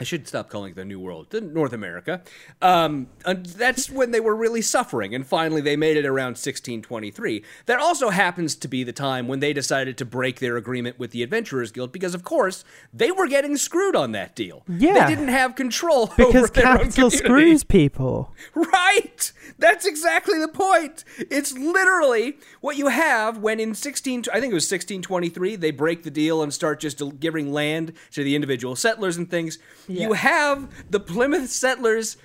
I 0.00 0.04
should 0.04 0.28
stop 0.28 0.48
calling 0.48 0.72
it 0.72 0.76
the 0.76 0.84
New 0.84 1.00
World, 1.00 1.30
the 1.30 1.40
North 1.40 1.72
America. 1.72 2.22
Um, 2.62 3.08
and 3.24 3.44
that's 3.44 3.90
when 3.90 4.12
they 4.12 4.20
were 4.20 4.36
really 4.36 4.62
suffering, 4.62 5.14
and 5.14 5.26
finally 5.26 5.60
they 5.60 5.76
made 5.76 5.96
it 5.96 6.06
around 6.06 6.32
1623. 6.32 7.42
That 7.66 7.80
also 7.80 8.10
happens 8.10 8.54
to 8.56 8.68
be 8.68 8.84
the 8.84 8.92
time 8.92 9.26
when 9.26 9.40
they 9.40 9.52
decided 9.52 9.98
to 9.98 10.04
break 10.04 10.38
their 10.38 10.56
agreement 10.56 10.98
with 10.98 11.10
the 11.10 11.22
Adventurers 11.22 11.72
Guild, 11.72 11.90
because 11.90 12.14
of 12.14 12.22
course 12.22 12.64
they 12.92 13.10
were 13.10 13.26
getting 13.26 13.56
screwed 13.56 13.96
on 13.96 14.12
that 14.12 14.36
deal. 14.36 14.62
Yeah. 14.68 15.06
they 15.06 15.14
didn't 15.14 15.28
have 15.28 15.54
control 15.54 16.06
Because 16.16 16.34
over 16.34 16.46
their 16.46 16.62
capital 16.62 17.10
screws 17.10 17.64
people. 17.64 18.32
Right! 18.54 19.32
That's 19.58 19.86
exactly 19.86 20.38
the 20.38 20.48
point. 20.48 21.04
It's 21.18 21.52
literally 21.52 22.38
what 22.60 22.76
you 22.76 22.88
have 22.88 23.38
when 23.38 23.58
in 23.58 23.74
16 23.74 24.24
I 24.32 24.40
think 24.40 24.52
it 24.52 24.54
was 24.54 24.64
1623 24.64 25.56
they 25.56 25.70
break 25.70 26.02
the 26.02 26.10
deal 26.10 26.42
and 26.42 26.52
start 26.52 26.80
just 26.80 27.02
giving 27.20 27.52
land 27.52 27.92
to 28.12 28.22
the 28.22 28.34
individual 28.34 28.76
settlers 28.76 29.16
and 29.16 29.30
things. 29.30 29.58
You 29.88 30.12
have 30.12 30.68
the 30.90 31.00
Plymouth 31.00 31.50
settlers 31.50 32.16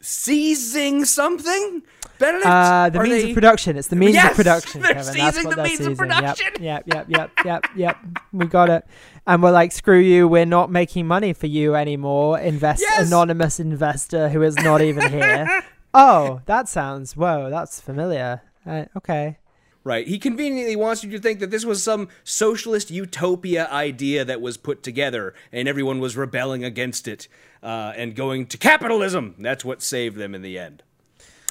seizing 0.00 1.04
something? 1.04 1.82
Benedict? 2.18 2.46
Uh, 2.46 2.90
the 2.90 3.00
means 3.02 3.22
they- 3.22 3.30
of 3.30 3.34
production. 3.34 3.76
It's 3.76 3.88
the 3.88 3.96
means 3.96 4.14
Yes! 4.14 4.30
of 4.30 4.36
production, 4.36 4.82
They're 4.82 4.94
Kevin. 4.94 5.14
That's 5.16 5.36
seizing 5.36 5.50
the 5.50 5.62
means 5.62 5.80
of 5.86 5.96
production! 5.96 6.46
Yep, 6.60 6.84
yep, 6.86 7.06
yep, 7.08 7.08
yep, 7.08 7.30
yep, 7.44 7.64
yep. 7.74 7.96
We 8.32 8.46
got 8.46 8.68
it. 8.68 8.84
And 9.26 9.42
we're 9.42 9.52
like, 9.52 9.72
screw 9.72 9.98
you. 9.98 10.28
We're 10.28 10.44
not 10.46 10.70
making 10.70 11.06
money 11.06 11.32
for 11.32 11.46
you 11.46 11.74
anymore. 11.74 12.38
Invest 12.38 12.82
Yes! 12.82 13.06
anonymous 13.08 13.58
investor 13.60 14.28
who 14.28 14.42
is 14.42 14.54
not 14.56 14.82
even 14.82 15.10
here. 15.10 15.62
oh, 15.94 16.40
that 16.46 16.68
sounds. 16.68 17.16
Whoa, 17.16 17.48
that's 17.48 17.80
familiar. 17.80 18.42
Uh, 18.66 18.84
okay. 18.96 19.38
Right. 19.82 20.06
He 20.06 20.18
conveniently 20.18 20.76
wants 20.76 21.02
you 21.02 21.10
to 21.12 21.18
think 21.18 21.40
that 21.40 21.50
this 21.50 21.64
was 21.64 21.82
some 21.82 22.08
socialist 22.22 22.90
utopia 22.90 23.66
idea 23.70 24.26
that 24.26 24.40
was 24.42 24.58
put 24.58 24.82
together 24.82 25.34
and 25.52 25.66
everyone 25.66 26.00
was 26.00 26.18
rebelling 26.18 26.64
against 26.64 27.08
it 27.08 27.28
uh, 27.62 27.94
and 27.96 28.14
going 28.14 28.46
to 28.48 28.58
capitalism. 28.58 29.34
That's 29.38 29.64
what 29.64 29.82
saved 29.82 30.16
them 30.16 30.34
in 30.34 30.42
the 30.42 30.58
end. 30.58 30.82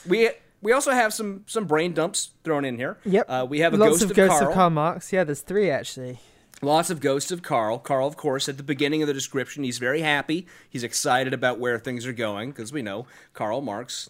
We 0.07 0.29
we 0.61 0.71
also 0.71 0.91
have 0.91 1.13
some 1.13 1.43
some 1.47 1.65
brain 1.65 1.93
dumps 1.93 2.31
thrown 2.43 2.65
in 2.65 2.77
here. 2.77 2.97
Yep. 3.05 3.25
Uh, 3.27 3.47
we 3.49 3.59
have 3.59 3.73
a 3.73 3.77
Lots 3.77 3.93
ghost 3.93 4.03
of 4.03 4.11
of, 4.11 4.17
ghosts 4.17 4.39
Karl. 4.39 4.49
of 4.49 4.55
Karl 4.55 4.69
Marx. 4.69 5.11
Yeah, 5.11 5.23
there's 5.23 5.41
three 5.41 5.69
actually. 5.71 6.19
Lots 6.61 6.89
of 6.89 6.99
ghosts 6.99 7.31
of 7.31 7.41
Karl. 7.41 7.79
Karl, 7.79 8.05
of 8.05 8.17
course, 8.17 8.49
at 8.49 8.57
the 8.57 8.63
beginning 8.63 9.01
of 9.01 9.07
the 9.07 9.13
description, 9.13 9.63
he's 9.63 9.77
very 9.77 10.01
happy. 10.01 10.45
He's 10.69 10.83
excited 10.83 11.33
about 11.33 11.57
where 11.57 11.79
things 11.79 12.05
are 12.05 12.11
going 12.11 12.51
because 12.51 12.73
we 12.73 12.81
know 12.81 13.07
Karl 13.33 13.61
Marx 13.61 14.09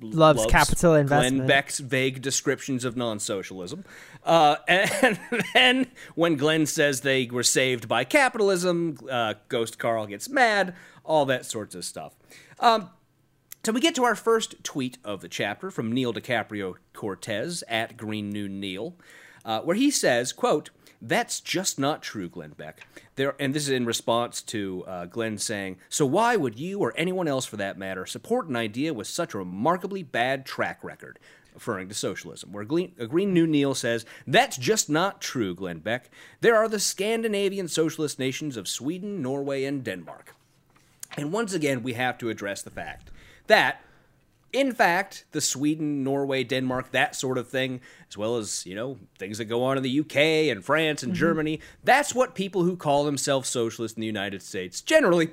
Loves, 0.00 0.46
capital 0.46 0.94
investment. 0.94 1.36
Glenn. 1.36 1.46
Beck's 1.46 1.78
vague 1.78 2.22
descriptions 2.22 2.84
of 2.84 2.96
non-socialism. 2.96 3.84
Uh, 4.24 4.56
and 4.68 5.18
then 5.54 5.86
when 6.14 6.36
Glenn 6.36 6.66
says 6.66 7.02
they 7.02 7.26
were 7.26 7.42
saved 7.42 7.86
by 7.86 8.04
capitalism, 8.04 8.98
uh, 9.10 9.34
Ghost 9.48 9.78
Karl 9.78 10.06
gets 10.06 10.28
mad, 10.28 10.74
all 11.04 11.26
that 11.26 11.44
sorts 11.44 11.74
of 11.74 11.84
stuff. 11.84 12.14
Um, 12.58 12.90
so 13.64 13.72
we 13.72 13.80
get 13.80 13.94
to 13.96 14.04
our 14.04 14.14
first 14.14 14.62
tweet 14.62 14.96
of 15.04 15.20
the 15.20 15.28
chapter 15.28 15.70
from 15.70 15.92
Neil 15.92 16.14
DiCaprio 16.14 16.76
Cortez 16.92 17.62
at 17.68 17.96
Green 17.96 18.30
New 18.30 18.48
Neil, 18.48 18.94
uh, 19.44 19.60
where 19.60 19.76
he 19.76 19.90
says, 19.90 20.32
"quote 20.32 20.70
That's 21.00 21.40
just 21.40 21.78
not 21.78 22.02
true, 22.02 22.28
Glenn 22.28 22.52
Beck." 22.52 22.86
There, 23.16 23.34
and 23.38 23.54
this 23.54 23.64
is 23.64 23.70
in 23.70 23.86
response 23.86 24.42
to 24.42 24.84
uh, 24.86 25.04
Glenn 25.06 25.38
saying, 25.38 25.78
"So 25.88 26.06
why 26.06 26.36
would 26.36 26.58
you 26.58 26.78
or 26.80 26.94
anyone 26.96 27.28
else, 27.28 27.46
for 27.46 27.56
that 27.56 27.78
matter, 27.78 28.06
support 28.06 28.48
an 28.48 28.56
idea 28.56 28.94
with 28.94 29.06
such 29.06 29.34
a 29.34 29.38
remarkably 29.38 30.02
bad 30.02 30.46
track 30.46 30.82
record?" 30.82 31.18
Referring 31.54 31.88
to 31.88 31.94
socialism, 31.94 32.52
where 32.52 32.64
uh, 32.64 33.06
Green 33.06 33.32
New 33.32 33.46
Deal 33.46 33.74
says, 33.74 34.04
That's 34.26 34.58
just 34.58 34.90
not 34.90 35.22
true, 35.22 35.54
Glenn 35.54 35.78
Beck. 35.78 36.10
There 36.42 36.54
are 36.54 36.68
the 36.68 36.78
Scandinavian 36.78 37.66
socialist 37.66 38.18
nations 38.18 38.58
of 38.58 38.68
Sweden, 38.68 39.22
Norway, 39.22 39.64
and 39.64 39.82
Denmark. 39.82 40.34
And 41.16 41.32
once 41.32 41.54
again, 41.54 41.82
we 41.82 41.94
have 41.94 42.18
to 42.18 42.28
address 42.28 42.60
the 42.60 42.70
fact 42.70 43.10
that, 43.46 43.80
in 44.52 44.72
fact, 44.72 45.24
the 45.32 45.40
Sweden, 45.40 46.02
Norway, 46.04 46.44
Denmark, 46.44 46.92
that 46.92 47.14
sort 47.14 47.38
of 47.38 47.48
thing, 47.48 47.80
as 48.08 48.16
well 48.16 48.36
as, 48.36 48.64
you 48.66 48.74
know, 48.74 48.98
things 49.18 49.38
that 49.38 49.46
go 49.46 49.64
on 49.64 49.76
in 49.76 49.82
the 49.82 50.00
UK 50.00 50.16
and 50.50 50.64
France 50.64 51.02
and 51.02 51.12
mm-hmm. 51.12 51.20
Germany, 51.20 51.60
that's 51.84 52.14
what 52.14 52.34
people 52.34 52.62
who 52.62 52.76
call 52.76 53.04
themselves 53.04 53.48
socialists 53.48 53.96
in 53.96 54.00
the 54.00 54.06
United 54.06 54.42
States 54.42 54.80
generally 54.80 55.30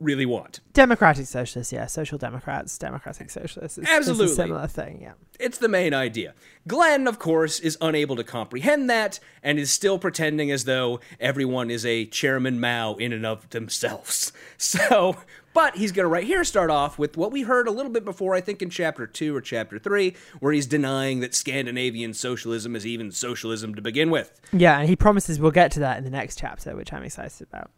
really 0.00 0.26
want. 0.26 0.60
Democratic 0.72 1.26
socialists, 1.26 1.72
yeah. 1.72 1.86
Social 1.86 2.18
democrats, 2.18 2.76
democratic 2.78 3.30
socialists. 3.30 3.78
It's, 3.78 3.88
It's 3.88 3.96
Absolutely. 3.96 4.26
a 4.26 4.36
similar 4.36 4.66
thing, 4.66 5.00
yeah. 5.02 5.12
It's 5.40 5.58
the 5.58 5.68
main 5.68 5.94
idea. 5.94 6.34
Glenn, 6.66 7.06
of 7.06 7.18
course, 7.18 7.58
is 7.60 7.76
unable 7.80 8.16
to 8.16 8.24
comprehend 8.24 8.88
that 8.90 9.18
and 9.42 9.58
is 9.58 9.72
still 9.72 9.98
pretending 9.98 10.50
as 10.50 10.64
though 10.64 11.00
everyone 11.20 11.70
is 11.70 11.84
a 11.84 12.06
Chairman 12.06 12.60
Mao 12.60 12.94
in 12.94 13.12
and 13.12 13.26
of 13.26 13.48
themselves. 13.50 14.32
So, 14.60 15.16
but 15.58 15.76
he's 15.76 15.90
going 15.90 16.04
to 16.04 16.08
right 16.08 16.22
here 16.22 16.44
start 16.44 16.70
off 16.70 17.00
with 17.00 17.16
what 17.16 17.32
we 17.32 17.42
heard 17.42 17.66
a 17.66 17.72
little 17.72 17.90
bit 17.90 18.04
before, 18.04 18.32
I 18.32 18.40
think 18.40 18.62
in 18.62 18.70
chapter 18.70 19.08
two 19.08 19.34
or 19.34 19.40
chapter 19.40 19.76
three, 19.76 20.14
where 20.38 20.52
he's 20.52 20.66
denying 20.66 21.18
that 21.18 21.34
Scandinavian 21.34 22.14
socialism 22.14 22.76
is 22.76 22.86
even 22.86 23.10
socialism 23.10 23.74
to 23.74 23.82
begin 23.82 24.08
with. 24.08 24.40
Yeah, 24.52 24.78
and 24.78 24.88
he 24.88 24.94
promises 24.94 25.40
we'll 25.40 25.50
get 25.50 25.72
to 25.72 25.80
that 25.80 25.98
in 25.98 26.04
the 26.04 26.10
next 26.10 26.38
chapter, 26.38 26.76
which 26.76 26.92
I'm 26.92 27.02
excited 27.02 27.44
about. 27.50 27.72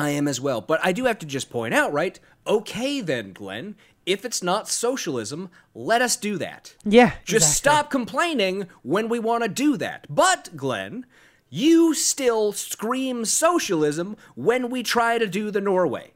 I 0.00 0.10
am 0.10 0.26
as 0.26 0.40
well. 0.40 0.60
But 0.60 0.80
I 0.82 0.90
do 0.90 1.04
have 1.04 1.20
to 1.20 1.26
just 1.26 1.48
point 1.48 1.74
out, 1.74 1.92
right? 1.92 2.18
Okay, 2.44 3.00
then, 3.00 3.34
Glenn, 3.34 3.76
if 4.04 4.24
it's 4.24 4.42
not 4.42 4.68
socialism, 4.68 5.48
let 5.76 6.02
us 6.02 6.16
do 6.16 6.38
that. 6.38 6.74
Yeah. 6.84 7.12
Just 7.24 7.46
exactly. 7.46 7.54
stop 7.54 7.90
complaining 7.92 8.66
when 8.82 9.08
we 9.08 9.20
want 9.20 9.44
to 9.44 9.48
do 9.48 9.76
that. 9.76 10.08
But, 10.10 10.56
Glenn, 10.56 11.06
you 11.50 11.94
still 11.94 12.50
scream 12.50 13.24
socialism 13.24 14.16
when 14.34 14.70
we 14.70 14.82
try 14.82 15.18
to 15.18 15.28
do 15.28 15.52
the 15.52 15.60
Norway. 15.60 16.14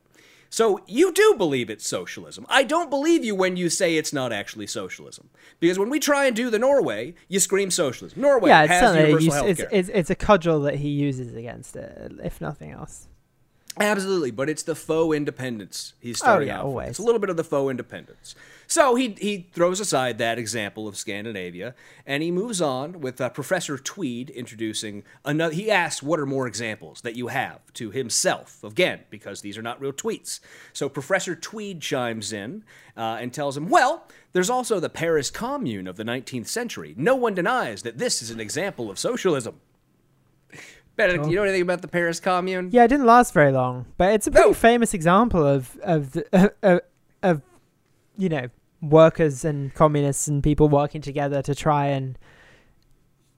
So 0.50 0.80
you 0.86 1.12
do 1.12 1.34
believe 1.36 1.70
it's 1.70 1.86
socialism. 1.86 2.46
I 2.48 2.62
don't 2.62 2.90
believe 2.90 3.24
you 3.24 3.34
when 3.34 3.56
you 3.56 3.68
say 3.68 3.96
it's 3.96 4.12
not 4.12 4.32
actually 4.32 4.66
socialism. 4.66 5.30
Because 5.60 5.78
when 5.78 5.90
we 5.90 5.98
try 5.98 6.26
and 6.26 6.36
do 6.36 6.50
the 6.50 6.58
Norway, 6.58 7.14
you 7.28 7.40
scream 7.40 7.70
socialism. 7.70 8.20
Norway 8.20 8.50
Yeah, 8.50 8.62
it's 8.62 8.72
has 8.72 8.96
universal 8.96 9.20
use, 9.20 9.34
health 9.34 9.48
it's, 9.48 9.62
it's 9.72 9.88
it's 9.88 10.10
a 10.10 10.14
cudgel 10.14 10.60
that 10.60 10.76
he 10.76 10.88
uses 10.88 11.34
against 11.34 11.76
it, 11.76 12.12
if 12.22 12.40
nothing 12.40 12.70
else. 12.70 13.08
Absolutely, 13.80 14.30
but 14.30 14.48
it's 14.48 14.62
the 14.62 14.74
faux 14.74 15.16
independence 15.16 15.94
he's 16.00 16.18
starting 16.18 16.48
Oh, 16.48 16.52
yeah, 16.52 16.58
out 16.60 16.64
with. 16.66 16.70
always. 16.70 16.88
It's 16.90 16.98
a 17.00 17.02
little 17.02 17.18
bit 17.18 17.30
of 17.30 17.36
the 17.36 17.44
faux 17.44 17.70
independence. 17.70 18.34
So 18.66 18.94
he 18.94 19.16
he 19.18 19.48
throws 19.52 19.80
aside 19.80 20.18
that 20.18 20.38
example 20.38 20.86
of 20.88 20.96
Scandinavia 20.96 21.74
and 22.06 22.22
he 22.22 22.30
moves 22.30 22.60
on 22.62 23.00
with 23.00 23.20
uh, 23.20 23.28
Professor 23.30 23.76
Tweed 23.76 24.30
introducing 24.30 25.02
another. 25.24 25.54
He 25.54 25.70
asks, 25.70 26.02
"What 26.02 26.20
are 26.20 26.26
more 26.26 26.46
examples 26.46 27.00
that 27.02 27.16
you 27.16 27.28
have?" 27.28 27.60
to 27.74 27.90
himself 27.90 28.62
again 28.64 29.00
because 29.10 29.40
these 29.42 29.58
are 29.58 29.62
not 29.62 29.80
real 29.80 29.92
tweets. 29.92 30.40
So 30.72 30.88
Professor 30.88 31.34
Tweed 31.34 31.80
chimes 31.82 32.32
in 32.32 32.64
uh, 32.96 33.18
and 33.20 33.32
tells 33.32 33.56
him, 33.56 33.68
"Well." 33.68 34.06
There's 34.32 34.50
also 34.50 34.80
the 34.80 34.90
Paris 34.90 35.30
Commune 35.30 35.86
of 35.86 35.94
the 35.94 36.02
19th 36.02 36.48
century. 36.48 36.92
No 36.98 37.14
one 37.14 37.34
denies 37.34 37.82
that 37.84 37.98
this 37.98 38.20
is 38.20 38.30
an 38.30 38.40
example 38.40 38.90
of 38.90 38.98
socialism. 38.98 39.60
Benedict, 40.96 41.26
you 41.28 41.36
know 41.36 41.42
anything 41.42 41.62
about 41.62 41.82
the 41.82 41.88
Paris 41.88 42.20
Commune? 42.20 42.68
Yeah, 42.72 42.84
it 42.84 42.88
didn't 42.88 43.06
last 43.06 43.32
very 43.34 43.50
long, 43.52 43.86
but 43.96 44.12
it's 44.14 44.26
a 44.26 44.30
pretty 44.30 44.48
No. 44.48 44.54
famous 44.54 44.94
example 44.94 45.44
of 45.46 45.76
of 45.82 46.12
the, 46.12 46.52
of, 46.62 46.80
of 47.22 47.42
you 48.16 48.28
know 48.28 48.48
workers 48.80 49.44
and 49.44 49.74
communists 49.74 50.28
and 50.28 50.42
people 50.42 50.68
working 50.68 51.00
together 51.00 51.42
to 51.42 51.54
try 51.54 51.86
and 51.86 52.16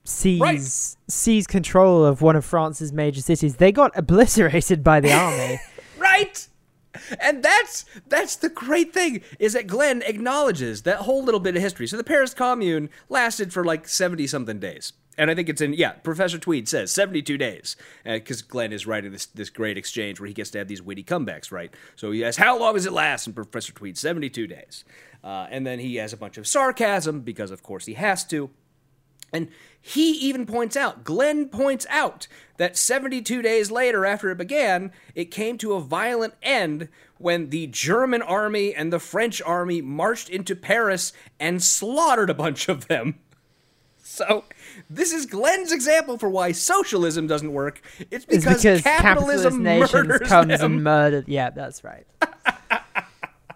seize 0.05 0.41
Right. 0.41 0.61
seize 1.09 1.47
control 1.47 2.05
of 2.05 2.21
one 2.23 2.37
of 2.37 2.45
France's 2.45 2.93
major 2.93 3.21
cities. 3.23 3.57
They 3.57 3.73
got 3.73 3.97
obliterated 3.97 4.83
by 4.85 5.01
the 5.01 5.13
army. 5.13 5.61
Right? 5.99 6.47
And 7.21 7.43
that's 7.43 7.85
that's 8.07 8.37
the 8.37 8.49
great 8.51 8.93
thing 8.93 9.23
is 9.39 9.55
that 9.55 9.67
Glenn 9.67 10.03
acknowledges 10.03 10.83
that 10.83 10.99
whole 10.99 11.23
little 11.25 11.41
bit 11.41 11.57
of 11.57 11.63
history. 11.63 11.87
So 11.87 11.97
the 11.97 12.05
Paris 12.05 12.33
Commune 12.35 12.91
lasted 13.09 13.53
for 13.53 13.65
like 13.65 13.89
seventy 13.89 14.27
something 14.27 14.59
days. 14.59 14.93
And 15.19 15.31
I 15.31 15.35
think 15.35 15.49
it's 15.49 15.61
in 15.61 15.73
yeah. 15.73 15.93
Professor 15.93 16.39
Tweed 16.39 16.69
says 16.69 16.93
seventy-two 16.93 17.39
days 17.39 17.77
because 18.05 18.43
Glenn 18.43 18.73
is 18.73 18.87
writing 18.87 19.13
this 19.13 19.27
this 19.27 19.51
great 19.51 19.79
exchange 19.79 20.21
where 20.21 20.27
he 20.27 20.35
gets 20.35 20.51
to 20.51 20.59
have 20.59 20.69
these 20.69 20.83
witty 20.83 21.05
comebacks, 21.05 21.51
right? 21.51 21.73
So 21.95 22.11
he 22.11 22.25
asks, 22.25 22.37
"How 22.37 22.59
long 22.59 22.75
does 22.75 22.87
it 22.87 22.93
last?" 22.93 23.27
And 23.27 23.35
Professor 23.35 23.73
Tweed, 23.73 23.97
seventy-two 23.97 24.47
days. 24.47 24.85
Uh, 25.25 25.47
and 25.51 25.67
then 25.67 25.79
he 25.79 25.97
has 25.97 26.13
a 26.13 26.17
bunch 26.17 26.39
of 26.39 26.47
sarcasm 26.47 27.23
because, 27.23 27.51
of 27.51 27.63
course, 27.63 27.87
he 27.87 27.95
has 27.95 28.25
to. 28.27 28.51
And 29.33 29.49
he 29.81 30.13
even 30.13 30.47
points 30.47 30.77
out, 30.77 31.03
Glenn 31.03 31.49
points 31.49 31.87
out, 31.91 32.29
that 32.59 32.77
72 32.77 33.43
days 33.43 33.71
later, 33.71 34.07
after 34.07 34.31
it 34.31 34.39
began, 34.39 34.93
it 35.15 35.27
came 35.27 35.59
to 35.59 35.75
a 35.75 35.81
violent 35.81 36.35
end 36.43 36.89
when 37.19 37.51
the 37.51 37.67
German 37.67 38.23
army 38.23 38.73
and 38.75 38.93
the 38.93 39.01
French 39.01 39.43
army 39.43 39.83
marched 39.83 40.29
into 40.29 40.55
Paris 40.55 41.13
and 41.41 41.63
slaughtered 41.63 42.31
a 42.31 42.35
bunch 42.35 42.69
of 42.69 42.87
them. 42.89 43.19
So, 44.17 44.45
this 44.89 45.13
is 45.13 45.27
Glenn's 45.27 45.73
example 45.73 46.17
for 46.17 46.29
why 46.31 46.53
socialism 46.53 47.27
doesn't 47.27 47.53
work. 47.53 47.83
It's 48.11 48.25
It's 48.25 48.25
because, 48.27 48.63
because 48.63 48.81
capitalism 48.83 49.63
capitalist 49.63 49.93
nations 49.93 49.93
murders 50.09 50.29
comes 50.29 50.59
them. 50.61 50.73
and 50.75 50.83
murdered. 50.91 51.29
Yeah, 51.29 51.51
that's 51.51 51.85
right. 51.85 52.07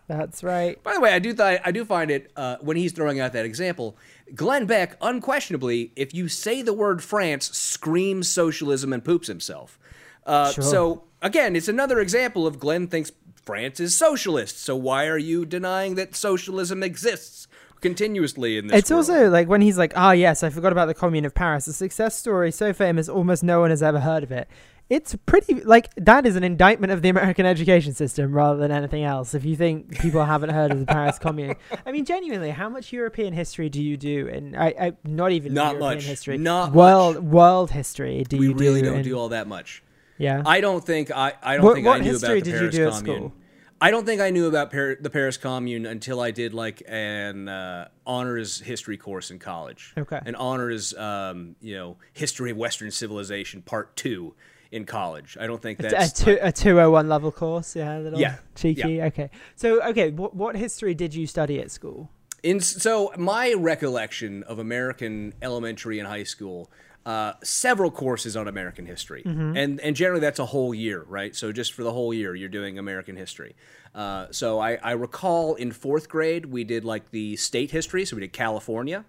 that's 0.06 0.42
right. 0.42 0.82
By 0.82 0.94
the 0.94 1.00
way, 1.00 1.12
I 1.12 1.18
do 1.18 1.32
th- 1.32 1.60
I 1.64 1.70
do 1.70 1.84
find 1.84 2.10
it 2.10 2.30
uh, 2.36 2.56
when 2.60 2.76
he's 2.76 2.92
throwing 2.92 3.20
out 3.20 3.32
that 3.32 3.44
example, 3.44 3.96
Glenn 4.34 4.66
Beck, 4.66 4.96
unquestionably, 5.00 5.92
if 5.96 6.12
you 6.12 6.28
say 6.28 6.62
the 6.62 6.72
word 6.72 7.02
France, 7.02 7.50
screams 7.56 8.28
socialism 8.28 8.92
and 8.92 9.04
poops 9.04 9.28
himself. 9.28 9.78
Uh, 10.26 10.52
Sure. 10.52 10.64
So 10.64 11.04
again, 11.22 11.54
it's 11.56 11.68
another 11.68 12.00
example 12.00 12.46
of 12.46 12.58
Glenn 12.58 12.86
thinks 12.88 13.12
France 13.42 13.80
is 13.80 13.96
socialist. 13.96 14.58
So 14.58 14.76
why 14.76 15.06
are 15.06 15.18
you 15.18 15.46
denying 15.46 15.94
that 15.94 16.14
socialism 16.14 16.82
exists 16.82 17.46
continuously 17.80 18.58
in 18.58 18.66
this? 18.68 18.78
It's 18.78 18.90
world? 18.90 19.08
also 19.10 19.28
like 19.30 19.48
when 19.48 19.60
he's 19.60 19.78
like, 19.78 19.92
"Ah, 19.96 20.12
yes, 20.12 20.42
I 20.42 20.50
forgot 20.50 20.72
about 20.72 20.86
the 20.86 20.94
Commune 20.94 21.24
of 21.24 21.34
Paris, 21.34 21.66
a 21.66 21.72
success 21.72 22.16
story 22.16 22.50
so 22.52 22.72
famous 22.72 23.08
almost 23.08 23.42
no 23.42 23.60
one 23.60 23.70
has 23.70 23.82
ever 23.82 24.00
heard 24.00 24.22
of 24.22 24.32
it." 24.32 24.48
It's 24.88 25.14
pretty 25.24 25.54
like 25.62 25.88
that 25.94 26.26
is 26.26 26.34
an 26.34 26.42
indictment 26.42 26.92
of 26.92 27.00
the 27.00 27.10
American 27.10 27.46
education 27.46 27.94
system 27.94 28.32
rather 28.32 28.58
than 28.58 28.72
anything 28.72 29.04
else. 29.04 29.34
If 29.34 29.44
you 29.44 29.54
think 29.54 30.00
people 30.00 30.24
haven't 30.24 30.50
heard 30.50 30.72
of 30.72 30.80
the 30.80 30.86
Paris 30.86 31.16
Commune, 31.16 31.54
I 31.86 31.92
mean, 31.92 32.04
genuinely, 32.04 32.50
how 32.50 32.68
much 32.68 32.92
European 32.92 33.32
history 33.32 33.68
do 33.68 33.80
you 33.80 33.96
do? 33.96 34.28
And 34.28 34.56
I, 34.56 34.66
I 34.80 34.92
not 35.04 35.30
even 35.30 35.54
Not 35.54 35.74
European 35.74 35.94
much. 35.98 36.04
history, 36.06 36.38
Not 36.38 36.72
world 36.72 37.14
much. 37.16 37.24
world 37.24 37.70
history. 37.70 38.24
Do 38.28 38.36
we 38.38 38.48
you 38.48 38.54
really 38.54 38.80
do 38.82 38.88
don't 38.88 38.98
in- 38.98 39.04
do 39.04 39.16
all 39.16 39.28
that 39.28 39.46
much. 39.46 39.84
Yeah, 40.18 40.42
I 40.44 40.60
don't 40.60 40.84
think 40.84 41.10
I. 41.12 41.34
I 41.40 41.54
don't 41.56 41.64
What- 41.64 41.74
think 41.76 41.86
what 41.86 42.00
I 42.00 42.04
knew 42.04 42.10
history 42.10 42.38
about 42.40 42.44
the 42.44 42.50
did 42.50 42.54
you 42.54 42.58
Paris 42.70 42.74
do 42.74 42.86
at 42.88 42.92
Commune. 43.04 43.16
school? 43.30 43.32
I 43.80 43.90
don't 43.90 44.04
think 44.04 44.20
I 44.20 44.30
knew 44.30 44.46
about 44.46 44.70
Par- 44.70 44.96
the 45.00 45.08
Paris 45.08 45.36
Commune 45.36 45.86
until 45.86 46.20
I 46.20 46.30
did 46.32 46.52
like 46.52 46.82
an 46.86 47.48
uh, 47.48 47.88
honors 48.06 48.60
history 48.60 48.98
course 48.98 49.30
in 49.30 49.38
college. 49.38 49.94
Okay. 49.96 50.20
An 50.24 50.34
honors, 50.34 50.94
um, 50.94 51.56
you 51.60 51.74
know, 51.74 51.96
history 52.12 52.50
of 52.50 52.58
Western 52.58 52.90
civilization 52.90 53.62
part 53.62 53.96
two 53.96 54.34
in 54.70 54.84
college. 54.84 55.36
I 55.40 55.46
don't 55.46 55.62
think 55.62 55.80
a 55.80 55.82
that's 55.88 56.12
two 56.12 56.38
a 56.40 56.52
two 56.52 56.78
oh 56.80 56.90
one 56.90 57.08
level 57.08 57.32
course. 57.32 57.74
Yeah, 57.74 57.98
a 57.98 58.00
little 58.00 58.20
Yeah, 58.20 58.36
cheeky. 58.54 59.02
Okay, 59.02 59.30
so 59.56 59.82
okay, 59.82 60.10
what 60.10 60.34
what 60.34 60.56
history 60.56 60.94
did 60.94 61.14
you 61.14 61.26
study 61.26 61.60
at 61.60 61.70
school? 61.70 62.10
In 62.42 62.60
so 62.60 63.12
my 63.18 63.54
recollection 63.54 64.42
of 64.44 64.58
American 64.58 65.34
elementary 65.42 65.98
and 65.98 66.08
high 66.08 66.22
school, 66.22 66.70
uh, 67.06 67.32
several 67.42 67.90
courses 67.90 68.36
on 68.36 68.46
American 68.48 68.86
history, 68.86 69.22
and 69.56 69.80
and 69.80 69.96
generally 69.96 70.20
that's 70.20 70.38
a 70.38 70.46
whole 70.46 70.74
year, 70.74 71.04
right? 71.08 71.34
So 71.34 71.52
just 71.52 71.72
for 71.72 71.82
the 71.82 71.92
whole 71.92 72.12
year, 72.12 72.34
you're 72.34 72.48
doing 72.48 72.78
American 72.78 73.16
history. 73.16 73.54
Uh, 73.94 74.26
so 74.30 74.60
I, 74.60 74.78
I 74.82 74.92
recall 74.92 75.54
in 75.56 75.72
fourth 75.72 76.08
grade 76.08 76.46
we 76.46 76.62
did 76.64 76.84
like 76.84 77.10
the 77.10 77.36
state 77.36 77.70
history, 77.70 78.04
so 78.04 78.16
we 78.16 78.20
did 78.20 78.32
California. 78.32 79.04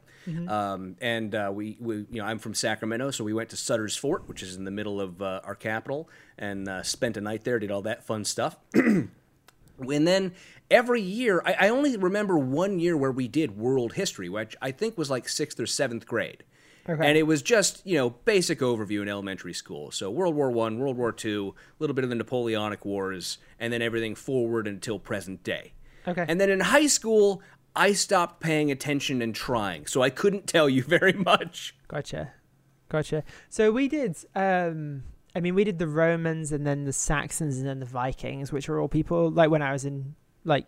Um, 0.48 0.96
and 1.02 1.34
uh, 1.34 1.52
we, 1.54 1.78
we, 1.80 1.96
you 2.12 2.22
know, 2.22 2.26
I'm 2.26 2.38
from 2.38 2.54
Sacramento, 2.54 3.10
so 3.12 3.24
we 3.24 3.34
went 3.34 3.50
to 3.50 3.58
Sutter's 3.58 3.96
Fort, 3.98 4.28
which 4.28 4.44
is 4.44 4.56
in 4.56 4.66
the 4.66 4.72
middle 4.72 5.02
of 5.02 5.20
uh, 5.22 5.42
our 5.44 5.56
capital, 5.56 6.08
and 6.38 6.70
uh, 6.70 6.84
spent 6.84 7.18
a 7.18 7.22
night 7.22 7.44
there, 7.44 7.58
did 7.58 7.72
all 7.72 7.82
that 7.82 8.04
fun 8.04 8.24
stuff. 8.24 8.56
And 9.89 10.08
then 10.08 10.34
every 10.70 11.02
year, 11.02 11.42
I, 11.46 11.54
I 11.62 11.70
only 11.70 11.98
remember 11.98 12.38
one 12.38 12.80
year 12.80 12.96
where 12.96 13.12
we 13.12 13.28
did 13.28 13.58
world 13.58 13.94
history, 13.94 14.30
which 14.30 14.56
I 14.62 14.72
think 14.72 14.98
was 14.98 15.10
like 15.10 15.28
sixth 15.28 15.60
or 15.60 15.66
seventh 15.66 16.06
grade. 16.06 16.44
Okay. 16.89 17.07
And 17.07 17.17
it 17.17 17.23
was 17.23 17.41
just, 17.41 17.86
you 17.86 17.97
know, 17.97 18.09
basic 18.09 18.59
overview 18.59 19.01
in 19.01 19.07
elementary 19.09 19.53
school. 19.53 19.91
So 19.91 20.09
World 20.09 20.36
War 20.36 20.49
One, 20.49 20.79
World 20.79 20.97
War 20.97 21.11
Two, 21.11 21.53
a 21.57 21.84
little 21.84 21.93
bit 21.93 22.03
of 22.03 22.09
the 22.09 22.15
Napoleonic 22.15 22.86
Wars, 22.86 23.38
and 23.59 23.71
then 23.71 23.82
everything 23.82 24.15
forward 24.15 24.67
until 24.67 24.97
present 24.99 25.43
day. 25.43 25.73
Okay. 26.07 26.25
And 26.27 26.41
then 26.41 26.49
in 26.49 26.59
high 26.59 26.88
school, 26.88 27.41
I 27.75 27.93
stopped 27.93 28.41
paying 28.41 28.71
attention 28.71 29.21
and 29.21 29.34
trying, 29.34 29.86
so 29.86 30.01
I 30.01 30.09
couldn't 30.09 30.47
tell 30.47 30.67
you 30.67 30.84
very 30.97 31.13
much. 31.13 31.75
Gotcha. 31.88 32.34
Gotcha. 32.89 33.23
So 33.49 33.71
we 33.71 33.88
did 33.88 34.17
um 34.36 35.03
I 35.36 35.39
mean 35.39 35.55
we 35.55 35.63
did 35.63 35.79
the 35.79 35.88
Romans 35.88 36.51
and 36.51 36.67
then 36.67 36.84
the 36.84 36.93
Saxons 36.93 37.57
and 37.57 37.67
then 37.67 37.79
the 37.79 37.86
Vikings, 37.86 38.51
which 38.51 38.67
were 38.67 38.79
all 38.82 38.89
people 38.89 39.29
like 39.29 39.49
when 39.49 39.61
I 39.61 39.71
was 39.71 39.86
in 39.86 40.15
like 40.43 40.65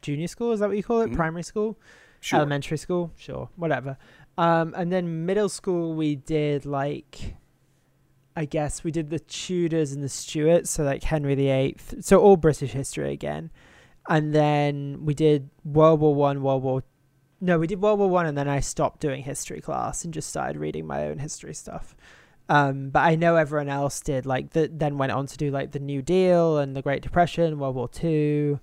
junior 0.00 0.28
school, 0.28 0.52
is 0.52 0.60
that 0.60 0.68
what 0.68 0.76
you 0.76 0.82
call 0.82 1.02
it? 1.02 1.12
Primary 1.12 1.42
school? 1.42 1.78
Sure. 2.20 2.38
Elementary 2.38 2.76
school? 2.78 3.12
Sure. 3.16 3.48
Whatever. 3.56 3.96
Um 4.40 4.74
and 4.76 4.90
then 4.90 5.26
middle 5.26 5.50
school 5.50 5.94
we 5.94 6.16
did 6.16 6.64
like 6.64 7.36
I 8.34 8.46
guess 8.46 8.82
we 8.82 8.90
did 8.90 9.10
the 9.10 9.18
Tudors 9.18 9.92
and 9.92 10.02
the 10.02 10.08
Stuarts, 10.08 10.70
so 10.70 10.82
like 10.82 11.02
Henry 11.02 11.34
VIII. 11.34 11.76
So 12.00 12.20
all 12.20 12.36
British 12.36 12.70
history 12.72 13.12
again. 13.12 13.50
And 14.08 14.34
then 14.34 15.04
we 15.04 15.12
did 15.14 15.50
World 15.64 16.00
War 16.00 16.14
One, 16.14 16.42
World 16.42 16.62
War 16.62 16.82
no, 17.42 17.58
we 17.58 17.66
did 17.66 17.82
World 17.82 17.98
War 17.98 18.08
One, 18.08 18.26
and 18.26 18.36
then 18.36 18.48
I 18.48 18.60
stopped 18.60 19.00
doing 19.00 19.22
history 19.22 19.60
class 19.60 20.04
and 20.04 20.14
just 20.14 20.28
started 20.30 20.58
reading 20.58 20.86
my 20.86 21.06
own 21.06 21.18
history 21.18 21.54
stuff. 21.54 21.94
Um, 22.48 22.90
but 22.90 23.00
I 23.00 23.14
know 23.14 23.36
everyone 23.36 23.68
else 23.68 24.00
did 24.00 24.26
like 24.26 24.50
the 24.50 24.70
then 24.72 24.98
went 24.98 25.12
on 25.12 25.26
to 25.26 25.36
do 25.36 25.50
like 25.50 25.72
the 25.72 25.78
New 25.78 26.02
Deal 26.02 26.58
and 26.58 26.74
the 26.76 26.82
Great 26.82 27.02
Depression, 27.02 27.58
World 27.58 27.76
War 27.76 27.88
Two, 27.88 28.60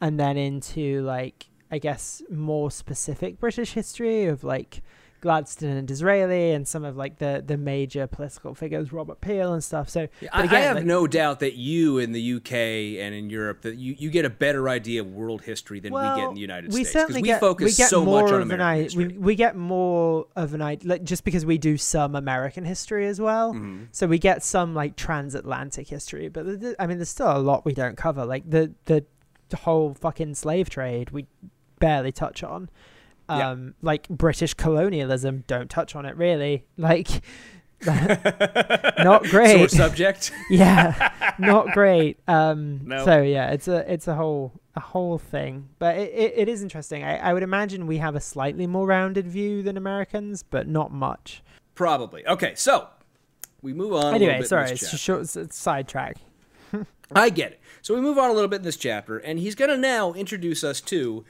and 0.00 0.18
then 0.18 0.36
into 0.36 1.02
like 1.02 1.48
I 1.70 1.78
guess 1.78 2.22
more 2.30 2.70
specific 2.70 3.38
British 3.38 3.72
history 3.74 4.24
of 4.24 4.42
like 4.42 4.82
Gladstone 5.20 5.76
and 5.76 5.88
Disraeli 5.88 6.52
and 6.52 6.66
some 6.66 6.84
of 6.84 6.96
like 6.96 7.18
the 7.18 7.42
the 7.46 7.56
major 7.56 8.06
political 8.06 8.54
figures, 8.54 8.92
Robert 8.92 9.20
Peel 9.20 9.52
and 9.52 9.62
stuff. 9.64 9.88
So 9.88 10.08
but 10.20 10.28
I, 10.32 10.42
I 10.42 10.60
have 10.60 10.76
like- 10.76 10.84
no 10.86 11.06
doubt 11.06 11.40
that 11.40 11.54
you 11.54 11.98
in 11.98 12.12
the 12.12 12.34
UK 12.34 12.52
and 12.52 13.14
in 13.14 13.28
Europe 13.30 13.62
that 13.62 13.76
you, 13.76 13.94
you 13.98 14.10
get 14.10 14.24
a 14.24 14.30
better 14.30 14.68
idea 14.68 15.00
of 15.00 15.08
world 15.12 15.42
history 15.42 15.80
than 15.80 15.92
we 15.92 16.00
get 16.00 16.28
in 16.28 16.34
the 16.34 16.40
United 16.40 16.72
we 16.72 16.84
States 16.84 16.92
certainly 16.92 17.22
we 17.22 17.28
get, 17.28 17.40
focus 17.40 17.64
we 17.64 17.72
get 17.72 17.90
so 17.90 18.04
more 18.04 18.22
much 18.22 18.32
on 18.32 18.42
of 18.42 18.50
an 18.50 18.54
American 18.60 18.66
i- 18.80 18.82
history. 18.82 19.06
We, 19.08 19.18
we 19.18 19.34
get 19.34 19.56
more 19.56 20.26
of 20.36 20.54
an 20.54 20.62
idea, 20.62 20.88
like, 20.90 21.04
just 21.04 21.24
because 21.24 21.44
we 21.44 21.58
do 21.58 21.76
some 21.76 22.14
American 22.14 22.64
history 22.64 23.06
as 23.06 23.20
well. 23.20 23.52
Mm-hmm. 23.54 23.84
So 23.92 24.06
we 24.06 24.18
get 24.18 24.42
some 24.42 24.74
like 24.74 24.96
transatlantic 24.96 25.88
history, 25.88 26.28
but 26.28 26.44
th- 26.44 26.60
th- 26.60 26.76
I 26.78 26.86
mean, 26.86 26.98
there's 26.98 27.08
still 27.08 27.36
a 27.36 27.38
lot 27.38 27.64
we 27.64 27.74
don't 27.74 27.96
cover. 27.96 28.24
Like 28.24 28.48
the 28.48 28.72
the 28.86 29.04
whole 29.56 29.94
fucking 29.94 30.34
slave 30.34 30.68
trade, 30.70 31.10
we 31.10 31.26
barely 31.80 32.12
touch 32.12 32.42
on. 32.42 32.68
Yeah. 33.28 33.50
Um, 33.50 33.74
like 33.82 34.08
British 34.08 34.54
colonialism, 34.54 35.44
don't 35.46 35.68
touch 35.68 35.94
on 35.94 36.06
it 36.06 36.16
really. 36.16 36.64
Like, 36.76 37.08
not 37.86 39.26
Sore 39.26 39.30
great. 39.30 39.70
subject. 39.70 40.32
yeah, 40.50 41.12
not 41.38 41.68
great. 41.74 42.18
Um, 42.26 42.80
No. 42.84 43.04
So 43.04 43.22
yeah, 43.22 43.50
it's 43.50 43.68
a 43.68 43.90
it's 43.92 44.08
a 44.08 44.14
whole 44.14 44.52
a 44.74 44.80
whole 44.80 45.18
thing, 45.18 45.68
but 45.78 45.96
it, 45.96 46.12
it, 46.12 46.32
it 46.36 46.48
is 46.48 46.62
interesting. 46.62 47.04
I, 47.04 47.18
I 47.18 47.34
would 47.34 47.42
imagine 47.42 47.86
we 47.86 47.98
have 47.98 48.14
a 48.16 48.20
slightly 48.20 48.66
more 48.66 48.86
rounded 48.86 49.26
view 49.26 49.62
than 49.62 49.76
Americans, 49.76 50.42
but 50.42 50.66
not 50.66 50.92
much. 50.92 51.42
Probably. 51.74 52.26
Okay, 52.26 52.54
so 52.56 52.88
we 53.62 53.72
move 53.72 53.92
on. 53.92 54.12
a 54.12 54.16
Anyway, 54.16 54.42
sorry, 54.42 54.70
it's 54.70 54.90
just 54.90 55.02
short 55.02 55.20
it's, 55.22 55.36
it's 55.36 55.56
sidetrack. 55.56 56.16
I 57.12 57.30
get 57.30 57.52
it. 57.52 57.60
So 57.80 57.94
we 57.94 58.00
move 58.00 58.18
on 58.18 58.28
a 58.28 58.32
little 58.32 58.48
bit 58.48 58.56
in 58.56 58.62
this 58.62 58.76
chapter, 58.76 59.18
and 59.18 59.38
he's 59.38 59.54
going 59.54 59.70
to 59.70 59.76
now 59.76 60.12
introduce 60.12 60.62
us 60.62 60.80
to 60.82 61.24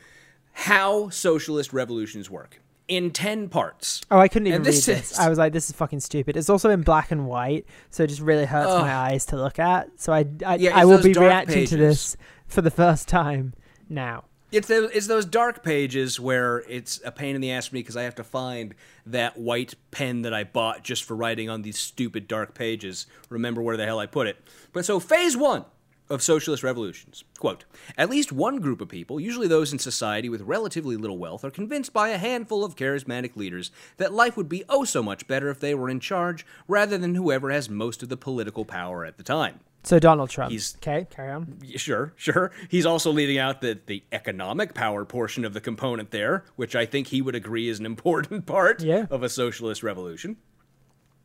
how 0.62 1.09
socialist 1.11 1.72
revolutions 1.72 2.28
work 2.28 2.61
in 2.88 3.11
10 3.11 3.48
parts. 3.48 4.00
Oh, 4.11 4.18
I 4.18 4.28
couldn't 4.28 4.48
even 4.48 4.62
read 4.62 4.66
this 4.74 4.88
is- 4.88 5.18
I 5.18 5.28
was 5.28 5.38
like, 5.38 5.52
this 5.52 5.68
is 5.70 5.76
fucking 5.76 6.00
stupid. 6.00 6.36
It's 6.36 6.48
also 6.50 6.70
in 6.70 6.82
black 6.82 7.11
and 7.12 7.26
white, 7.26 7.64
so 7.90 8.02
it 8.02 8.06
just 8.09 8.20
really 8.22 8.44
hurts 8.46 8.70
my 8.70 8.92
eyes 8.94 9.26
to 9.26 9.36
look 9.36 9.59
at. 9.59 9.88
So 9.96 10.12
I 10.12 10.24
I, 10.44 10.56
Yeah, 10.56 10.76
I 10.76 10.84
will 10.84 11.00
be 11.02 11.12
reacting 11.12 11.66
to 11.66 11.76
this 11.76 12.16
for 12.46 12.62
the 12.62 12.70
first 12.70 13.06
time 13.09 13.54
now. 13.88 14.24
It's, 14.50 14.66
the, 14.66 14.84
it's 14.96 15.06
those 15.06 15.26
dark 15.26 15.62
pages 15.62 16.18
where 16.18 16.61
it's 16.68 17.02
a 17.04 17.12
pain 17.12 17.34
in 17.34 17.42
the 17.42 17.50
ass 17.52 17.66
for 17.68 17.74
me 17.74 17.80
because 17.82 17.98
I 17.98 18.04
have 18.04 18.14
to 18.14 18.24
find 18.24 18.74
that 19.04 19.38
white 19.38 19.74
pen 19.90 20.22
that 20.22 20.32
I 20.32 20.42
bought 20.44 20.82
just 20.82 21.04
for 21.04 21.14
writing 21.14 21.50
on 21.50 21.61
these 21.61 21.78
stupid 21.78 22.26
dark 22.26 22.54
pages. 22.54 23.06
Remember 23.28 23.61
where 23.61 23.76
the 23.76 23.84
hell 23.84 23.98
I 23.98 24.06
put 24.06 24.26
it. 24.26 24.36
But 24.72 24.86
so, 24.86 24.98
phase 24.98 25.36
one 25.36 25.66
of 26.11 26.22
socialist 26.22 26.62
revolutions. 26.62 27.24
Quote 27.38 27.64
At 27.96 28.11
least 28.11 28.32
one 28.32 28.59
group 28.61 28.80
of 28.80 28.88
people, 28.88 29.20
usually 29.20 29.48
those 29.48 29.72
in 29.72 29.78
society 29.78 30.28
with 30.28 30.42
relatively 30.42 30.96
little 30.96 31.18
wealth, 31.18 31.44
are 31.44 31.50
convinced 31.50 31.92
by 31.92 32.09
a 32.11 32.18
handful 32.18 32.64
of 32.64 32.76
charismatic 32.76 33.36
leaders 33.36 33.70
that 33.98 34.12
life 34.12 34.36
would 34.36 34.48
be 34.48 34.64
oh 34.68 34.84
so 34.84 35.02
much 35.02 35.26
better 35.26 35.48
if 35.50 35.61
they 35.61 35.74
were 35.74 35.90
in 35.90 36.00
charge 36.00 36.46
rather 36.66 36.96
than 36.98 37.14
whoever 37.14 37.50
has 37.50 37.68
most 37.68 38.02
of 38.02 38.09
the 38.09 38.16
political 38.16 38.64
power 38.64 39.04
at 39.04 39.16
the 39.18 39.22
time. 39.22 39.61
So 39.84 39.98
Donald 39.98 40.28
Trump. 40.28 40.50
He's- 40.50 40.74
okay. 40.76 41.06
Carry 41.09 41.30
on. 41.30 41.59
Sure, 41.76 42.12
sure. 42.16 42.50
He's 42.68 42.84
also 42.84 43.12
leaving 43.12 43.38
out 43.38 43.61
the, 43.61 43.78
the 43.86 44.02
economic 44.12 44.74
power 44.74 45.04
portion 45.04 45.44
of 45.44 45.54
the 45.54 45.61
component 45.61 46.11
there, 46.11 46.44
which 46.56 46.74
I 46.74 46.84
think 46.84 47.06
he 47.06 47.22
would 47.22 47.34
agree 47.36 47.68
is 47.68 47.78
an 47.78 47.86
important 47.86 48.44
part 48.46 48.82
Yeah. 48.82 49.06
of 49.11 49.22
a 49.22 49.28
socialist 49.28 49.82
revolution. 49.82 50.36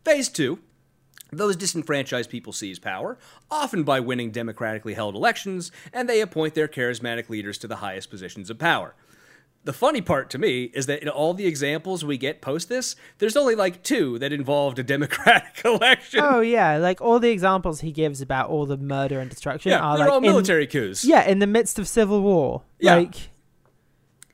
Phase 0.05 0.29
two. 0.29 0.59
Those 1.33 1.55
disenfranchised 1.55 2.29
people 2.29 2.53
seize 2.53 2.79
power, 2.79 3.17
often 3.49 3.83
by 3.83 3.99
winning 3.99 4.31
democratically 4.31 4.93
held 4.93 5.15
elections, 5.15 5.71
and 5.91 6.07
they 6.07 6.21
appoint 6.21 6.53
their 6.55 6.67
charismatic 6.67 7.29
leaders 7.29 7.57
to 7.59 7.67
the 7.67 7.77
highest 7.77 8.09
positions 8.09 8.49
of 8.49 8.59
power. 8.59 8.95
The 9.65 9.71
funny 9.71 10.01
part 10.01 10.29
to 10.31 10.37
me 10.37 10.65
is 10.73 10.87
that 10.87 11.01
in 11.01 11.07
all 11.07 11.33
the 11.33 11.45
examples 11.45 12.03
we 12.03 12.17
get 12.17 12.41
post 12.41 12.67
this, 12.67 12.97
there's 13.19 13.37
only 13.37 13.55
like 13.55 13.81
two 13.81 14.19
that 14.19 14.33
involved 14.33 14.77
a 14.77 14.83
democratic 14.83 15.61
election. 15.65 16.19
Oh 16.21 16.41
yeah, 16.41 16.75
like 16.77 16.99
all 16.99 17.17
the 17.19 17.29
examples 17.29 17.79
he 17.79 17.93
gives 17.93 18.19
about 18.19 18.49
all 18.49 18.65
the 18.65 18.75
murder 18.75 19.21
and 19.21 19.29
destruction 19.29 19.71
yeah, 19.71 19.79
are 19.79 19.97
like 19.97 20.09
all 20.09 20.17
in- 20.17 20.23
military 20.23 20.67
coups. 20.67 21.05
yeah, 21.05 21.23
in 21.25 21.39
the 21.39 21.47
midst 21.47 21.79
of 21.79 21.87
civil 21.87 22.21
war. 22.21 22.63
Yeah. 22.77 22.95
Like 22.95 23.15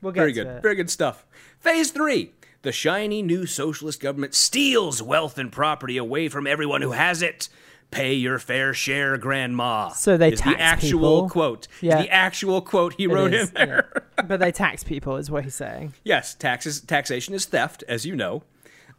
we'll 0.02 0.12
get 0.12 0.20
Very 0.20 0.32
good. 0.32 0.62
Very 0.62 0.74
good 0.74 0.90
stuff. 0.90 1.24
Phase 1.60 1.92
three. 1.92 2.32
The 2.62 2.72
shiny 2.72 3.22
new 3.22 3.46
socialist 3.46 4.00
government 4.00 4.34
steals 4.34 5.02
wealth 5.02 5.38
and 5.38 5.50
property 5.50 5.96
away 5.96 6.28
from 6.28 6.46
everyone 6.46 6.82
who 6.82 6.92
has 6.92 7.22
it. 7.22 7.48
Pay 7.90 8.14
your 8.14 8.38
fair 8.38 8.72
share, 8.74 9.16
Grandma. 9.16 9.88
So 9.90 10.16
they 10.16 10.32
is 10.32 10.40
tax 10.40 10.56
the 10.56 10.62
actual 10.62 11.22
people. 11.22 11.30
quote. 11.30 11.68
Yeah. 11.80 12.02
the 12.02 12.10
actual 12.10 12.60
quote 12.60 12.94
he 12.94 13.04
It 13.04 13.08
wrote 13.10 13.32
is, 13.34 13.48
in 13.48 13.54
there. 13.54 14.04
yeah. 14.18 14.24
but 14.26 14.38
they 14.40 14.52
tax 14.52 14.84
people, 14.84 15.16
is 15.16 15.30
what 15.30 15.42
he's 15.44 15.54
saying. 15.56 15.94
yes, 16.04 16.34
taxes 16.34 16.80
taxation 16.80 17.34
is 17.34 17.46
theft, 17.46 17.82
as 17.88 18.04
you 18.06 18.14
know. 18.14 18.42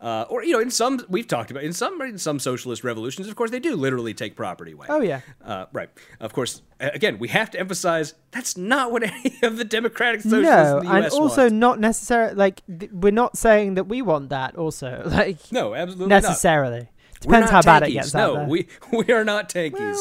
Uh, 0.02 0.26
or 0.30 0.44
you 0.44 0.52
know, 0.52 0.60
in 0.60 0.72
some 0.72 1.00
we've 1.10 1.28
talked 1.28 1.52
about 1.52 1.64
in 1.64 1.72
some 1.74 2.02
in 2.02 2.18
some 2.18 2.40
socialist 2.40 2.84
revolutions, 2.84 3.28
of 3.28 3.36
course, 3.36 3.52
they 3.52 3.60
do 3.60 3.76
literally 3.76 4.16
take 4.16 4.36
property 4.36 4.72
away. 4.72 4.88
Oh 4.90 5.00
yeah. 5.02 5.22
Uh, 5.46 5.68
right. 5.74 5.90
Of 6.20 6.34
course, 6.34 6.64
again, 6.80 7.20
we 7.20 7.28
have 7.28 7.52
to 7.52 7.60
emphasize 7.60 8.16
that's 8.32 8.58
not 8.58 8.92
what 8.92 9.04
any 9.12 9.38
of 9.44 9.58
the 9.58 9.64
democratic 9.64 10.22
socialists 10.22 10.44
No, 10.50 10.80
in 10.80 10.86
the 10.88 10.92
US 10.92 11.14
and 11.14 11.22
also 11.22 11.42
want. 11.44 11.54
not 11.54 11.80
necessarily 11.80 12.34
like 12.34 12.64
th- 12.80 12.92
we're 12.92 13.12
not 13.12 13.38
saying 13.38 13.76
that 13.76 13.84
we 13.84 14.02
want 14.02 14.30
that. 14.30 14.56
Also, 14.56 15.04
like 15.06 15.38
no, 15.52 15.76
absolutely 15.76 16.08
not. 16.08 16.24
necessarily 16.24 16.90
We're 17.24 17.34
depends 17.36 17.52
how 17.52 17.58
not 17.58 17.66
bad 17.66 17.84
it 17.84 17.90
tankies. 17.92 17.94
gets 17.94 18.14
no, 18.16 18.46
we 18.46 18.68
we 18.92 19.14
are 19.14 19.24
not 19.24 19.50
tankies. 19.50 20.00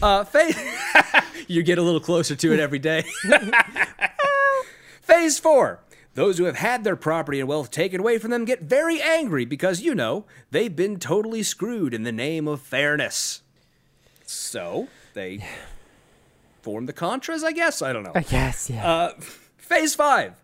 uh, 0.00 0.22
phase, 0.22 0.56
you 1.48 1.64
get 1.64 1.78
a 1.78 1.82
little 1.82 1.98
closer 1.98 2.36
to 2.36 2.52
it 2.52 2.60
every 2.60 2.78
day. 2.78 3.02
phase 5.02 5.38
four. 5.40 5.80
Those 6.14 6.38
who 6.38 6.44
have 6.44 6.56
had 6.56 6.82
their 6.84 6.96
property 6.96 7.38
and 7.40 7.48
wealth 7.48 7.70
taken 7.70 8.00
away 8.00 8.18
from 8.18 8.30
them 8.30 8.44
get 8.44 8.62
very 8.62 9.00
angry 9.00 9.44
because, 9.44 9.80
you 9.80 9.94
know, 9.94 10.24
they've 10.50 10.74
been 10.74 10.98
totally 10.98 11.42
screwed 11.42 11.94
in 11.94 12.02
the 12.02 12.12
name 12.12 12.48
of 12.48 12.60
fairness. 12.60 13.42
So 14.26 14.88
they 15.14 15.44
form 16.62 16.86
the 16.86 16.92
Contras, 16.92 17.44
I 17.44 17.52
guess. 17.52 17.80
I 17.80 17.92
don't 17.92 18.02
know. 18.02 18.12
I 18.14 18.22
guess, 18.22 18.68
yeah. 18.68 18.86
Uh, 18.86 19.12
phase 19.56 19.94
five. 19.94 20.34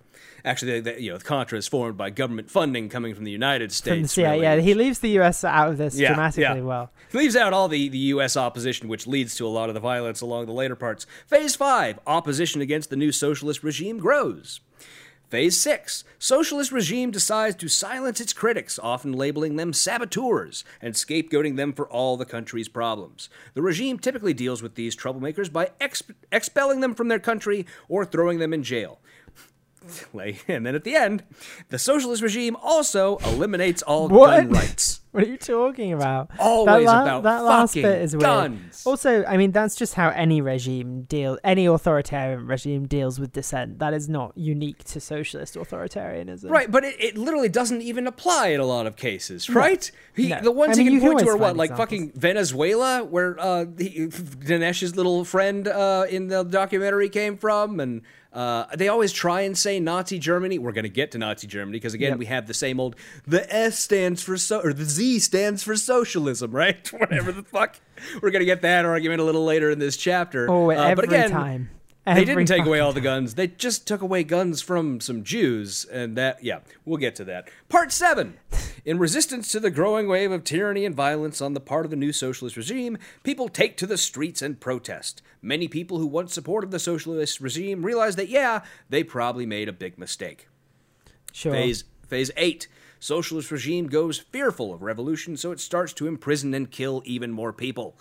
Actually, 0.45 0.81
they, 0.81 0.93
they- 0.93 1.01
you 1.01 1.11
know, 1.11 1.19
the 1.19 1.25
Contra 1.25 1.59
is 1.59 1.67
formed 1.67 1.97
by 1.99 2.11
government 2.11 2.49
funding 2.49 2.89
coming 2.89 3.15
from 3.17 3.25
the 3.25 3.33
United 3.33 3.73
States. 3.73 4.15
The 4.15 4.23
really. 4.23 4.43
yeah, 4.43 4.57
he 4.57 4.75
leaves 4.75 5.01
the 5.01 5.19
US 5.21 5.43
out 5.43 5.69
of 5.69 5.79
this 5.79 5.99
Yeah, 5.99 6.09
dramatically 6.09 6.43
yeah. 6.43 6.61
well. 6.61 6.93
Leaves 7.13 7.35
out 7.35 7.53
all 7.53 7.67
the, 7.67 7.89
the 7.89 7.99
U.S. 7.99 8.37
opposition, 8.37 8.87
which 8.89 9.07
leads 9.09 9.35
to 9.37 9.47
a 9.47 9.49
lot 9.49 9.69
of 9.69 9.75
the 9.75 9.81
violence 9.81 10.21
along 10.21 10.47
the 10.47 10.53
later 10.53 10.77
parts. 10.77 11.07
Phase 11.27 11.57
5 11.57 11.99
Opposition 12.07 12.61
against 12.61 12.91
the 12.91 12.97
new 12.97 13.11
socialist 13.11 13.65
regime 13.65 13.99
grows. 13.99 14.61
Phase 15.29 15.59
6 15.59 16.05
Socialist 16.21 16.71
regime 16.71 17.11
decides 17.11 17.57
to 17.57 17.67
silence 17.67 18.21
its 18.21 18.33
critics, 18.33 18.79
often 18.81 19.13
labeling 19.13 19.57
them 19.57 19.73
saboteurs 19.73 20.65
and 20.81 20.95
scapegoating 20.95 21.57
them 21.57 21.73
for 21.73 21.89
all 21.89 22.17
the 22.17 22.25
country's 22.25 22.69
problems. 22.69 23.29
The 23.55 23.63
regime 23.63 23.99
typically 23.99 24.35
deals 24.35 24.63
with 24.63 24.77
these 24.77 24.95
troublemakers 24.95 25.53
by 25.53 25.71
exp- 25.81 26.15
expelling 26.31 26.79
them 26.79 26.95
from 26.95 27.09
their 27.09 27.19
country 27.19 27.67
or 27.89 28.05
throwing 28.05 28.39
them 28.39 28.53
in 28.53 28.63
jail. 28.63 29.01
Like, 30.13 30.45
and 30.49 30.65
then 30.65 30.75
at 30.75 30.85
the 30.85 30.95
end, 30.97 31.25
the 31.69 31.79
socialist 31.79 32.23
regime 32.23 32.57
also 32.63 33.17
eliminates 33.19 33.83
all 33.83 34.09
What? 34.09 34.31
gun 34.31 34.51
rights. 34.61 35.01
What 35.13 35.25
are 35.25 35.29
you 35.29 35.39
talking 35.39 35.95
about? 35.95 36.31
Always 36.39 36.85
that 36.85 37.03
about 37.03 37.23
that 37.23 37.39
last 37.43 37.73
bit 37.75 38.03
is 38.03 38.15
weird. 38.15 38.23
guns. 38.23 38.83
Also, 38.85 39.25
I 39.25 39.39
mean, 39.39 39.51
that's 39.51 39.75
just 39.75 39.95
how 39.95 40.11
any 40.11 40.43
regime 40.43 41.03
deal, 41.05 41.39
any 41.43 41.65
authoritarian 41.65 42.47
regime 42.47 42.87
deals 42.87 43.19
with 43.19 43.33
dissent. 43.33 43.79
That 43.79 43.95
is 43.95 44.11
not 44.11 44.33
unique 44.37 44.85
to 44.85 45.01
socialist 45.01 45.55
authoritarianism. 45.55 46.51
Right, 46.51 46.71
but 46.71 46.85
it, 46.85 46.97
it 47.03 47.17
literally 47.17 47.49
doesn't 47.49 47.81
even 47.81 48.07
apply 48.07 48.49
in 48.49 48.61
a 48.61 48.67
lot 48.67 48.87
of 48.87 48.97
cases, 48.97 49.49
right? 49.49 49.91
He, 50.15 50.29
No. 50.29 50.41
The 50.43 50.53
ones 50.53 50.79
I 50.79 50.83
mean, 50.83 50.89
he 50.89 50.95
you 50.95 51.01
can 51.01 51.13
point 51.13 51.25
to 51.27 51.31
are 51.33 51.37
what, 51.39 51.57
like 51.57 51.71
examples. 51.71 51.87
fucking 51.89 52.13
Venezuela, 52.21 53.03
where 53.05 53.41
uh, 53.41 53.65
he, 53.79 54.09
Dinesh's 54.09 54.97
little 54.97 55.25
friend 55.25 55.67
uh, 55.67 56.05
in 56.11 56.29
the 56.29 56.43
documentary 56.45 57.09
came 57.09 57.39
from, 57.39 57.81
and 57.81 58.03
uh, 58.37 58.67
they 58.77 58.89
always 58.89 59.13
try 59.13 59.41
and 59.41 59.57
say 59.57 59.81
Nazi 59.81 60.19
Germany. 60.19 60.59
We're 60.59 60.73
going 60.73 60.83
to 60.85 60.89
get 60.91 61.11
to 61.13 61.19
Nazi 61.19 61.47
Germany 61.47 61.77
because 61.79 61.95
again, 61.95 62.11
Yep. 62.11 62.19
we 62.19 62.27
have 62.27 62.47
the 62.47 62.55
same 62.55 62.79
old. 62.79 62.95
The 63.27 63.51
S 63.55 63.79
stands 63.79 64.23
for 64.23 64.37
so, 64.37 64.61
or 64.61 64.73
the 64.75 64.85
Z 64.85 65.21
stands 65.21 65.63
for 65.63 65.75
socialism, 65.75 66.51
right? 66.53 66.87
Whatever 67.01 67.33
the 67.33 67.43
fuck. 67.43 67.81
We're 68.21 68.31
going 68.31 68.41
to 68.41 68.47
get 68.47 68.61
that 68.63 68.85
argument 68.85 69.23
a 69.23 69.25
little 69.25 69.45
later 69.45 69.71
in 69.71 69.79
this 69.79 69.97
chapter. 69.97 70.51
Oh, 70.51 70.71
Uh, 70.71 70.75
every 70.75 70.95
but 70.97 71.05
again, 71.07 71.31
time. 71.31 71.71
They 72.07 72.25
didn't 72.25 72.47
take 72.47 72.65
away 72.65 72.81
all 72.81 72.93
the 72.93 73.01
guns. 73.01 73.35
They 73.35 73.49
just 73.49 73.87
took 73.87 74.01
away 74.01 74.23
guns 74.25 74.63
from 74.63 75.01
some 75.01 75.25
Jews, 75.25 75.85
and 75.85 76.17
that, 76.17 76.43
yeah, 76.43 76.61
we'll 76.85 76.99
get 76.99 77.17
to 77.17 77.25
that. 77.25 77.49
Part 77.69 77.93
seven. 77.93 78.39
In 78.85 78.99
resistance 78.99 79.51
to 79.51 79.59
the 79.59 79.71
growing 79.71 80.07
wave 80.07 80.31
of 80.31 80.45
tyranny 80.45 80.85
and 80.85 80.95
violence 80.95 81.41
on 81.41 81.55
the 81.55 81.61
part 81.61 81.85
of 81.85 81.91
the 81.91 81.97
new 81.97 82.13
socialist 82.13 82.57
regime, 82.57 82.99
people 83.25 83.49
take 83.49 83.77
to 83.79 83.87
the 83.87 83.99
streets 83.99 84.41
and 84.41 84.61
protest. 84.61 85.23
Many 85.43 85.67
people 85.67 85.99
who 85.99 86.07
once 86.07 86.33
supported 86.33 86.71
the 86.71 86.79
socialist 86.79 87.41
regime 87.41 87.85
realize 87.85 88.15
that, 88.15 88.29
yeah, 88.29 88.63
they 88.89 89.03
probably 89.03 89.45
made 89.45 89.69
a 89.69 89.73
big 89.73 89.99
mistake. 89.99 90.49
Sure. 91.33 91.53
Phase 91.53 91.85
phase 92.07 92.31
eight. 92.37 92.69
Socialist 92.99 93.51
regime 93.51 93.89
goes 93.89 94.19
fearful 94.19 94.73
of 94.73 94.83
revolution, 94.83 95.37
so 95.37 95.53
it 95.53 95.61
starts 95.61 95.93
to 95.93 96.07
imprison 96.07 96.55
and 96.55 96.71
kill 96.71 97.03
even 97.05 97.31
more 97.31 97.53
people. 97.53 97.99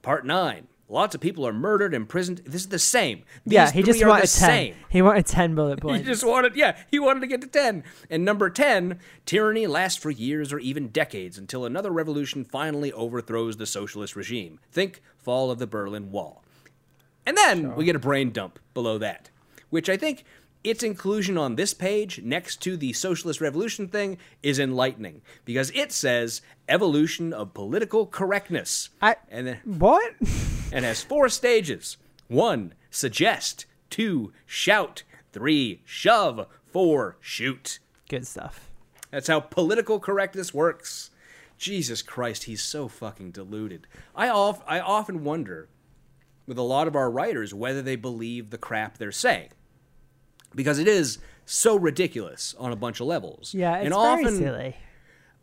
Part 0.00 0.24
nine. 0.24 0.68
Lots 0.90 1.14
of 1.14 1.20
people 1.20 1.46
are 1.46 1.52
murdered, 1.52 1.94
imprisoned. 1.94 2.38
This 2.38 2.62
is 2.62 2.68
the 2.68 2.78
same. 2.80 3.22
yeah, 3.46 3.70
he 3.70 3.80
just 3.80 4.04
wanted 4.04 4.22
ten. 4.22 4.28
same. 4.28 4.74
He 4.88 5.00
wanted 5.00 5.24
ten 5.24 5.54
bullet 5.54 5.80
points. 5.82 6.04
He 6.04 6.12
just 6.12 6.24
wanted, 6.24 6.56
yeah, 6.56 6.76
he 6.90 6.98
wanted 6.98 7.20
to 7.20 7.28
get 7.28 7.40
to 7.42 7.46
10. 7.46 7.84
And 8.10 8.24
number 8.24 8.50
10, 8.50 8.98
tyranny 9.24 9.68
lasts 9.68 10.02
for 10.02 10.10
years 10.10 10.52
or 10.52 10.58
even 10.58 10.88
decades 10.88 11.38
until 11.38 11.64
another 11.64 11.92
revolution 11.92 12.44
finally 12.44 12.92
overthrows 12.92 13.56
the 13.56 13.66
socialist 13.66 14.16
regime. 14.16 14.58
Think 14.72 15.00
fall 15.16 15.52
of 15.52 15.60
the 15.60 15.66
Berlin 15.68 16.10
Wall. 16.10 16.42
And 17.24 17.36
then 17.36 17.76
we 17.76 17.84
get 17.84 17.94
a 17.94 18.00
brain 18.00 18.32
dump 18.32 18.58
below 18.74 18.98
that, 18.98 19.30
which 19.68 19.88
I 19.88 19.96
think 19.96 20.24
its 20.62 20.82
inclusion 20.82 21.38
on 21.38 21.56
this 21.56 21.72
page 21.72 22.20
next 22.22 22.56
to 22.62 22.76
the 22.76 22.92
socialist 22.92 23.40
revolution 23.40 23.88
thing 23.88 24.18
is 24.42 24.58
enlightening 24.58 25.22
because 25.44 25.70
it 25.74 25.90
says 25.92 26.42
evolution 26.68 27.32
of 27.32 27.54
political 27.54 28.06
correctness. 28.06 28.90
I- 29.00 29.16
and 29.30 29.46
then 29.46 29.60
what? 29.64 30.14
and 30.72 30.84
has 30.84 31.02
four 31.02 31.28
stages. 31.28 31.96
One, 32.28 32.74
suggest. 32.90 33.66
Two, 33.88 34.32
shout. 34.46 35.02
Three, 35.32 35.80
shove. 35.84 36.46
Four, 36.72 37.16
shoot. 37.20 37.78
Good 38.08 38.26
stuff. 38.26 38.70
That's 39.10 39.28
how 39.28 39.40
political 39.40 39.98
correctness 39.98 40.54
works. 40.54 41.10
Jesus 41.58 42.00
Christ, 42.00 42.44
he's 42.44 42.62
so 42.62 42.88
fucking 42.88 43.32
deluded. 43.32 43.86
I 44.14 44.28
off, 44.28 44.62
I 44.66 44.80
often 44.80 45.24
wonder 45.24 45.68
with 46.46 46.58
a 46.58 46.62
lot 46.62 46.88
of 46.88 46.96
our 46.96 47.10
writers 47.10 47.52
whether 47.52 47.82
they 47.82 47.96
believe 47.96 48.50
the 48.50 48.58
crap 48.58 48.98
they're 48.98 49.12
saying. 49.12 49.50
Because 50.54 50.78
it 50.78 50.88
is 50.88 51.18
so 51.44 51.76
ridiculous 51.76 52.54
on 52.58 52.72
a 52.72 52.76
bunch 52.76 53.00
of 53.00 53.06
levels. 53.06 53.54
Yeah, 53.54 53.76
it's 53.76 53.86
and 53.86 53.94
very 53.94 54.24
often, 54.24 54.36
silly. 54.36 54.76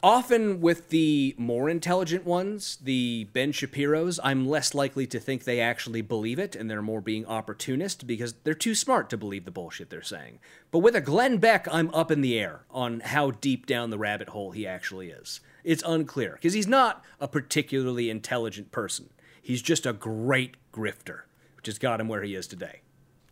Often 0.03 0.61
with 0.61 0.89
the 0.89 1.33
more 1.39 1.69
intelligent 1.69 2.23
ones, 2.23 2.77
the 2.83 3.27
Ben 3.33 3.51
Shapiro's, 3.51 4.19
I'm 4.23 4.47
less 4.47 4.75
likely 4.75 5.07
to 5.07 5.19
think 5.19 5.43
they 5.43 5.59
actually 5.59 6.01
believe 6.01 6.37
it 6.37 6.55
and 6.55 6.69
they're 6.69 6.83
more 6.83 7.01
being 7.01 7.25
opportunist 7.25 8.05
because 8.05 8.33
they're 8.43 8.53
too 8.53 8.75
smart 8.75 9.09
to 9.09 9.17
believe 9.17 9.45
the 9.45 9.51
bullshit 9.51 9.89
they're 9.89 10.03
saying. 10.03 10.39
But 10.69 10.79
with 10.79 10.95
a 10.95 11.01
Glenn 11.01 11.39
Beck, 11.39 11.67
I'm 11.71 11.93
up 11.95 12.11
in 12.11 12.21
the 12.21 12.37
air 12.37 12.61
on 12.69 12.99
how 12.99 13.31
deep 13.31 13.65
down 13.65 13.89
the 13.89 13.97
rabbit 13.97 14.29
hole 14.29 14.51
he 14.51 14.67
actually 14.67 15.09
is. 15.09 15.39
It's 15.63 15.83
unclear 15.85 16.33
because 16.33 16.53
he's 16.53 16.67
not 16.67 17.03
a 17.19 17.27
particularly 17.27 18.11
intelligent 18.11 18.71
person. 18.71 19.09
He's 19.41 19.63
just 19.63 19.87
a 19.87 19.93
great 19.93 20.57
grifter, 20.71 21.21
which 21.55 21.65
has 21.65 21.79
got 21.79 21.99
him 21.99 22.07
where 22.07 22.21
he 22.21 22.35
is 22.35 22.45
today. 22.45 22.81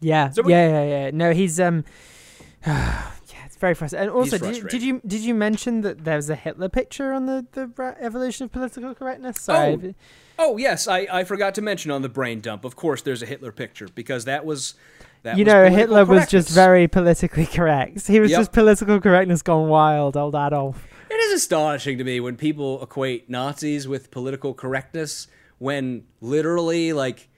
Yeah, 0.02 0.30
So 0.30 0.48
yeah, 0.48 0.68
yeah, 0.68 0.84
yeah. 1.06 1.12
No, 1.14 1.34
he's 1.34 1.60
um, 1.60 1.84
yeah, 2.68 3.12
it's 3.46 3.56
very 3.58 3.74
frustrating. 3.74 4.10
And 4.10 4.18
also, 4.18 4.38
did, 4.38 4.68
did 4.68 4.82
you 4.84 5.02
did 5.06 5.22
you 5.22 5.34
mention 5.34 5.82
that 5.82 6.04
there's 6.04 6.30
a 6.30 6.36
Hitler 6.36 6.70
picture 6.70 7.14
on 7.14 7.26
the 7.26 7.46
the 7.54 7.96
evolution 8.00 8.46
of 8.46 8.52
political 8.52 8.94
correctness? 8.94 9.42
Sorry. 9.42 9.96
Oh, 10.38 10.52
oh 10.52 10.58
yes, 10.58 10.88
I, 10.88 11.08
I 11.12 11.24
forgot 11.24 11.56
to 11.56 11.62
mention 11.62 11.92
on 11.92 12.02
the 12.02 12.10
brain 12.10 12.42
dump. 12.42 12.66
Of 12.66 12.76
course, 12.76 13.02
there's 13.02 13.22
a 13.22 13.26
Hitler 13.26 13.52
picture 13.52 13.88
because 13.94 14.26
that 14.26 14.46
was 14.46 14.76
that 15.24 15.38
you 15.38 15.46
was 15.46 15.54
know, 15.54 15.70
Hitler 15.70 16.06
was 16.06 16.28
just 16.28 16.50
very 16.50 16.88
politically 16.88 17.46
correct. 17.46 18.08
He 18.08 18.20
was 18.20 18.32
Yep. 18.32 18.40
just 18.40 18.52
political 18.52 19.00
correctness 19.02 19.42
gone 19.42 19.70
wild, 19.70 20.16
old 20.16 20.36
Adolf. 20.36 20.86
It 21.10 21.16
is 21.16 21.34
astonishing 21.42 21.98
to 22.00 22.04
me 22.04 22.20
when 22.20 22.36
people 22.36 22.82
equate 22.84 23.30
Nazis 23.30 23.88
with 23.88 24.12
political 24.12 24.54
correctness 24.54 25.28
when 25.58 26.04
literally 26.22 26.94
like 26.94 27.30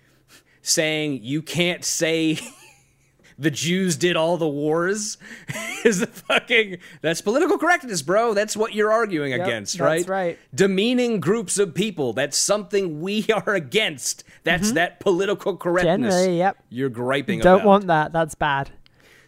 saying 0.67 1.21
you 1.23 1.41
can't 1.41 1.83
say 1.85 2.39
the 3.39 3.51
Jews 3.51 3.95
did 3.95 4.15
all 4.15 4.37
the 4.37 4.47
wars 4.47 5.17
is 5.85 5.99
the 5.99 6.07
fucking 6.07 6.77
that's 7.01 7.21
political 7.21 7.57
correctness, 7.57 8.01
bro. 8.01 8.33
That's 8.33 8.57
what 8.57 8.73
you're 8.73 8.91
arguing 8.91 9.33
against, 9.33 9.77
that's 9.77 10.07
right? 10.07 10.07
right. 10.07 10.39
Demeaning 10.53 11.19
groups 11.19 11.57
of 11.57 11.73
people. 11.73 12.13
That's 12.13 12.37
something 12.37 13.01
we 13.01 13.25
are 13.33 13.55
against. 13.55 14.23
That's 14.43 14.71
that 14.73 14.99
political 14.99 15.57
correctness. 15.57 16.13
Mm-hmm. 16.13 16.23
Generally, 16.23 16.37
yep. 16.37 16.57
You're 16.69 16.89
griping 16.89 17.39
Don't 17.39 17.57
about. 17.57 17.67
want 17.67 17.87
that. 17.87 18.13
That's 18.13 18.35
bad. 18.35 18.71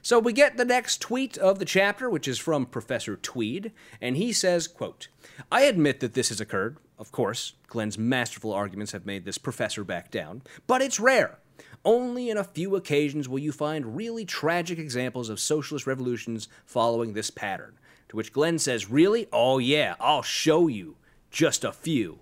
So 0.02 0.18
we 0.18 0.32
get 0.32 0.58
the 0.58 0.66
next 0.66 1.02
tweet 1.02 1.38
of 1.38 1.60
the 1.60 1.66
chapter, 1.66 2.10
which 2.10 2.28
is 2.28 2.40
from 2.40 2.66
Professor 2.66 3.18
Tweed, 3.18 3.74
and 4.00 4.16
he 4.16 4.32
says, 4.32 4.66
quote, 4.68 5.10
I 5.52 5.64
admit 5.64 6.00
that 6.00 6.14
this 6.14 6.30
has 6.30 6.40
occurred. 6.40 6.78
Of 7.00 7.14
course, 7.14 7.54
Glenn's 7.68 7.98
masterful 7.98 8.52
arguments 8.52 8.92
have 8.92 9.06
made 9.06 9.24
this 9.24 9.38
professor 9.38 9.86
back 9.86 10.12
down, 10.12 10.42
but 10.68 10.82
it's 10.82 11.00
rare. 11.00 11.40
Only 11.86 12.30
in 12.30 12.38
a 12.38 12.44
few 12.44 12.76
occasions 12.76 13.30
will 13.30 13.40
you 13.40 13.54
find 13.54 13.96
really 13.96 14.26
tragic 14.26 14.78
examples 14.78 15.30
of 15.30 15.40
socialist 15.40 15.88
revolutions 15.88 16.50
following 16.66 17.14
this 17.14 17.30
pattern. 17.30 17.80
To 18.10 18.18
which 18.18 18.34
Glenn 18.34 18.60
says, 18.60 18.90
Really? 18.90 19.28
Oh, 19.32 19.60
yeah, 19.60 19.96
I'll 20.00 20.24
show 20.24 20.68
you. 20.68 20.98
Just 21.32 21.64
a 21.64 21.72
few. 21.72 22.20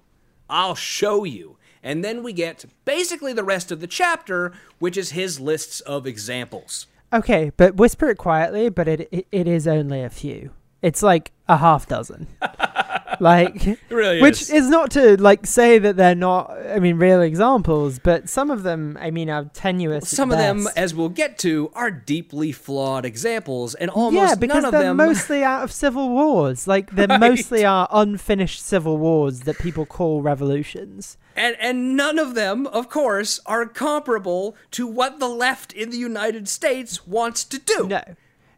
I'll 0.48 0.76
show 0.76 1.24
you. 1.24 1.58
And 1.82 2.04
then 2.04 2.22
we 2.22 2.32
get 2.34 2.66
basically 2.86 3.34
the 3.34 3.44
rest 3.44 3.72
of 3.72 3.80
the 3.80 3.88
chapter, 3.88 4.54
which 4.78 4.96
is 4.98 5.12
his 5.12 5.40
lists 5.40 5.80
of 5.82 6.06
examples. 6.06 6.86
Okay, 7.12 7.52
but 7.58 7.78
whisper 7.78 8.10
it 8.10 8.18
quietly. 8.18 8.70
But 8.70 8.88
it 8.88 9.08
it, 9.12 9.28
it 9.32 9.48
is 9.48 9.68
only 9.68 10.04
a 10.04 10.10
few. 10.10 10.52
It's 10.82 11.02
like 11.02 11.32
a 11.48 11.58
half 11.58 11.88
dozen. 11.88 12.28
like 13.22 13.80
really 13.90 14.22
which 14.22 14.42
is. 14.42 14.50
is 14.50 14.70
not 14.70 14.92
to 14.92 15.20
like 15.22 15.46
say 15.46 15.78
that 15.80 15.96
they're 15.98 16.16
not 16.16 16.52
i 16.70 16.80
mean 16.80 16.98
real 16.98 17.22
examples 17.22 18.00
but 18.00 18.30
some 18.30 18.50
of 18.52 18.64
them 18.64 18.98
i 19.02 19.10
mean 19.12 19.30
are 19.30 19.46
tenuous 19.54 20.04
at 20.14 20.16
Some 20.16 20.32
of 20.32 20.38
them, 20.38 20.68
as 20.76 20.94
we'll 20.94 21.10
get 21.10 21.38
to, 21.40 21.72
are 21.74 21.92
deeply 21.92 22.52
flawed 22.52 23.06
examples, 23.06 23.76
and 23.76 23.90
almost 23.90 24.30
yeah 24.30 24.36
because 24.36 24.56
none 24.64 24.66
of 24.66 24.72
they're 24.72 24.84
them. 24.84 24.98
mostly 24.98 25.44
out 25.44 25.64
of 25.64 25.72
civil 25.72 26.10
wars 26.10 26.68
like 26.68 26.92
they 26.96 27.06
Right. 27.10 27.20
mostly 27.20 27.66
are 27.66 27.88
unfinished 27.92 28.62
civil 28.64 28.98
wars 28.98 29.42
that 29.42 29.58
people 29.60 29.86
call 29.86 30.22
revolutions 30.22 31.18
and, 31.36 31.56
and 31.60 31.96
none 31.96 32.18
of 32.18 32.34
them, 32.34 32.66
of 32.68 32.90
course, 32.90 33.40
are 33.46 33.66
comparable 33.68 34.56
to 34.72 34.88
what 34.88 35.20
the 35.20 35.28
left 35.30 35.72
in 35.72 35.92
the 35.92 35.98
United 35.98 36.50
States 36.50 37.06
wants 37.06 37.44
to 37.44 37.60
do. 37.60 37.88
No. 37.88 38.02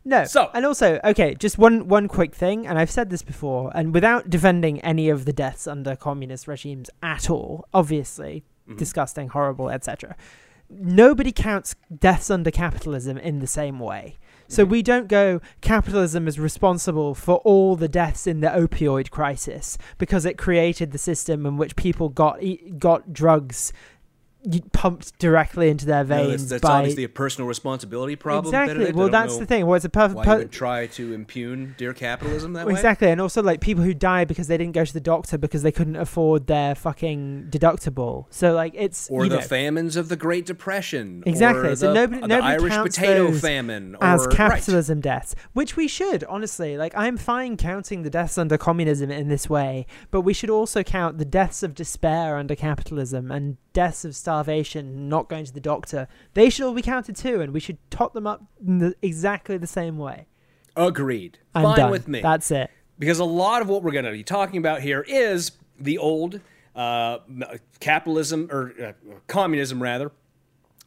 No. 0.06 0.26
So- 0.26 0.50
and 0.54 0.66
also, 0.66 1.00
okay, 1.04 1.36
just 1.36 1.58
one 1.58 1.88
one 1.88 2.08
quick 2.08 2.34
thing, 2.34 2.66
and 2.66 2.80
I've 2.80 2.92
said 2.92 3.10
this 3.10 3.22
before, 3.22 3.72
and 3.76 3.94
without 3.94 4.30
defending 4.30 4.80
any 4.82 5.10
of 5.10 5.26
the 5.26 5.34
deaths 5.34 5.68
under 5.68 5.96
communist 5.96 6.48
regimes 6.48 6.90
at 7.04 7.30
all, 7.30 7.68
obviously 7.74 8.44
mm-hmm. 8.68 8.78
disgusting, 8.78 9.30
horrible, 9.30 9.70
etc. 9.70 10.16
Nobody 10.70 11.32
counts 11.32 11.76
deaths 11.96 12.30
under 12.30 12.52
capitalism 12.52 13.18
in 13.18 13.40
the 13.40 13.48
same 13.48 13.80
way. 13.80 14.18
So 14.48 14.64
mm-hmm. 14.64 14.72
we 14.72 14.82
don't 14.82 15.08
go 15.08 15.42
capitalism 15.62 16.28
is 16.28 16.40
responsible 16.40 17.16
for 17.16 17.38
all 17.38 17.76
the 17.76 17.88
deaths 17.88 18.28
in 18.28 18.42
the 18.42 18.48
opioid 18.48 19.10
crisis 19.10 19.78
because 19.98 20.26
it 20.26 20.38
created 20.38 20.92
the 20.92 20.98
system 20.98 21.46
in 21.46 21.58
which 21.58 21.76
people 21.76 22.10
got 22.10 22.40
got 22.78 23.14
drugs 23.14 23.74
pumped 24.72 25.18
directly 25.20 25.70
into 25.70 25.86
their 25.86 26.04
No, 26.04 26.16
veins 26.16 26.48
that's, 26.50 26.62
that's 26.62 26.62
by 26.62 26.80
obviously 26.80 27.04
a 27.04 27.10
personal 27.10 27.48
responsibility 27.48 28.16
problem. 28.16 28.46
exactly. 28.54 28.74
Benedict. 28.76 28.98
Well, 28.98 29.10
that's 29.10 29.38
the 29.38 29.46
thing. 29.46 29.66
Well, 29.66 29.76
it's 29.76 29.86
a 29.86 29.90
perfect. 29.90 30.16
Why 30.18 30.32
you 30.34 30.38
would 30.40 30.52
try 30.52 30.88
to 30.88 31.14
impugn 31.14 31.76
dear 31.78 31.94
capitalism 31.94 32.54
that 32.54 32.66
way? 32.68 32.74
Exactly, 32.74 33.10
and 33.10 33.20
also 33.20 33.44
like 33.44 33.60
people 33.62 33.84
who 33.84 33.94
die 33.94 34.24
because 34.26 34.48
they 34.48 34.58
didn't 34.58 34.74
go 34.74 34.86
to 34.86 34.94
the 34.94 35.02
doctor 35.02 35.38
because 35.38 35.62
they 35.64 35.72
couldn't 35.72 35.98
afford 35.98 36.48
their 36.48 36.74
fucking 36.76 37.48
deductible. 37.50 38.26
So 38.30 38.54
like 38.54 38.74
it's 38.76 39.10
Or 39.10 39.28
the 39.28 39.36
know, 39.38 39.42
famines 39.42 39.96
of 39.96 40.10
the 40.10 40.16
Great 40.16 40.46
Depression. 40.46 41.24
Exactly. 41.26 41.70
Or 41.70 41.76
So 41.76 41.88
the, 41.88 41.94
nobody- 41.94 42.22
the 42.22 42.28
nobody 42.28 42.54
Irish 42.54 42.74
counts 42.74 42.98
potato 42.98 43.32
famine. 43.34 43.98
as 44.02 44.22
or, 44.22 44.28
right. 44.30 44.38
capitalism 44.38 45.02
deaths, 45.02 45.36
which 45.54 45.76
we 45.76 45.88
should 45.88 46.24
honestly 46.26 46.78
like. 46.78 46.94
I'm 46.96 47.18
fine 47.18 47.58
counting 47.58 48.04
the 48.04 48.10
deaths 48.10 48.38
under 48.38 48.58
communism 48.58 49.12
in 49.12 49.28
this 49.30 49.50
way, 49.50 49.86
but 50.12 50.22
we 50.22 50.34
should 50.34 50.50
also 50.50 50.84
count 50.84 51.18
the 51.18 51.26
deaths 51.26 51.62
of 51.64 51.76
despair 51.76 52.38
under 52.38 52.56
capitalism 52.56 53.32
and 53.32 53.58
deaths 53.74 54.06
of 54.06 54.16
starvation, 54.16 55.10
not 55.10 55.30
going 55.30 55.46
to 55.46 55.54
the 55.54 55.60
doctor. 55.60 56.08
They 56.34 56.50
should 56.50 56.66
all 56.66 56.74
be 56.74 56.82
counted 56.82 57.16
too, 57.16 57.42
and 57.42 57.54
we 57.54 57.60
should 57.60 57.78
tot 57.92 58.14
them 58.14 58.28
up 58.28 58.44
in 58.66 58.80
the, 58.80 58.96
exactly 59.02 59.58
the 59.58 59.68
same 59.68 59.98
way. 59.98 60.26
Agreed. 60.76 61.40
I'm 61.54 61.64
Fine 61.64 61.76
done. 61.78 61.92
with 61.92 62.08
me. 62.08 62.22
That's 62.22 62.52
it. 62.52 62.70
because 62.98 63.20
a 63.20 63.26
lot 63.26 63.62
of 63.62 63.70
what 63.70 63.84
we're 63.84 63.92
going 63.92 64.06
to 64.06 64.12
be 64.12 64.24
talking 64.24 64.58
about 64.58 64.82
here 64.82 65.02
is 65.08 65.52
the 65.80 65.98
old 65.98 66.40
uh, 66.76 67.20
capitalism 67.80 68.48
or 68.52 68.74
uh, 68.82 68.92
communism 69.28 69.82
rather 69.82 70.12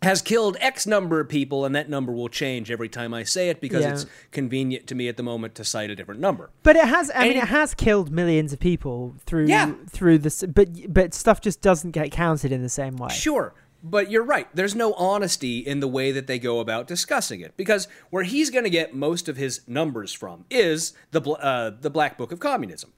has 0.02 0.20
killed 0.22 0.56
x 0.60 0.86
number 0.86 1.20
of 1.20 1.28
people 1.28 1.64
and 1.64 1.74
that 1.74 1.88
number 1.88 2.12
will 2.12 2.28
change 2.28 2.70
every 2.70 2.88
time 2.88 3.14
i 3.14 3.22
say 3.22 3.48
it 3.48 3.60
because 3.60 3.82
Yeah. 3.84 3.92
it's 3.92 4.06
convenient 4.30 4.86
to 4.88 4.94
me 4.94 5.08
at 5.08 5.16
the 5.16 5.22
moment 5.22 5.54
to 5.56 5.64
cite 5.64 5.90
a 5.90 5.94
different 5.96 6.20
number 6.20 6.50
But 6.62 6.76
it 6.76 6.84
has. 6.86 7.10
I 7.14 7.22
mean, 7.28 7.32
And- 7.32 7.42
it 7.42 7.48
has 7.48 7.74
killed 7.74 8.10
millions 8.10 8.52
of 8.52 8.60
people 8.60 9.14
through 9.26 9.46
Yeah. 9.46 9.72
through 9.88 10.18
this. 10.18 10.42
But 10.42 10.92
but 10.92 11.14
stuff 11.14 11.40
just 11.40 11.60
doesn't 11.60 11.90
get 11.92 12.10
counted 12.10 12.52
in 12.52 12.62
the 12.62 12.68
same 12.68 12.96
way. 12.96 13.10
Sure. 13.10 13.54
But 13.84 14.10
you're 14.10 14.22
right. 14.24 14.46
There's 14.54 14.74
no 14.76 14.92
honesty 14.94 15.58
in 15.58 15.80
the 15.80 15.88
way 15.88 16.12
that 16.12 16.26
they 16.28 16.38
go 16.38 16.60
about 16.60 16.86
discussing 16.86 17.40
it 17.40 17.56
because 17.56 17.88
where 18.10 18.22
he's 18.22 18.48
going 18.50 18.62
to 18.64 18.70
get 18.70 18.94
most 18.94 19.28
of 19.28 19.36
his 19.36 19.60
numbers 19.66 20.12
from 20.12 20.44
is 20.50 20.92
the 21.10 21.20
bl- 21.20 21.34
uh, 21.40 21.70
the 21.80 21.90
Black 21.90 22.16
Book 22.16 22.30
of 22.30 22.38
Communism, 22.38 22.92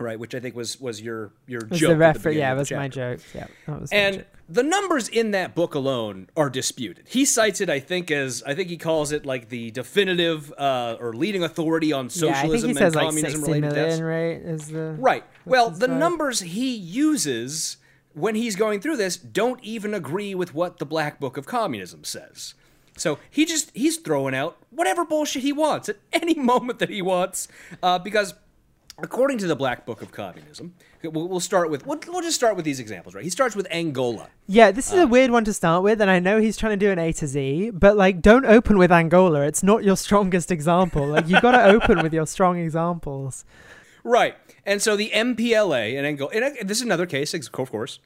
right? 0.00 0.18
Which 0.18 0.34
I 0.34 0.40
think 0.40 0.54
was 0.56 0.80
was 0.80 1.02
your 1.02 1.32
your 1.46 1.60
Was 1.68 1.78
joke. 1.80 1.98
the 1.98 2.04
at 2.06 2.14
the 2.14 2.18
refer- 2.20 2.30
beginning 2.30 2.38
yeah, 2.38 2.52
of 2.60 2.68
the 2.68 2.74
my 2.76 2.88
chapter. 2.88 3.16
joke. 3.16 3.24
Yeah, 3.34 3.46
that 3.66 3.80
was 3.80 3.90
my 3.92 3.96
And 3.98 4.16
joke. 4.16 4.26
The 4.48 4.62
numbers 4.62 5.08
in 5.08 5.32
that 5.32 5.54
book 5.54 5.74
alone 5.74 6.28
are 6.36 6.48
disputed. 6.48 7.04
He 7.08 7.24
cites 7.24 7.60
it, 7.60 7.68
I 7.68 7.80
think, 7.80 8.10
as 8.10 8.42
I 8.46 8.54
think 8.54 8.68
he 8.68 8.78
calls 8.78 9.12
it 9.12 9.26
like 9.26 9.50
the 9.50 9.70
definitive 9.70 10.52
uh, 10.56 10.96
or 10.98 11.12
leading 11.12 11.42
authority 11.42 11.92
on 11.92 12.06
Yeah, 12.14 12.30
I 12.30 12.32
think 12.32 12.36
socialism 12.36 12.68
he 12.70 12.74
says 12.74 12.82
and 12.82 12.94
like 12.96 13.04
communism 13.06 13.40
related 13.42 13.74
deaths. 13.74 14.00
right? 14.00 14.36
Is 14.40 14.68
the 14.68 14.96
Right. 14.98 15.24
Well, 15.44 15.70
the 15.70 15.88
numbers 15.88 16.40
he 16.40 16.74
uses 16.74 17.76
when 18.14 18.34
he's 18.34 18.56
going 18.56 18.80
through 18.80 18.96
this 18.96 19.16
don't 19.16 19.62
even 19.62 19.92
agree 19.94 20.34
with 20.34 20.54
what 20.54 20.78
the 20.78 20.86
Black 20.86 21.20
Book 21.20 21.36
of 21.36 21.46
Communism 21.46 22.04
says. 22.04 22.54
So 22.96 23.18
he 23.30 23.44
just 23.44 23.70
he's 23.74 23.98
throwing 23.98 24.34
out 24.34 24.56
whatever 24.70 25.04
bullshit 25.04 25.42
he 25.42 25.52
wants 25.52 25.88
at 25.88 25.98
any 26.12 26.34
moment 26.34 26.78
that 26.78 26.88
he 26.90 27.02
wants, 27.02 27.48
uh, 27.82 27.98
because 27.98 28.34
according 29.02 29.38
to 29.38 29.46
the 29.46 29.56
Black 29.56 29.86
Book 29.86 30.02
of 30.02 30.10
Communism, 30.12 30.74
we'll, 31.02 31.40
start 31.40 31.70
with 31.70 31.86
we'll, 31.86 31.98
we'll 32.08 32.22
just 32.22 32.36
start 32.36 32.56
with 32.56 32.64
these 32.64 32.80
examples. 32.80 33.14
Right? 33.14 33.24
He 33.24 33.30
starts 33.30 33.54
with 33.56 33.66
Angola. 33.70 34.28
Yeah, 34.46 34.70
this 34.70 34.88
is 34.88 34.98
Uh, 34.98 35.02
a 35.02 35.06
weird 35.06 35.30
one 35.30 35.44
to 35.44 35.52
start 35.52 35.82
with, 35.82 36.00
and 36.00 36.10
I 36.10 36.18
know 36.18 36.40
he's 36.40 36.56
trying 36.56 36.78
to 36.78 36.84
do 36.86 36.90
an 36.90 36.98
A 36.98 37.12
to 37.14 37.26
Z, 37.26 37.70
but 37.74 37.96
like, 37.96 38.20
don't 38.20 38.44
open 38.44 38.78
with 38.78 38.92
Angola. 38.92 39.42
It's 39.42 39.62
not 39.62 39.84
your 39.84 39.96
strongest 39.96 40.50
example. 40.50 41.06
Like, 41.06 41.28
you 41.28 41.40
got 41.40 41.52
to 41.52 41.64
open 41.64 42.02
with 42.02 42.12
your 42.12 42.26
strong 42.26 42.58
examples. 42.58 43.44
Right. 44.04 44.36
And 44.64 44.80
so 44.82 44.96
the 44.96 45.10
MPLA 45.14 45.96
and 45.96 46.06
Angola, 46.06 46.30
and 46.32 46.68
this 46.68 46.78
is 46.78 46.82
another 46.84 47.06
case, 47.06 47.34
of 47.34 47.52
course, 47.52 48.00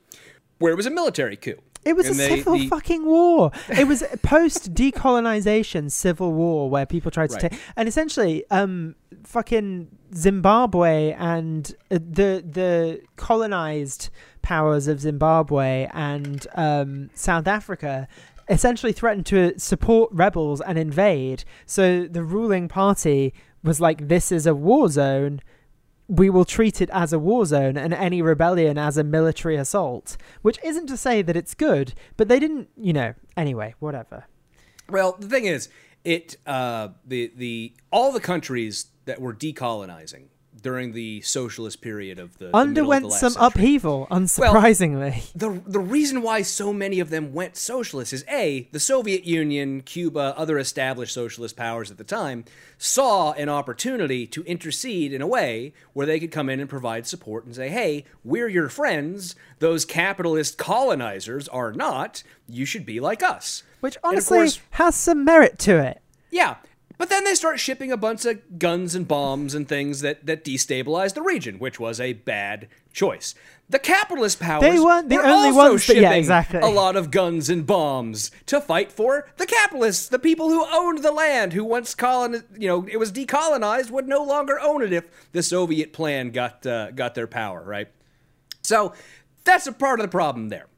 where 0.58 0.72
it 0.72 0.76
was 0.76 0.86
a 0.86 0.90
military 0.90 1.36
coup. 1.36 1.58
It 1.84 1.96
was 1.96 2.06
And 2.06 2.14
a 2.14 2.18
they- 2.18 2.36
civil 2.36 2.54
the- 2.58 2.68
fucking 2.68 3.04
war. 3.04 3.50
It 3.68 3.86
was 3.88 4.02
post 4.22 4.72
decolonization 4.74 5.90
civil 5.90 6.32
war 6.32 6.70
where 6.70 6.86
people 6.86 7.10
tried 7.10 7.30
to 7.30 7.34
Right. 7.36 7.50
take 7.50 7.60
and 7.76 7.88
essentially 7.88 8.44
um 8.50 8.94
fucking 9.24 9.88
Zimbabwe 10.14 11.12
and 11.18 11.74
uh, 11.90 11.94
the 11.98 12.44
the 12.48 13.00
colonized 13.16 14.10
powers 14.42 14.86
of 14.88 15.00
Zimbabwe 15.00 15.88
and 15.92 16.46
um 16.54 17.10
South 17.14 17.46
Africa 17.46 18.08
essentially 18.48 18.92
threatened 18.92 19.24
to 19.26 19.58
support 19.58 20.10
rebels 20.12 20.60
and 20.60 20.76
invade. 20.78 21.44
So 21.66 22.06
the 22.06 22.22
ruling 22.24 22.68
party 22.68 23.32
was 23.62 23.80
like 23.80 24.08
this 24.08 24.32
is 24.32 24.46
a 24.46 24.54
war 24.54 24.88
zone 24.88 25.40
we 26.12 26.28
will 26.28 26.44
treat 26.44 26.82
it 26.82 26.90
as 26.92 27.14
a 27.14 27.18
war 27.18 27.46
zone 27.46 27.78
and 27.78 27.94
any 27.94 28.20
rebellion 28.20 28.76
as 28.76 28.98
a 28.98 29.04
military 29.04 29.56
assault, 29.56 30.18
which 30.42 30.58
isn't 30.62 30.86
to 30.86 30.96
say 30.96 31.22
that 31.22 31.36
it's 31.36 31.54
good, 31.54 31.94
but 32.18 32.28
they 32.28 32.38
didn't, 32.38 32.68
you 32.76 32.92
know, 32.92 33.14
anyway, 33.34 33.74
whatever. 33.78 34.24
Well, 34.90 35.16
the 35.18 35.26
thing 35.26 35.46
is, 35.46 35.70
it 36.04 36.36
uh, 36.46 36.88
the 37.06 37.32
the 37.34 37.72
all 37.90 38.12
the 38.12 38.20
countries 38.20 38.90
that 39.06 39.22
were 39.22 39.32
decolonizing 39.32 40.24
during 40.60 40.92
the 40.92 41.20
socialist 41.22 41.80
period 41.80 42.18
of 42.18 42.36
the 42.38 42.44
the 42.44 42.44
middle 42.46 42.60
of 42.60 42.74
the 42.74 42.80
Underwent 42.80 43.12
some 43.12 43.32
century. 43.32 43.46
upheaval, 43.46 44.06
unsurprisingly. 44.10 45.32
The 45.34 45.60
the 45.66 45.78
reason 45.80 46.22
why 46.22 46.42
so 46.42 46.72
many 46.72 47.00
of 47.00 47.10
them 47.10 47.32
went 47.32 47.56
socialist 47.56 48.12
is 48.12 48.24
a 48.28 48.68
the 48.72 48.80
Soviet 48.80 49.24
Union, 49.24 49.80
Cuba, 49.82 50.34
other 50.36 50.58
established 50.58 51.14
socialist 51.14 51.56
powers 51.56 51.90
at 51.90 51.98
the 51.98 52.04
time 52.04 52.44
saw 52.78 53.32
an 53.32 53.48
opportunity 53.48 54.26
to 54.26 54.42
intercede 54.44 55.12
in 55.12 55.22
a 55.22 55.26
way 55.26 55.72
where 55.92 56.06
they 56.06 56.18
could 56.20 56.30
come 56.32 56.48
in 56.48 56.60
and 56.60 56.68
provide 56.68 57.06
support 57.06 57.44
and 57.44 57.54
say, 57.54 57.68
"Hey, 57.68 58.04
we're 58.24 58.48
your 58.48 58.68
friends. 58.68 59.34
Those 59.58 59.84
capitalist 59.84 60.58
colonizers 60.58 61.48
are 61.48 61.72
not. 61.72 62.22
You 62.48 62.64
should 62.64 62.84
be 62.86 63.00
like 63.00 63.22
us." 63.22 63.62
which 63.80 63.96
honestly 64.04 64.38
course- 64.38 64.60
has 64.70 64.94
some 64.94 65.24
merit 65.24 65.58
to 65.58 65.76
it. 65.84 66.00
Yeah, 66.30 66.54
But 67.02 67.08
then 67.08 67.24
they 67.24 67.34
start 67.34 67.58
shipping 67.58 67.90
a 67.90 67.96
bunch 67.96 68.24
of 68.26 68.60
guns 68.60 68.94
and 68.94 69.08
bombs 69.08 69.56
and 69.56 69.68
things 69.68 70.02
that, 70.02 70.24
that 70.24 70.44
destabilize 70.44 71.14
the 71.14 71.20
region, 71.20 71.58
which 71.58 71.80
was 71.80 72.00
a 72.00 72.12
bad 72.12 72.68
choice. 72.92 73.34
The 73.68 73.80
capitalist 73.80 74.38
powers 74.38 74.62
They 74.62 74.78
weren't 74.78 75.08
the 75.08 75.16
were 75.16 75.24
only 75.24 75.48
also 75.48 75.70
ones 75.70 75.72
that- 75.80 75.94
shipping 75.94 76.02
yeah, 76.04 76.12
exactly. 76.12 76.60
a 76.60 76.68
lot 76.68 76.94
of 76.94 77.10
guns 77.10 77.50
and 77.50 77.66
bombs 77.66 78.30
to 78.46 78.60
fight 78.60 78.92
for 78.92 79.28
the 79.36 79.46
capitalists, 79.46 80.06
the 80.06 80.20
people 80.20 80.48
who 80.50 80.64
owned 80.72 80.98
the 81.02 81.10
land, 81.10 81.54
who 81.54 81.64
once 81.64 81.92
colonized, 81.96 82.44
you 82.56 82.68
know, 82.68 82.86
it 82.88 82.98
was 82.98 83.10
decolonized, 83.10 83.90
would 83.90 84.06
no 84.06 84.22
longer 84.22 84.60
own 84.60 84.80
it 84.84 84.92
if 84.92 85.02
the 85.32 85.42
Soviet 85.42 85.92
plan 85.92 86.30
got 86.30 86.64
uh, 86.64 86.92
got 86.92 87.16
their 87.16 87.26
power, 87.26 87.64
right? 87.64 87.88
So 88.62 88.92
that's 89.42 89.66
a 89.66 89.72
part 89.72 89.98
of 89.98 90.04
the 90.04 90.10
problem 90.10 90.50
there. 90.50 90.68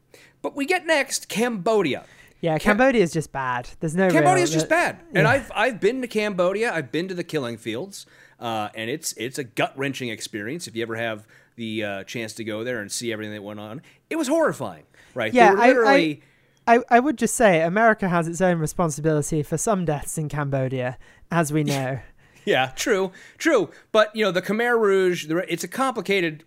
But 0.41 0.55
we 0.55 0.65
get 0.65 0.87
next 0.87 1.29
Cambodia. 1.29 2.03
Yeah, 2.45 2.59
Cambodia 2.59 3.01
is 3.01 3.11
just 3.11 3.31
bad. 3.31 3.67
There's 3.79 3.95
no. 3.95 4.11
Cambodia 4.11 4.43
is 4.43 4.51
just 4.51 4.69
bad, 4.69 4.99
and 5.15 5.27
I've 5.27 5.51
I've 5.55 5.79
been 5.79 6.01
to 6.03 6.07
Cambodia. 6.07 6.71
I've 6.71 6.91
been 6.91 7.07
to 7.07 7.15
the 7.15 7.23
killing 7.23 7.57
fields, 7.57 8.05
uh, 8.39 8.69
and 8.75 8.87
it's 8.87 9.13
it's 9.13 9.39
a 9.39 9.43
gut 9.43 9.73
wrenching 9.75 10.09
experience. 10.09 10.67
If 10.67 10.75
you 10.75 10.83
ever 10.83 10.95
have 10.95 11.27
the 11.55 11.83
uh, 11.83 12.03
chance 12.03 12.33
to 12.33 12.43
go 12.43 12.63
there 12.63 12.81
and 12.81 12.91
see 12.91 13.11
everything 13.11 13.33
that 13.33 13.41
went 13.41 13.59
on, 13.59 13.81
it 14.11 14.15
was 14.17 14.27
horrifying. 14.27 14.83
Right? 15.15 15.33
Yeah, 15.33 15.53
were 15.53 15.59
I- 15.59 15.67
literally. 15.69 16.21
I, 16.67 16.79
I 16.89 16.99
would 16.99 17.17
just 17.17 17.35
say 17.35 17.61
America 17.61 18.09
has 18.09 18.27
its 18.27 18.41
own 18.41 18.57
responsibility 18.59 19.43
for 19.43 19.55
some 19.57 19.85
deaths 19.85 20.17
in 20.17 20.29
Cambodia, 20.29 20.97
as 21.31 21.51
we 21.51 21.63
know. 21.73 21.99
Yeah, 22.43 22.73
true, 22.75 23.11
true. 23.39 23.71
But 23.91 24.15
you 24.15 24.23
know, 24.23 24.31
the 24.31 24.41
Khmer 24.43 24.79
Rouge, 24.79 25.27
it's 25.47 25.63
a 25.63 25.67
complicated. 25.67 26.43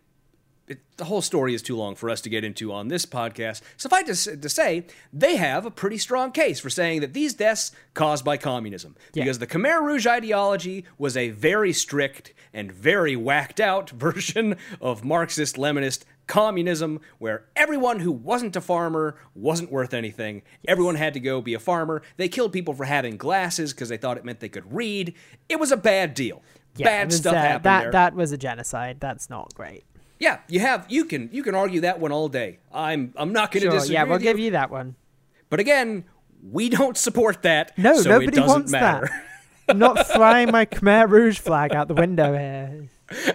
It, 0.69 0.81
the 0.99 1.05
whole 1.07 1.23
story 1.23 1.55
is 1.55 1.63
too 1.63 1.77
long 1.77 1.95
for 1.95 2.11
us 2.11 2.21
to 2.21 2.29
get 2.29 2.45
into 2.45 2.73
on 2.73 2.89
this 2.89 3.07
podcast. 3.07 3.63
Suffice 3.77 4.25
to, 4.25 4.37
to 4.37 4.49
say, 4.49 4.85
they 5.13 5.37
have 5.37 5.65
a 5.65 5.71
pretty 5.71 5.99
strong 5.99 6.31
case 6.31 6.61
for 6.61 6.69
saying 6.71 7.01
that 7.01 7.15
these 7.15 7.35
deaths 7.35 7.73
caused 7.95 8.25
by 8.25 8.37
communism, 8.37 8.95
Yeah. 9.15 9.25
because 9.25 9.39
the 9.39 9.47
Khmer 9.47 9.81
Rouge 9.83 10.07
ideology 10.07 10.85
was 10.99 11.17
a 11.17 11.31
very 11.31 11.73
strict 11.73 12.35
and 12.53 12.71
very 12.71 13.17
whacked 13.17 13.61
out 13.61 13.91
version 14.07 14.57
of 14.81 15.05
Marxist 15.05 15.57
Leninist 15.57 16.05
communism, 16.27 17.01
where 17.19 17.47
everyone 17.57 18.01
who 18.01 18.13
wasn't 18.13 18.55
a 18.55 18.61
farmer 18.61 19.17
wasn't 19.35 19.73
worth 19.73 19.95
anything. 19.95 20.43
Everyone 20.67 20.95
had 20.97 21.15
to 21.15 21.21
go 21.21 21.41
be 21.41 21.55
a 21.55 21.59
farmer. 21.59 22.03
They 22.19 22.29
killed 22.29 22.53
people 22.53 22.75
for 22.75 22.85
having 22.85 23.17
glasses 23.17 23.73
because 23.73 23.89
they 23.89 23.97
thought 23.97 24.19
it 24.19 24.25
meant 24.27 24.41
they 24.41 24.51
could 24.51 24.71
read. 24.71 25.15
It 25.49 25.59
was 25.59 25.73
a 25.73 25.77
bad 25.79 26.13
deal. 26.13 26.43
Yeah, 26.77 26.87
bad 26.87 27.07
was, 27.07 27.17
stuff 27.17 27.35
uh, 27.35 27.39
happened 27.39 27.65
that 27.65 27.83
there. 27.85 27.93
that 27.93 28.15
was 28.15 28.31
a 28.33 28.37
genocide. 28.37 28.99
That's 29.01 29.31
not 29.31 29.55
great. 29.55 29.85
Yeah, 30.19 30.39
you 30.49 30.61
have 30.61 30.87
you 30.89 31.05
can 31.05 31.29
you 31.33 31.43
can 31.43 31.55
argue 31.55 31.81
that 31.83 32.01
one 32.01 32.13
all 32.13 32.29
day. 32.29 32.59
I'm 32.73 33.13
I'm 33.17 33.33
not 33.33 33.51
going 33.53 33.63
to 33.63 33.71
Sure, 33.71 33.73
disagree. 33.79 33.95
yeah, 33.95 34.05
we'll 34.05 34.19
give 34.19 34.39
you 34.39 34.53
that 34.53 34.71
one. 34.71 34.95
But 35.51 35.61
again, 35.61 36.05
we 36.43 36.69
don't 36.69 36.97
support 36.97 37.43
that. 37.43 37.77
No, 37.79 37.95
so 38.01 38.11
nobody 38.11 38.29
it 38.29 38.35
doesn't 38.35 38.49
wants 38.49 38.73
matter. 38.73 39.07
that. 39.07 39.25
I'm 39.71 39.79
not 39.79 40.07
flying 40.07 40.51
my 40.51 40.67
Khmer 40.67 41.09
Rouge 41.09 41.39
flag 41.39 41.75
out 41.75 41.89
the 41.89 41.95
window 41.95 42.33
here. 42.33 42.89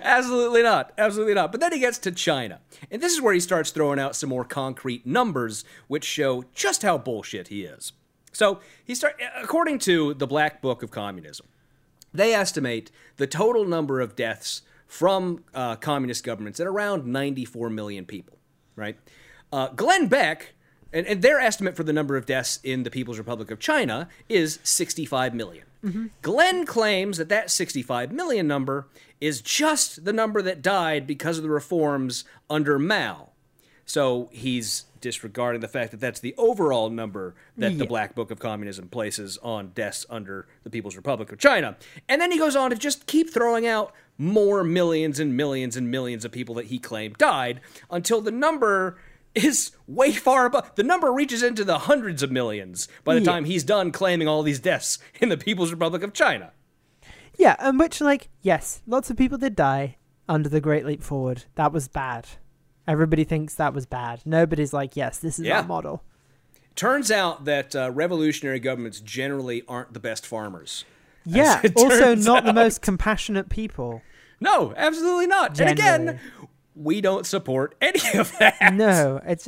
Absolutely 0.03 0.61
not. 0.63 0.91
Absolutely 0.97 1.33
not. 1.33 1.51
But 1.51 1.61
then 1.61 1.71
he 1.73 1.79
gets 1.79 1.97
to 1.99 2.11
China. 2.11 2.59
And 2.91 3.01
this 3.01 3.13
is 3.13 3.21
where 3.21 3.33
he 3.33 3.39
starts 3.39 3.71
throwing 3.71 3.99
out 3.99 4.15
some 4.15 4.29
more 4.29 4.45
concrete 4.45 5.05
numbers 5.05 5.63
which 5.87 6.03
show 6.05 6.45
just 6.53 6.81
how 6.83 6.97
bullshit 6.97 7.47
he 7.49 7.63
is. 7.63 7.93
So, 8.31 8.59
he 8.83 8.95
start 8.95 9.19
according 9.41 9.77
to 9.79 10.13
the 10.15 10.25
Black 10.25 10.59
Book 10.61 10.81
of 10.81 10.89
Communism, 10.89 11.45
they 12.13 12.33
estimate 12.33 12.89
the 13.17 13.27
total 13.27 13.63
number 13.65 14.01
of 14.01 14.15
deaths 14.15 14.63
from 14.93 15.43
uh, 15.55 15.75
communist 15.77 16.23
governments 16.23 16.59
at 16.59 16.67
around 16.67 17.07
94 17.07 17.71
million 17.71 18.05
people, 18.05 18.37
right? 18.75 18.95
Uh, 19.51 19.69
Glenn 19.69 20.05
Beck, 20.05 20.53
and, 20.93 21.07
and 21.07 21.23
their 21.23 21.39
estimate 21.39 21.75
for 21.75 21.83
the 21.83 21.91
number 21.91 22.15
of 22.15 22.27
deaths 22.27 22.59
in 22.63 22.83
the 22.83 22.91
People's 22.91 23.17
Republic 23.17 23.49
of 23.49 23.59
China 23.59 24.07
is 24.29 24.59
65 24.61 25.33
million. 25.33 25.65
Glenn 26.21 26.67
claims 26.67 27.17
that 27.17 27.27
that 27.29 27.49
65 27.49 28.11
million 28.11 28.47
number 28.47 28.87
is 29.19 29.41
just 29.41 30.05
the 30.05 30.13
number 30.13 30.43
that 30.43 30.61
died 30.61 31.07
because 31.07 31.37
of 31.37 31.43
the 31.43 31.49
reforms 31.49 32.23
under 32.47 32.77
Mao. 32.77 33.29
So 33.85 34.29
he's 34.31 34.85
disregarding 35.01 35.59
the 35.59 35.67
fact 35.67 35.91
that 35.91 35.99
that's 35.99 36.21
the 36.21 36.33
overall 36.37 36.89
number 36.89 37.35
that 37.57 37.77
the 37.77 37.85
Black 37.85 38.15
Book 38.15 38.31
of 38.31 38.39
Communism 38.39 38.87
places 38.87 39.37
on 39.43 39.71
deaths 39.75 40.05
under 40.09 40.47
the 40.63 40.69
People's 40.69 40.95
Republic 40.95 41.31
of 41.31 41.39
China. 41.39 41.75
And 42.07 42.21
then 42.21 42.31
he 42.31 42.37
goes 42.37 42.55
on 42.55 42.69
to 42.69 42.75
just 42.77 43.05
keep 43.07 43.33
throwing 43.33 43.67
out 43.67 43.91
more 44.17 44.63
millions 44.63 45.19
and 45.19 45.35
millions 45.35 45.75
and 45.75 45.89
millions 45.89 46.23
of 46.25 46.31
people 46.31 46.55
that 46.55 46.65
he 46.67 46.79
claimed 46.79 47.17
died 47.17 47.61
until 47.89 48.21
the 48.21 48.31
number 48.31 48.97
is 49.35 49.71
way 49.87 50.11
far 50.11 50.45
above. 50.45 50.73
The 50.75 50.83
number 50.83 51.11
reaches 51.11 51.41
into 51.41 51.63
the 51.63 51.79
hundreds 51.79 52.21
of 52.21 52.31
millions 52.31 52.87
by 53.03 53.15
the 53.15 53.21
Yeah. 53.21 53.31
time 53.31 53.45
he's 53.45 53.63
done 53.63 53.91
claiming 53.91 54.27
all 54.27 54.43
these 54.43 54.59
deaths 54.59 54.99
in 55.19 55.29
the 55.29 55.37
People's 55.37 55.71
Republic 55.71 56.03
of 56.03 56.13
China. 56.13 56.51
Yeah, 57.37 57.55
and 57.57 57.79
which, 57.79 57.99
like, 57.99 58.29
yes, 58.43 58.83
lots 58.85 59.09
of 59.09 59.17
people 59.17 59.39
did 59.39 59.55
die 59.55 59.97
under 60.29 60.47
the 60.47 60.61
Great 60.61 60.85
Leap 60.85 61.01
Forward. 61.01 61.45
That 61.55 61.73
was 61.73 61.87
bad. 61.87 62.27
Everybody 62.87 63.23
thinks 63.23 63.55
that 63.55 63.73
was 63.73 63.87
bad. 63.87 64.21
Nobody's 64.23 64.71
like, 64.73 64.95
yes, 64.95 65.17
this 65.17 65.39
is 65.39 65.45
Yeah. 65.45 65.61
our 65.61 65.63
model. 65.67 66.03
Turns 66.75 67.09
out 67.09 67.45
that 67.45 67.75
uh, 67.75 67.89
revolutionary 67.91 68.59
governments 68.59 68.99
generally 68.99 69.63
aren't 69.67 69.93
the 69.93 69.99
best 69.99 70.25
farmers. 70.27 70.85
Yeah, 71.25 71.61
also 71.75 72.15
not 72.15 72.45
the 72.45 72.53
most 72.53 72.81
compassionate 72.81 73.49
people. 73.49 74.01
No, 74.39 74.73
absolutely 74.75 75.27
not. 75.27 75.59
And 75.59 75.69
again, 75.69 76.19
we 76.75 76.99
don't 77.01 77.25
support 77.25 77.75
any 77.81 78.01
of 78.17 78.37
that. 78.39 78.73
No, 78.73 79.21
it's 79.25 79.47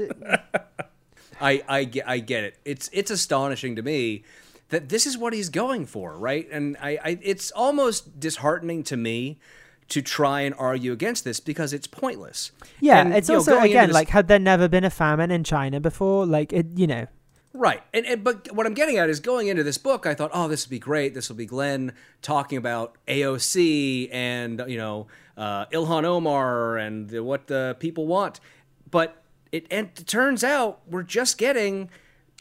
I, 1.42 1.64
I 1.68 1.84
get 1.84 2.08
I 2.08 2.20
get 2.20 2.44
it. 2.46 2.58
It's 2.64 2.90
it's 2.94 3.12
astonishing 3.12 3.76
to 3.76 3.82
me 3.82 4.24
that 4.70 4.90
this 4.90 5.06
is 5.06 5.18
what 5.18 5.34
he's 5.34 5.50
going 5.50 5.86
for, 5.86 6.18
right? 6.18 6.48
And 6.52 6.78
I, 6.82 6.92
I 7.04 7.20
it's 7.22 7.52
almost 7.52 8.20
disheartening 8.20 8.84
to 8.84 8.98
me 8.98 9.38
to 9.90 10.02
try 10.02 10.42
and 10.42 10.56
argue 10.58 10.92
against 10.92 11.24
this 11.24 11.40
because 11.40 11.72
it's 11.74 11.86
pointless. 11.88 12.52
yeah. 12.80 13.02
And, 13.02 13.14
it's 13.14 13.28
you 13.28 13.34
know, 13.34 13.40
also 13.40 13.60
again 13.60 13.90
this- 13.90 13.94
like 13.94 14.10
had 14.10 14.28
there 14.28 14.40
never 14.40 14.68
been 14.68 14.84
a 14.84 14.90
famine 14.90 15.30
in 15.30 15.44
China 15.44 15.80
before? 15.80 16.26
Like 16.26 16.54
it, 16.54 16.68
you 16.76 16.88
know. 16.88 17.08
Right. 17.56 17.82
And, 17.94 18.06
and 18.06 18.24
but 18.24 18.52
what 18.54 18.66
I'm 18.66 18.74
getting 18.74 18.98
at 18.98 19.10
is 19.10 19.20
going 19.20 19.48
into 19.48 19.64
this 19.64 19.78
book, 19.78 20.06
I 20.06 20.14
thought, 20.14 20.32
oh, 20.34 20.48
this 20.48 20.68
will 20.68 20.72
be 20.72 20.80
great. 20.80 21.14
This 21.14 21.30
will 21.30 21.38
be 21.38 21.46
Glenn 21.46 21.94
talking 22.22 22.58
about 22.58 22.98
AOC 23.08 24.10
and 24.12 24.62
you 24.68 24.78
know 24.78 25.08
uh, 25.38 25.66
Ilhan 25.68 26.04
Omar 26.04 26.78
and 26.78 27.10
the, 27.10 27.24
what 27.24 27.48
the 27.48 27.78
people 27.80 28.08
want. 28.08 28.42
But 28.92 29.24
it 29.52 29.68
and 29.72 29.90
it 29.98 30.06
turns 30.06 30.44
out 30.44 30.82
we're 30.88 31.04
just 31.04 31.38
getting, 31.38 31.90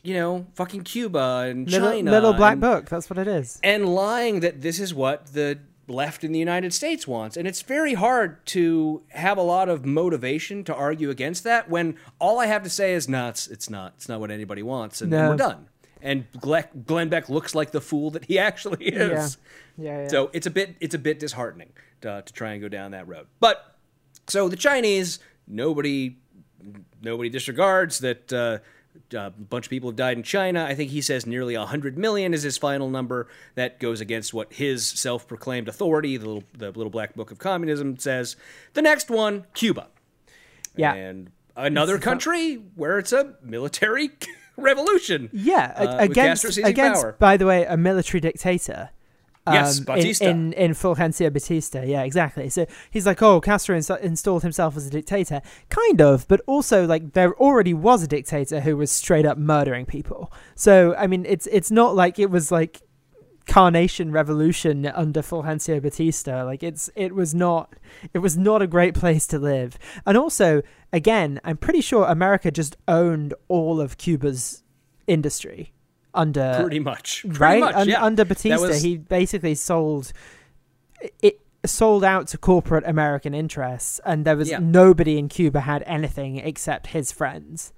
you 0.02 0.14
know, 0.14 0.46
fucking 0.54 0.82
Cuba 0.82 1.46
and 1.48 1.70
Little, 1.70 1.90
China, 1.90 2.10
little 2.10 2.32
black 2.32 2.52
and, 2.52 2.60
book. 2.60 2.88
That's 2.88 3.08
what 3.08 3.18
it 3.18 3.28
is. 3.28 3.60
and 3.62 3.88
lying 3.88 4.40
that 4.40 4.62
this 4.62 4.80
is 4.80 4.92
what 4.92 5.26
the 5.26 5.60
left 5.86 6.24
in 6.24 6.32
the 6.32 6.38
United 6.38 6.72
States 6.72 7.06
wants. 7.06 7.36
And 7.36 7.46
it's 7.46 7.62
very 7.62 7.94
hard 7.94 8.44
to 8.46 9.02
have 9.10 9.36
a 9.38 9.42
lot 9.42 9.68
of 9.68 9.84
motivation 9.84 10.64
to 10.64 10.74
argue 10.74 11.10
against 11.10 11.44
that 11.44 11.68
when 11.68 11.96
all 12.18 12.38
I 12.38 12.46
have 12.46 12.62
to 12.62 12.70
say 12.70 12.94
is, 12.94 13.08
no, 13.08 13.28
it's, 13.28 13.46
it's 13.48 13.68
not. 13.68 13.94
It's 13.96 14.08
not 14.08 14.20
what 14.20 14.30
anybody 14.30 14.62
wants. 14.62 15.00
And, 15.02 15.12
and 15.12 15.22
No. 15.22 15.30
we're 15.30 15.36
done. 15.36 15.68
And 16.02 16.26
Gle- 16.40 16.68
Glenn 16.86 17.08
Beck 17.08 17.28
looks 17.28 17.54
like 17.54 17.70
the 17.70 17.80
fool 17.80 18.10
that 18.12 18.24
he 18.26 18.38
actually 18.48 18.84
is. 18.86 19.38
Yeah, 19.78 20.02
yeah. 20.02 20.08
So 20.08 20.30
it's 20.32 20.46
a 20.46 20.50
bit 20.50 20.76
it's 20.80 20.94
a 20.94 20.98
bit 20.98 21.18
disheartening 21.18 21.70
to, 22.02 22.22
to 22.24 22.32
try 22.32 22.52
and 22.52 22.60
go 22.62 22.68
down 22.68 22.90
that 22.92 23.08
road. 23.08 23.26
But 23.40 23.76
so 24.26 24.48
the 24.48 24.56
Chinese, 24.56 25.18
nobody 25.48 26.18
nobody 27.02 27.28
disregards 27.28 27.98
that 28.00 28.32
uh, 28.32 28.58
a 29.12 29.30
bunch 29.30 29.66
of 29.66 29.70
people 29.70 29.90
have 29.90 29.96
died 29.96 30.16
in 30.16 30.22
China. 30.22 30.64
I 30.64 30.74
think 30.74 30.90
he 30.90 31.00
says 31.00 31.26
nearly 31.26 31.56
100 31.56 31.98
million 31.98 32.34
is 32.34 32.42
his 32.42 32.58
final 32.58 32.88
number. 32.88 33.28
That 33.54 33.80
goes 33.80 34.00
against 34.00 34.34
what 34.34 34.52
his 34.52 34.86
self-proclaimed 34.86 35.68
authority, 35.68 36.16
the 36.16 36.26
little, 36.26 36.44
the 36.56 36.66
little 36.66 36.90
black 36.90 37.14
book 37.14 37.30
of 37.30 37.38
communism, 37.38 37.98
says. 37.98 38.36
The 38.74 38.82
next 38.82 39.10
one, 39.10 39.46
Cuba. 39.54 39.88
Yeah. 40.76 40.94
And 40.94 41.30
another 41.56 41.98
country 41.98 42.54
where 42.74 42.98
it's 42.98 43.12
a 43.12 43.34
military 43.42 44.10
revolution. 44.56 45.30
Yeah, 45.32 45.72
uh, 45.76 45.96
against 45.98 46.58
against 46.58 47.02
power. 47.02 47.16
by 47.18 47.36
the 47.36 47.46
way, 47.46 47.64
a 47.64 47.76
military 47.76 48.20
dictator. 48.20 48.90
Yes, 49.46 49.78
um, 49.78 49.84
Batista. 49.84 50.24
In, 50.24 50.52
in 50.54 50.70
in 50.70 50.70
Fulgencio 50.72 51.32
Batista, 51.32 51.82
yeah, 51.82 52.02
exactly. 52.02 52.48
So 52.48 52.66
he's 52.90 53.06
like, 53.06 53.22
oh, 53.22 53.40
Castro 53.40 53.76
ins- 53.76 53.90
installed 53.90 54.42
himself 54.42 54.76
as 54.76 54.86
a 54.86 54.90
dictator, 54.90 55.42
kind 55.68 56.00
of, 56.00 56.26
but 56.28 56.40
also 56.46 56.86
like 56.86 57.12
there 57.12 57.34
already 57.34 57.74
was 57.74 58.02
a 58.02 58.06
dictator 58.08 58.60
who 58.60 58.76
was 58.76 58.90
straight 58.90 59.26
up 59.26 59.36
murdering 59.36 59.84
people. 59.84 60.32
So 60.54 60.94
I 60.96 61.06
mean, 61.06 61.26
it's 61.26 61.46
it's 61.48 61.70
not 61.70 61.94
like 61.94 62.18
it 62.18 62.30
was 62.30 62.50
like 62.50 62.80
carnation 63.46 64.10
revolution 64.10 64.86
under 64.86 65.20
Fulgencio 65.20 65.80
Batista. 65.80 66.44
Like 66.44 66.62
it's 66.62 66.88
it 66.96 67.14
was 67.14 67.34
not 67.34 67.74
it 68.14 68.20
was 68.20 68.38
not 68.38 68.62
a 68.62 68.66
great 68.66 68.94
place 68.94 69.26
to 69.28 69.38
live. 69.38 69.78
And 70.06 70.16
also, 70.16 70.62
again, 70.92 71.40
I'm 71.44 71.58
pretty 71.58 71.82
sure 71.82 72.06
America 72.06 72.50
just 72.50 72.76
owned 72.88 73.34
all 73.48 73.80
of 73.80 73.98
Cuba's 73.98 74.62
industry 75.06 75.72
under 76.14 76.58
Pretty 76.60 76.78
much. 76.80 77.22
Pretty 77.22 77.38
right 77.38 77.60
much, 77.60 77.74
Un- 77.74 77.88
yeah. 77.88 78.02
under 78.02 78.24
Batista. 78.24 78.60
was- 78.60 78.82
He 78.82 78.96
basically 78.96 79.54
sold 79.54 80.12
it 81.22 81.40
sold 81.66 82.04
out 82.04 82.28
to 82.28 82.38
corporate 82.38 82.84
American 82.86 83.34
interests, 83.34 83.98
and 84.04 84.24
there 84.26 84.36
was 84.36 84.50
Yeah. 84.50 84.58
nobody 84.58 85.18
in 85.18 85.28
Cuba 85.28 85.60
had 85.60 85.82
anything 85.86 86.36
except 86.36 86.88
his 86.88 87.10
friends. 87.10 87.72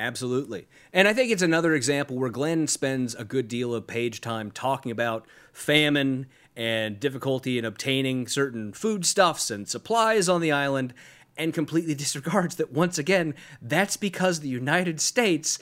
Absolutely. 0.00 0.66
And 0.92 1.06
I 1.06 1.12
think 1.12 1.30
it's 1.30 1.42
another 1.42 1.74
example 1.74 2.18
where 2.18 2.30
Glenn 2.30 2.66
spends 2.66 3.14
a 3.14 3.24
good 3.24 3.48
deal 3.48 3.74
of 3.74 3.86
page 3.86 4.20
time 4.20 4.50
talking 4.50 4.90
about 4.90 5.26
famine 5.52 6.26
and 6.56 6.98
difficulty 6.98 7.58
in 7.58 7.64
obtaining 7.64 8.26
certain 8.26 8.72
foodstuffs 8.72 9.50
and 9.50 9.68
supplies 9.68 10.28
on 10.28 10.40
the 10.40 10.50
island 10.50 10.94
and 11.36 11.52
completely 11.54 11.94
disregards 12.04 12.56
that 12.56 12.72
once 12.72 12.98
again 12.98 13.34
that's 13.62 13.96
because 13.96 14.40
the 14.40 14.48
United 14.48 15.00
States 15.00 15.58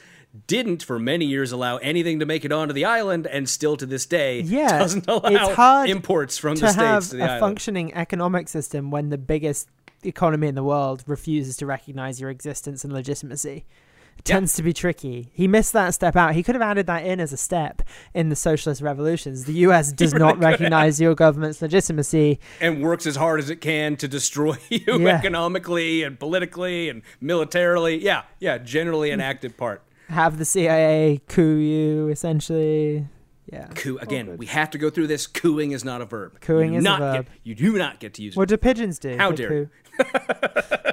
didn't 0.46 0.82
for 0.82 0.98
many 0.98 1.24
years 1.24 1.52
allow 1.52 1.78
anything 1.78 2.18
to 2.20 2.26
make 2.26 2.44
it 2.44 2.52
onto 2.52 2.74
the 2.74 2.84
island 2.84 3.26
and 3.26 3.48
still 3.48 3.76
to 3.76 3.86
this 3.86 4.06
day 4.06 4.40
Yeah, 4.40 4.78
doesn't 4.78 5.08
allow 5.08 5.20
it's 5.28 5.54
hard 5.54 5.88
imports 5.90 6.36
from 6.38 6.54
to 6.56 6.60
the 6.62 6.72
states 6.72 7.08
to 7.10 7.16
the 7.16 7.22
a 7.22 7.26
island. 7.26 7.40
functioning 7.40 7.94
economic 7.94 8.48
system 8.48 8.90
when 8.90 9.08
the 9.08 9.18
biggest 9.18 9.68
economy 10.04 10.46
in 10.46 10.54
the 10.54 10.62
world 10.62 11.02
refuses 11.06 11.56
to 11.56 11.66
recognize 11.66 12.20
your 12.20 12.30
existence 12.30 12.84
and 12.84 12.92
legitimacy. 12.92 13.64
It 14.18 14.28
Yeah. 14.28 14.34
tends 14.34 14.54
to 14.54 14.62
be 14.64 14.72
tricky. 14.72 15.30
He 15.32 15.46
missed 15.48 15.72
that 15.72 15.94
step 15.94 16.14
out. 16.16 16.34
He 16.34 16.42
could 16.42 16.54
have 16.56 16.62
added 16.62 16.86
that 16.88 17.04
in 17.06 17.20
as 17.20 17.32
a 17.32 17.36
step 17.36 17.82
in 18.14 18.28
the 18.28 18.36
socialist 18.36 18.82
revolutions. 18.82 19.44
The 19.44 19.52
US 19.66 19.92
does 20.00 20.12
really 20.12 20.24
not 20.26 20.38
recognize 20.40 21.00
your 21.00 21.14
government's 21.14 21.62
legitimacy. 21.62 22.38
and 22.60 22.82
works 22.82 23.06
as 23.06 23.16
hard 23.16 23.40
as 23.40 23.48
it 23.48 23.60
can 23.60 23.96
to 23.96 24.06
destroy 24.08 24.56
you 24.68 24.82
Yeah. 25.00 25.16
economically 25.16 26.02
and 26.02 26.18
politically 26.18 26.88
and 26.88 27.02
militarily. 27.20 27.96
Yeah, 28.04 28.22
yeah, 28.40 28.58
generally 28.58 29.10
an 29.10 29.20
mm. 29.20 29.24
active 29.24 29.56
part. 29.56 29.82
Have 30.08 30.38
the 30.38 30.44
CIA 30.44 31.20
coup 31.28 31.56
you, 31.56 32.08
essentially. 32.08 33.06
Yeah. 33.52 33.66
Coup 33.68 33.98
again. 33.98 34.26
good. 34.26 34.38
We 34.38 34.46
have 34.46 34.70
to 34.70 34.78
go 34.78 34.90
through 34.90 35.06
this. 35.06 35.26
Cooing 35.26 35.72
is 35.72 35.84
not 35.84 36.00
a 36.02 36.04
verb. 36.06 36.40
Cooing 36.40 36.72
You 36.74 36.78
is 36.80 36.84
a 36.84 36.96
verb. 36.96 37.26
Get, 37.26 37.34
you 37.44 37.54
do 37.54 37.78
not 37.78 37.98
get 38.00 38.14
to 38.14 38.22
use 38.22 38.34
it. 38.34 38.38
What 38.38 38.48
do 38.48 38.56
pigeons 38.56 38.98
do? 38.98 39.16
How 39.16 39.30
They 39.30 39.36
dare 39.36 39.48
coo. 39.48 39.68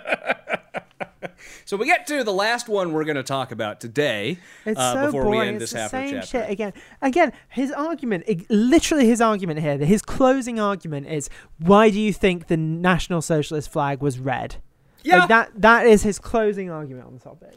So 1.67 1.77
we 1.77 1.87
get 1.87 2.05
to 2.07 2.23
the 2.23 2.31
last 2.33 2.69
one 2.69 2.93
we're 2.93 3.05
going 3.05 3.15
to 3.15 3.23
talk 3.23 3.51
about 3.51 3.81
today 3.81 4.37
It's 4.67 4.79
uh, 4.79 4.93
so 4.93 5.05
before 5.07 5.23
boring. 5.23 5.39
we 5.39 5.47
end 5.47 5.55
it's 5.61 5.71
this 5.71 5.73
the 5.73 5.79
half 5.79 5.91
same 5.91 6.11
chapter. 6.11 6.27
shit 6.27 6.49
again. 6.49 6.73
Again, 7.01 7.33
his 7.49 7.71
argument, 7.71 8.23
ig- 8.27 8.45
literally 8.49 9.07
his 9.07 9.19
argument 9.19 9.59
here, 9.61 9.75
his 9.79 10.03
closing 10.03 10.59
argument 10.59 11.07
is, 11.07 11.27
why 11.57 11.89
do 11.89 11.99
you 11.99 12.13
think 12.13 12.47
the 12.47 12.57
National 12.57 13.19
Socialist 13.19 13.69
flag 13.71 13.99
was 14.01 14.19
red? 14.19 14.57
Yeah. 15.03 15.19
Like 15.19 15.29
that. 15.29 15.51
That 15.55 15.87
is 15.87 16.03
his 16.03 16.19
closing 16.19 16.69
argument 16.69 17.07
on 17.07 17.13
the 17.15 17.19
topic. 17.19 17.55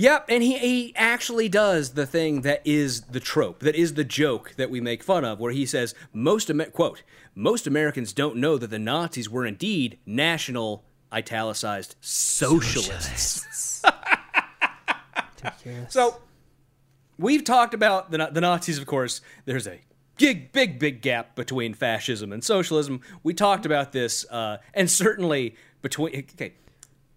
Yep, 0.00 0.30
and 0.30 0.42
he, 0.42 0.56
he 0.56 0.96
actually 0.96 1.50
does 1.50 1.90
the 1.90 2.06
thing 2.06 2.40
that 2.40 2.62
is 2.64 3.02
the 3.02 3.20
trope, 3.20 3.60
that 3.60 3.74
is 3.74 3.92
the 3.92 4.04
joke 4.04 4.54
that 4.56 4.70
we 4.70 4.80
make 4.80 5.02
fun 5.02 5.26
of, 5.26 5.38
where 5.38 5.52
he 5.52 5.66
says, 5.66 5.94
most, 6.14 6.48
Amer- 6.48 6.70
quote, 6.70 7.02
most 7.34 7.66
Americans 7.66 8.14
don't 8.14 8.36
know 8.36 8.56
that 8.56 8.70
the 8.70 8.78
Nazis 8.78 9.28
were 9.28 9.44
indeed 9.44 9.98
national, 10.06 10.84
italicized, 11.12 11.96
socialists. 12.00 13.82
Ridiculous. 13.84 13.86
So, 15.90 16.22
we've 17.18 17.44
talked 17.44 17.74
about 17.74 18.10
the, 18.10 18.30
the 18.32 18.40
Nazis, 18.40 18.78
of 18.78 18.86
course. 18.86 19.20
There's 19.44 19.66
a 19.66 19.80
big, 20.16 20.50
big, 20.52 20.78
big 20.78 21.02
gap 21.02 21.34
between 21.34 21.74
fascism 21.74 22.32
and 22.32 22.42
socialism. 22.42 23.02
We 23.22 23.34
talked 23.34 23.66
about 23.66 23.92
this, 23.92 24.24
uh, 24.30 24.58
and 24.72 24.90
certainly 24.90 25.56
between. 25.80 26.14
Okay, 26.14 26.54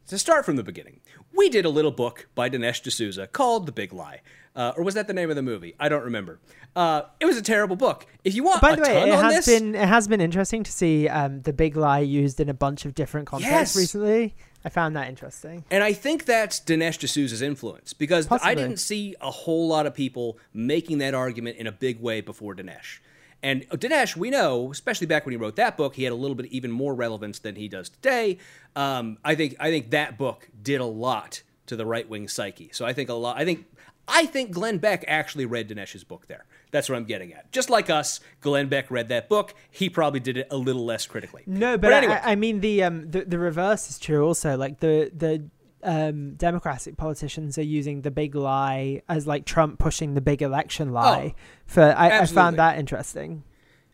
to 0.08 0.18
start 0.18 0.46
from 0.46 0.56
the 0.56 0.64
beginning, 0.64 1.00
we 1.36 1.50
did 1.50 1.66
a 1.66 1.70
little 1.70 1.92
book 1.92 2.28
by 2.36 2.50
Dinesh 2.50 2.82
D'Souza 2.84 3.28
called 3.28 3.66
The 3.66 3.72
Big 3.72 3.94
Lie. 3.94 4.22
Uh, 4.56 4.72
or 4.78 4.84
was 4.84 4.94
that 4.94 5.08
the 5.08 5.14
name 5.14 5.30
of 5.32 5.36
the 5.36 5.42
movie? 5.42 5.74
I 5.80 5.90
don't 5.90 6.04
remember. 6.04 6.40
Uh, 6.76 7.04
it 7.20 7.26
was 7.26 7.38
a 7.38 7.42
terrible 7.42 7.76
book. 7.76 8.06
If 8.24 8.36
you 8.36 8.44
want 8.44 8.62
By 8.62 8.76
the 8.76 8.84
way, 8.84 9.10
it 9.10 9.14
has 9.14 9.46
this, 9.46 9.60
been 9.60 9.74
it 9.74 9.88
has 9.88 10.08
been 10.08 10.22
interesting 10.22 10.64
to 10.64 10.72
see 10.72 11.08
um, 11.08 11.42
the 11.42 11.54
big 11.54 11.76
lie 11.76 12.00
used 12.00 12.40
in 12.40 12.50
a 12.50 12.54
bunch 12.54 12.86
of 12.86 12.94
different 12.94 13.28
contexts 13.28 13.76
Yes. 13.76 13.76
recently. 13.76 14.36
I 14.66 14.70
found 14.70 14.96
that 14.96 15.10
interesting. 15.10 15.66
And 15.72 15.84
I 15.84 15.92
think 15.94 16.26
that's 16.26 16.60
Dinesh 16.60 17.00
D'Souza's 17.00 17.42
influence 17.42 17.94
because 17.94 18.28
I 18.32 18.56
didn't 18.56 18.78
see 18.78 19.16
a 19.20 19.30
whole 19.30 19.68
lot 19.68 19.86
of 19.86 19.94
people 19.94 20.38
making 20.54 21.00
that 21.00 21.14
argument 21.14 21.58
in 21.58 21.68
a 21.68 21.72
big 21.72 22.00
way 22.00 22.22
before 22.22 22.56
Dinesh. 22.56 23.00
And 23.44 23.70
Dinesh, 23.70 24.16
we 24.16 24.30
know, 24.30 24.72
especially 24.72 25.06
back 25.06 25.26
when 25.26 25.34
he 25.34 25.38
wrote 25.38 25.58
that 25.58 25.76
book, 25.76 25.96
he 25.96 26.06
had 26.06 26.14
a 26.14 26.16
little 26.16 26.36
bit 26.36 26.46
even 26.48 26.72
more 26.72 26.96
relevance 26.96 27.40
than 27.40 27.56
he 27.56 27.68
does 27.68 27.90
today. 27.90 28.38
Um, 28.76 29.18
I 29.24 29.36
think 29.36 29.58
I 29.60 29.70
think 29.70 29.92
that 29.92 30.18
book 30.18 30.50
did 30.62 30.80
a 30.80 30.86
lot 30.86 31.44
to 31.66 31.76
the 31.76 31.86
right 31.86 32.08
wing 32.08 32.30
psyche. 32.30 32.70
So 32.72 32.86
I 32.86 32.94
think 32.94 33.10
a 33.10 33.14
lot. 33.14 33.38
I 33.38 33.44
think 33.44 33.66
I 34.08 34.26
think 34.26 34.52
Glenn 34.52 34.78
Beck 34.78 35.04
actually 35.08 35.46
read 35.46 35.70
Dinesh's 35.70 36.04
book 36.04 36.28
there. 36.28 36.46
That's 36.72 36.90
what 36.90 36.96
I'm 36.96 37.06
getting 37.06 37.34
at. 37.34 37.52
Just 37.52 37.70
like 37.70 37.90
us, 37.90 38.20
Glenn 38.42 38.68
Beck 38.68 38.90
read 38.90 39.10
that 39.10 39.30
book. 39.30 39.54
He 39.70 39.90
probably 39.90 40.20
did 40.20 40.38
it 40.38 40.48
a 40.50 40.58
little 40.58 40.86
less 40.86 41.06
critically. 41.06 41.44
No, 41.46 41.78
but, 41.78 41.94
anyway, 41.94 42.20
I, 42.24 42.32
I 42.32 42.36
mean 42.36 42.62
the 42.62 42.84
um 42.84 43.12
the, 43.12 43.26
the 43.26 43.38
reverse 43.38 43.90
is 43.90 44.00
true 44.00 44.26
also. 44.26 44.58
Like 44.58 44.80
the 44.80 45.12
the 45.16 45.50
um 45.84 46.36
Democratic 46.36 46.98
politicians 46.98 47.58
are 47.58 47.64
using 47.64 48.02
the 48.02 48.12
big 48.12 48.36
lie 48.36 49.02
as 49.10 49.28
like 49.28 49.46
Trump 49.46 49.80
pushing 49.80 50.14
the 50.14 50.22
big 50.22 50.42
election 50.42 50.92
lie. 50.92 51.36
for 51.66 51.82
I, 51.84 52.10
I 52.10 52.20
Oh, 52.22 52.26
found 52.26 52.58
that 52.58 52.78
interesting. 52.78 53.44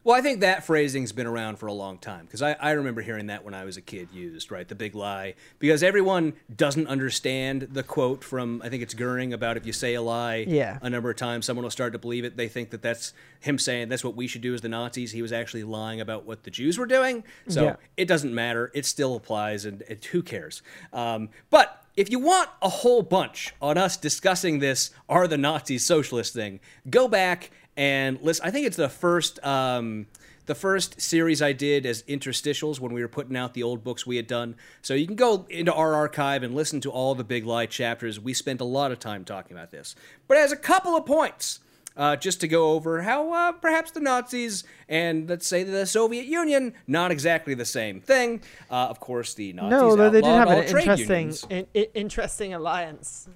Well, 0.06 0.16
I 0.16 0.22
think 0.22 0.39
that 0.39 0.64
phrasing's 0.66 1.12
been 1.12 1.28
around 1.28 1.58
for 1.60 1.68
a 1.68 1.74
long 1.74 1.97
time 1.97 2.26
because 2.26 2.41
I, 2.41 2.54
I 2.54 2.72
remember 2.72 3.02
hearing 3.02 3.28
that 3.28 3.43
when 3.43 3.54
I 3.54 3.66
was 3.66 3.76
a 3.76 3.82
kid 3.82 4.08
used, 4.14 4.50
right? 4.50 4.66
The 4.66 4.74
big 4.74 4.95
lie. 4.95 5.34
Because 5.60 5.84
everyone 5.84 6.34
doesn't 6.56 6.88
understand 6.88 7.64
the 7.74 7.84
quote 7.84 8.24
from, 8.24 8.62
I 8.64 8.70
think 8.70 8.82
it's 8.82 8.93
Goering, 8.93 9.34
about 9.34 9.58
if 9.58 9.66
you 9.66 9.74
say 9.74 9.95
a 9.95 10.02
lie 10.02 10.45
Yeah. 10.47 10.80
a 10.82 10.89
number 10.89 11.10
of 11.10 11.18
times, 11.18 11.45
someone 11.45 11.64
will 11.64 11.70
start 11.70 11.91
to 11.93 12.00
believe 12.00 12.24
it. 12.24 12.38
They 12.38 12.47
think 12.47 12.70
that 12.70 12.82
that's 12.82 13.12
him 13.41 13.60
saying 13.60 13.89
that's 13.89 14.04
what 14.04 14.16
we 14.16 14.26
should 14.26 14.41
do 14.41 14.54
as 14.54 14.62
the 14.62 14.70
Nazis. 14.70 15.12
He 15.12 15.22
was 15.22 15.34
actually 15.34 15.64
lying 15.66 16.00
about 16.00 16.26
what 16.26 16.43
the 16.43 16.50
Jews 16.52 16.78
were 16.78 16.86
doing. 16.86 17.26
So 17.50 17.64
Yeah. 17.66 17.76
it 17.97 18.06
doesn't 18.08 18.34
matter. 18.34 18.72
It 18.74 18.86
still 18.86 19.16
applies, 19.18 19.66
and 19.66 19.82
it, 19.89 20.06
who 20.06 20.24
cares? 20.24 20.62
Um, 20.93 21.28
but 21.50 21.84
if 21.97 22.10
you 22.10 22.20
want 22.20 22.50
a 22.62 22.70
whole 22.70 23.02
bunch 23.02 23.54
on 23.62 23.78
us 23.78 23.97
discussing 23.97 24.60
this 24.60 24.91
are 25.10 25.28
the 25.28 25.38
Nazis 25.38 25.86
socialist 25.86 26.34
thing, 26.34 26.62
go 26.89 27.10
back 27.10 27.52
and 27.80 28.21
listen. 28.21 28.45
I 28.45 28.51
think 28.51 28.67
it's 28.67 28.77
the 28.77 28.89
first. 28.89 29.43
Um, 29.43 30.05
the 30.45 30.55
first 30.55 30.99
series 30.99 31.43
I 31.43 31.51
did 31.51 31.86
as 31.86 32.01
interstitials 32.03 32.80
when 32.80 32.91
we 32.91 33.01
were 33.01 33.07
putting 33.07 33.38
out 33.38 33.53
the 33.53 33.61
old 33.61 33.84
books 33.84 34.07
we 34.07 34.15
had 34.15 34.25
done. 34.25 34.55
So 34.82 34.95
you 34.95 35.05
can 35.05 35.15
go 35.15 35.45
into 35.47 35.71
our 35.71 35.93
archive 35.93 36.41
and 36.41 36.55
listen 36.55 36.82
to 36.82 36.89
all 36.89 37.13
the 37.13 37.23
Big 37.23 37.45
Lie 37.45 37.67
chapters. 37.67 38.19
We 38.19 38.34
spent 38.34 38.59
a 38.59 38.63
lot 38.63 38.91
of 38.91 38.97
time 38.97 39.25
talking 39.25 39.55
about 39.55 39.69
this. 39.69 39.93
But 40.27 40.38
as 40.38 40.51
a 40.51 40.55
couple 40.55 40.95
of 40.95 41.05
points, 41.05 41.59
uh, 41.95 42.15
just 42.15 42.41
to 42.41 42.47
go 42.47 42.71
over 42.71 43.03
how 43.03 43.32
uh, 43.32 43.51
perhaps 43.51 43.91
the 43.91 43.99
Nazis 43.99 44.63
and 44.88 45.30
let's 45.30 45.45
say 45.45 45.63
the 45.63 45.86
Soviet 45.86 46.25
Union 46.25 46.73
not 46.88 47.11
exactly 47.11 47.53
the 47.53 47.63
same 47.63 48.01
thing. 48.01 48.41
Uh, 48.71 48.88
of 48.89 48.99
course, 48.99 49.36
the 49.36 49.53
Nazis 49.53 49.95
no, 49.95 50.09
they 50.09 50.21
did 50.21 50.25
have 50.25 50.49
an 50.49 50.63
interesting 50.63 51.34
in, 51.51 51.67
interesting 51.93 52.55
alliance 52.55 53.30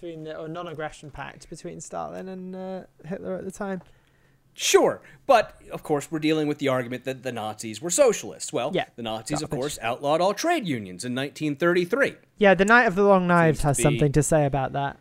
between 0.00 0.24
the, 0.24 0.36
or 0.36 0.48
non-aggression 0.48 1.10
pact 1.10 1.50
between 1.50 1.80
Stalin 1.80 2.28
and 2.28 2.54
uh, 2.54 2.82
Hitler 3.04 3.34
at 3.34 3.44
the 3.44 3.50
time. 3.50 3.82
Sure, 4.54 5.00
but 5.26 5.60
of 5.70 5.82
course 5.84 6.10
we're 6.10 6.18
dealing 6.18 6.48
with 6.48 6.58
the 6.58 6.68
argument 6.68 7.04
that 7.04 7.22
the 7.22 7.30
Nazis 7.30 7.80
were 7.80 7.90
socialists. 7.90 8.52
Well, 8.52 8.72
Yeah, 8.74 8.86
the 8.96 9.02
Nazis, 9.02 9.40
of 9.40 9.50
course, 9.50 9.78
outlawed 9.80 10.20
all 10.20 10.34
trade 10.34 10.66
unions 10.66 11.04
in 11.04 11.14
1933. 11.14 12.16
Yeah, 12.38 12.54
the 12.54 12.64
Night 12.64 12.86
of 12.86 12.96
the 12.96 13.04
Long 13.04 13.28
Knives 13.28 13.62
has 13.62 13.76
be- 13.76 13.84
something 13.84 14.12
to 14.12 14.22
say 14.22 14.46
about 14.46 14.72
that. 14.72 14.98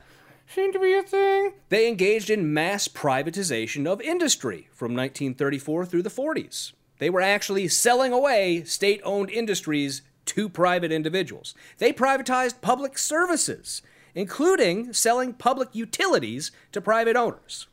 Seemed 0.47 0.73
to 0.73 0.79
be 0.79 0.93
a 0.93 1.03
thing. 1.03 1.53
They 1.69 1.87
engaged 1.87 2.29
in 2.29 2.53
mass 2.53 2.87
privatization 2.87 3.85
of 3.85 3.99
industry 3.99 4.69
from 4.71 4.93
1934 4.93 5.85
through 5.85 6.03
the 6.03 6.09
40s. 6.09 6.71
They 6.99 7.09
were 7.09 7.21
actually 7.21 7.67
selling 7.67 8.13
away 8.13 8.63
state 8.63 9.01
owned 9.03 9.29
industries 9.29 10.03
to 10.25 10.47
private 10.49 10.91
individuals. 10.91 11.53
They 11.79 11.91
privatized 11.91 12.61
public 12.61 12.97
services, 12.97 13.81
including 14.17 14.91
selling 14.93 15.31
public 15.31 15.69
utilities 15.73 16.51
to 16.71 16.81
private 16.81 17.15
owners. 17.15 17.67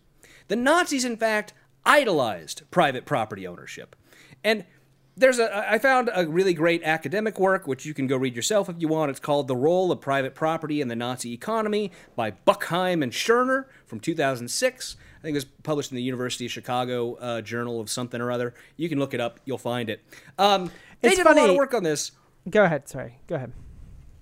The 0.49 0.57
Nazis, 0.57 1.05
in 1.05 1.17
fact, 1.17 1.55
idolized 1.87 2.63
private 2.71 3.07
property 3.07 3.47
ownership. 3.47 3.97
And 4.45 4.67
there's 5.17 5.39
a 5.39 5.57
I 5.73 5.79
found 5.79 6.11
a 6.15 6.27
really 6.27 6.53
great 6.53 6.83
academic 6.83 7.39
work 7.39 7.67
which 7.67 7.87
you 7.87 7.95
can 7.95 8.07
go 8.07 8.17
read 8.19 8.37
yourself 8.37 8.69
if 8.69 8.77
you 8.79 8.89
want. 8.89 9.11
It's 9.11 9.21
called 9.21 9.49
The 9.49 9.57
Role 9.57 9.91
of 9.91 10.03
Private 10.03 10.35
Property 10.35 10.83
in 10.83 10.89
the 10.89 10.97
Nazi 10.97 11.33
Economy 11.33 11.93
by 12.15 12.33
Buchheim 12.33 13.03
and 13.03 13.11
Scherner 13.13 13.65
from 13.87 14.01
2006. 14.01 14.97
I 15.19 15.23
think 15.23 15.33
it 15.33 15.37
was 15.37 15.45
published 15.63 15.93
in 15.93 15.97
the 15.97 16.03
University 16.03 16.45
of 16.45 16.53
Chicago 16.53 17.15
uh, 17.15 17.41
Journal 17.41 17.81
of 17.81 17.89
something 17.89 18.21
or 18.21 18.31
other. 18.31 18.53
You 18.77 18.91
can 18.91 18.99
look 18.99 19.15
it 19.15 19.21
up; 19.21 19.41
you'll 19.47 19.57
find 19.57 19.89
it. 19.89 20.03
Um, 20.39 20.71
they 21.01 21.09
It's 21.09 21.17
did 21.17 21.25
a 21.27 21.29
lot 21.31 21.37
funny- 21.39 21.51
of 21.53 21.57
work 21.57 21.73
on 21.73 21.85
this. 21.85 22.11
Go 22.51 22.65
ahead. 22.65 22.87
Sorry. 22.89 23.19
Go 23.27 23.37
ahead. 23.37 23.53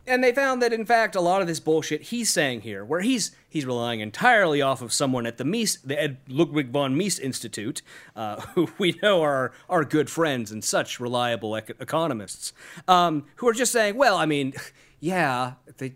And 0.06 0.22
they 0.22 0.32
found 0.32 0.60
that 0.62 0.72
in 0.72 0.84
fact 0.84 1.14
a 1.14 1.20
lot 1.20 1.42
of 1.42 1.46
this 1.46 1.60
bullshit 1.60 2.02
he's 2.02 2.28
saying 2.30 2.62
here, 2.62 2.84
where 2.84 3.00
he's 3.00 3.30
he's 3.48 3.64
relying 3.64 4.00
entirely 4.00 4.60
off 4.60 4.82
of 4.82 4.92
someone 4.92 5.26
at 5.26 5.38
the 5.38 5.44
Mises, 5.44 5.80
the 5.82 6.00
Ed 6.00 6.16
Ludwig 6.28 6.70
von 6.70 6.96
Mises 6.96 7.20
Institute, 7.20 7.82
uh, 8.16 8.40
who 8.54 8.68
we 8.78 8.98
know 9.02 9.22
are 9.22 9.52
our 9.68 9.84
good 9.84 10.10
friends 10.10 10.50
and 10.50 10.64
such 10.64 10.98
reliable 10.98 11.54
ec- 11.54 11.76
economists, 11.78 12.52
um, 12.88 13.24
who 13.36 13.48
are 13.48 13.52
just 13.52 13.70
saying, 13.70 13.96
well, 13.96 14.16
I 14.16 14.26
mean, 14.26 14.54
yeah, 15.00 15.54
they 15.78 15.94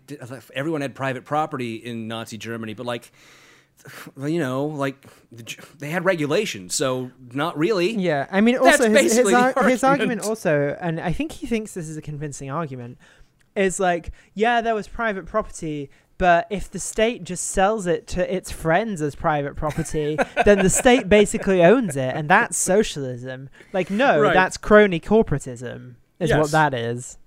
everyone 0.53 0.81
had 0.81 0.95
private 0.95 1.25
property 1.25 1.75
in 1.75 2.07
Nazi 2.07 2.37
Germany, 2.37 2.73
but 2.73 2.85
like. 2.85 3.11
You 4.17 4.39
know, 4.39 4.65
like 4.65 5.05
they 5.77 5.91
had 5.91 6.03
regulations, 6.03 6.73
so 6.73 7.11
not 7.31 7.55
really. 7.57 7.91
Yeah, 7.91 8.25
I 8.31 8.41
mean, 8.41 8.57
also 8.57 8.89
his, 8.89 9.15
his, 9.15 9.27
his 9.27 9.33
argument 9.33 9.83
argument. 9.83 10.23
also, 10.23 10.75
and 10.81 10.99
I 10.99 11.13
think 11.13 11.31
he 11.31 11.45
thinks 11.45 11.75
this 11.75 11.87
is 11.87 11.95
a 11.95 12.01
convincing 12.01 12.49
argument, 12.49 12.97
is 13.57 13.79
like, 13.79 14.11
yeah, 14.33 14.61
there 14.61 14.75
was 14.75 14.87
private 14.87 15.25
property, 15.25 15.89
But 16.19 16.47
if 16.49 16.71
the 16.71 16.79
state 16.79 17.23
just 17.23 17.43
sells 17.47 17.85
it 17.85 18.07
to 18.07 18.35
its 18.35 18.51
friends 18.51 19.03
as 19.03 19.13
private 19.13 19.55
property, 19.55 20.17
then 20.45 20.57
the 20.59 20.69
state 20.69 21.07
basically 21.07 21.63
owns 21.63 21.95
it, 21.95 22.15
and 22.15 22.27
that's 22.27 22.57
socialism. 22.57 23.49
Like, 23.71 23.91
no, 23.91 24.19
Right. 24.21 24.33
that's 24.33 24.57
crony 24.57 24.99
corporatism, 24.99 25.93
is 26.19 26.31
Yes. 26.31 26.39
what 26.39 26.49
that 26.51 26.73
is. 26.73 27.19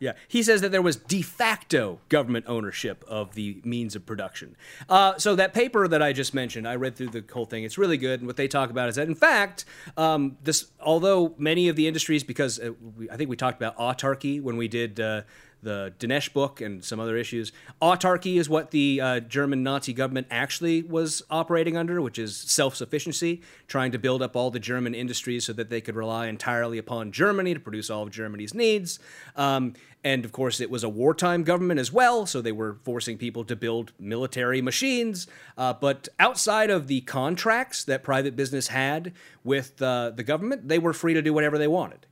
Yeah, 0.00 0.12
he 0.28 0.42
says 0.44 0.60
that 0.62 0.70
there 0.70 0.80
was 0.80 0.94
de 0.96 1.20
facto 1.22 1.98
government 2.08 2.44
ownership 2.48 3.04
of 3.08 3.34
the 3.34 3.60
means 3.64 3.94
of 3.96 4.06
production. 4.06 4.54
Uh, 4.88 5.18
so 5.18 5.34
that 5.34 5.52
paper 5.52 5.86
that 5.88 6.00
I 6.02 6.12
just 6.14 6.32
mentioned, 6.32 6.66
I 6.68 6.76
read 6.76 6.94
through 6.96 7.08
the 7.08 7.24
whole 7.32 7.44
thing. 7.46 7.64
It's 7.64 7.76
really 7.76 7.96
good. 7.98 8.20
And 8.20 8.26
what 8.28 8.36
they 8.36 8.46
talk 8.48 8.70
about 8.70 8.88
is 8.88 8.94
that, 8.94 9.08
in 9.08 9.16
fact, 9.16 9.64
um, 9.96 10.38
this 10.44 10.66
although 10.80 11.34
many 11.36 11.68
of 11.68 11.74
the 11.76 11.86
industries, 11.88 12.22
because 12.24 12.60
uh, 12.60 12.70
we, 12.96 13.10
I 13.10 13.16
think 13.16 13.28
we 13.28 13.36
talked 13.36 13.60
about 13.60 13.76
autarky 13.76 14.40
when 14.40 14.56
we 14.56 14.68
did. 14.68 15.00
Uh, 15.00 15.22
the 15.62 15.92
Dinesh 15.98 16.32
book 16.32 16.60
and 16.60 16.84
some 16.84 17.00
other 17.00 17.16
issues. 17.16 17.52
Autarky 17.82 18.38
is 18.38 18.48
what 18.48 18.70
the 18.70 19.00
uh, 19.00 19.20
German 19.20 19.62
Nazi 19.62 19.92
government 19.92 20.26
actually 20.30 20.82
was 20.82 21.22
operating 21.30 21.76
under, 21.76 22.00
which 22.00 22.18
is 22.18 22.36
self 22.36 22.76
sufficiency, 22.76 23.42
trying 23.66 23.92
to 23.92 23.98
build 23.98 24.22
up 24.22 24.36
all 24.36 24.50
the 24.50 24.60
German 24.60 24.94
industries 24.94 25.46
so 25.46 25.52
that 25.52 25.70
they 25.70 25.80
could 25.80 25.96
rely 25.96 26.26
entirely 26.26 26.78
upon 26.78 27.12
Germany 27.12 27.54
to 27.54 27.60
produce 27.60 27.90
all 27.90 28.02
of 28.02 28.10
Germany's 28.10 28.54
needs. 28.54 28.98
Um, 29.36 29.74
and 30.04 30.24
of 30.24 30.32
course, 30.32 30.60
it 30.60 30.70
was 30.70 30.84
a 30.84 30.88
wartime 30.88 31.42
government 31.42 31.80
as 31.80 31.92
well, 31.92 32.24
so 32.24 32.40
they 32.40 32.52
were 32.52 32.78
forcing 32.84 33.18
people 33.18 33.44
to 33.44 33.56
build 33.56 33.92
military 33.98 34.62
machines. 34.62 35.26
Uh, 35.56 35.72
but 35.72 36.08
outside 36.20 36.70
of 36.70 36.86
the 36.86 37.00
contracts 37.02 37.84
that 37.84 38.04
private 38.04 38.36
business 38.36 38.68
had 38.68 39.12
with 39.42 39.82
uh, 39.82 40.10
the 40.10 40.22
government, 40.22 40.68
they 40.68 40.78
were 40.78 40.92
free 40.92 41.14
to 41.14 41.22
do 41.22 41.32
whatever 41.32 41.58
they 41.58 41.68
wanted 41.68 42.06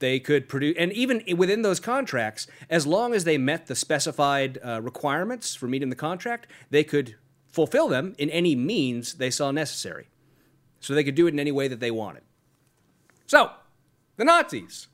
they 0.00 0.18
could 0.18 0.48
produce 0.48 0.74
and 0.78 0.92
even 0.92 1.22
within 1.36 1.62
those 1.62 1.78
contracts 1.80 2.46
as 2.68 2.86
long 2.86 3.14
as 3.14 3.24
they 3.24 3.38
met 3.38 3.66
the 3.68 3.74
specified 3.74 4.58
uh, 4.64 4.80
requirements 4.82 5.54
for 5.54 5.66
meeting 5.68 5.88
the 5.90 5.96
contract 5.96 6.46
they 6.70 6.82
could 6.84 7.14
fulfill 7.48 7.88
them 7.88 8.14
in 8.18 8.28
any 8.30 8.54
means 8.56 9.14
they 9.14 9.30
saw 9.30 9.50
necessary 9.50 10.08
so 10.80 10.94
they 10.94 11.04
could 11.04 11.14
do 11.14 11.26
it 11.26 11.32
in 11.34 11.38
any 11.40 11.52
way 11.52 11.68
that 11.68 11.80
they 11.80 11.90
wanted 11.90 12.22
so 13.26 13.50
the 14.16 14.24
nazis 14.24 14.88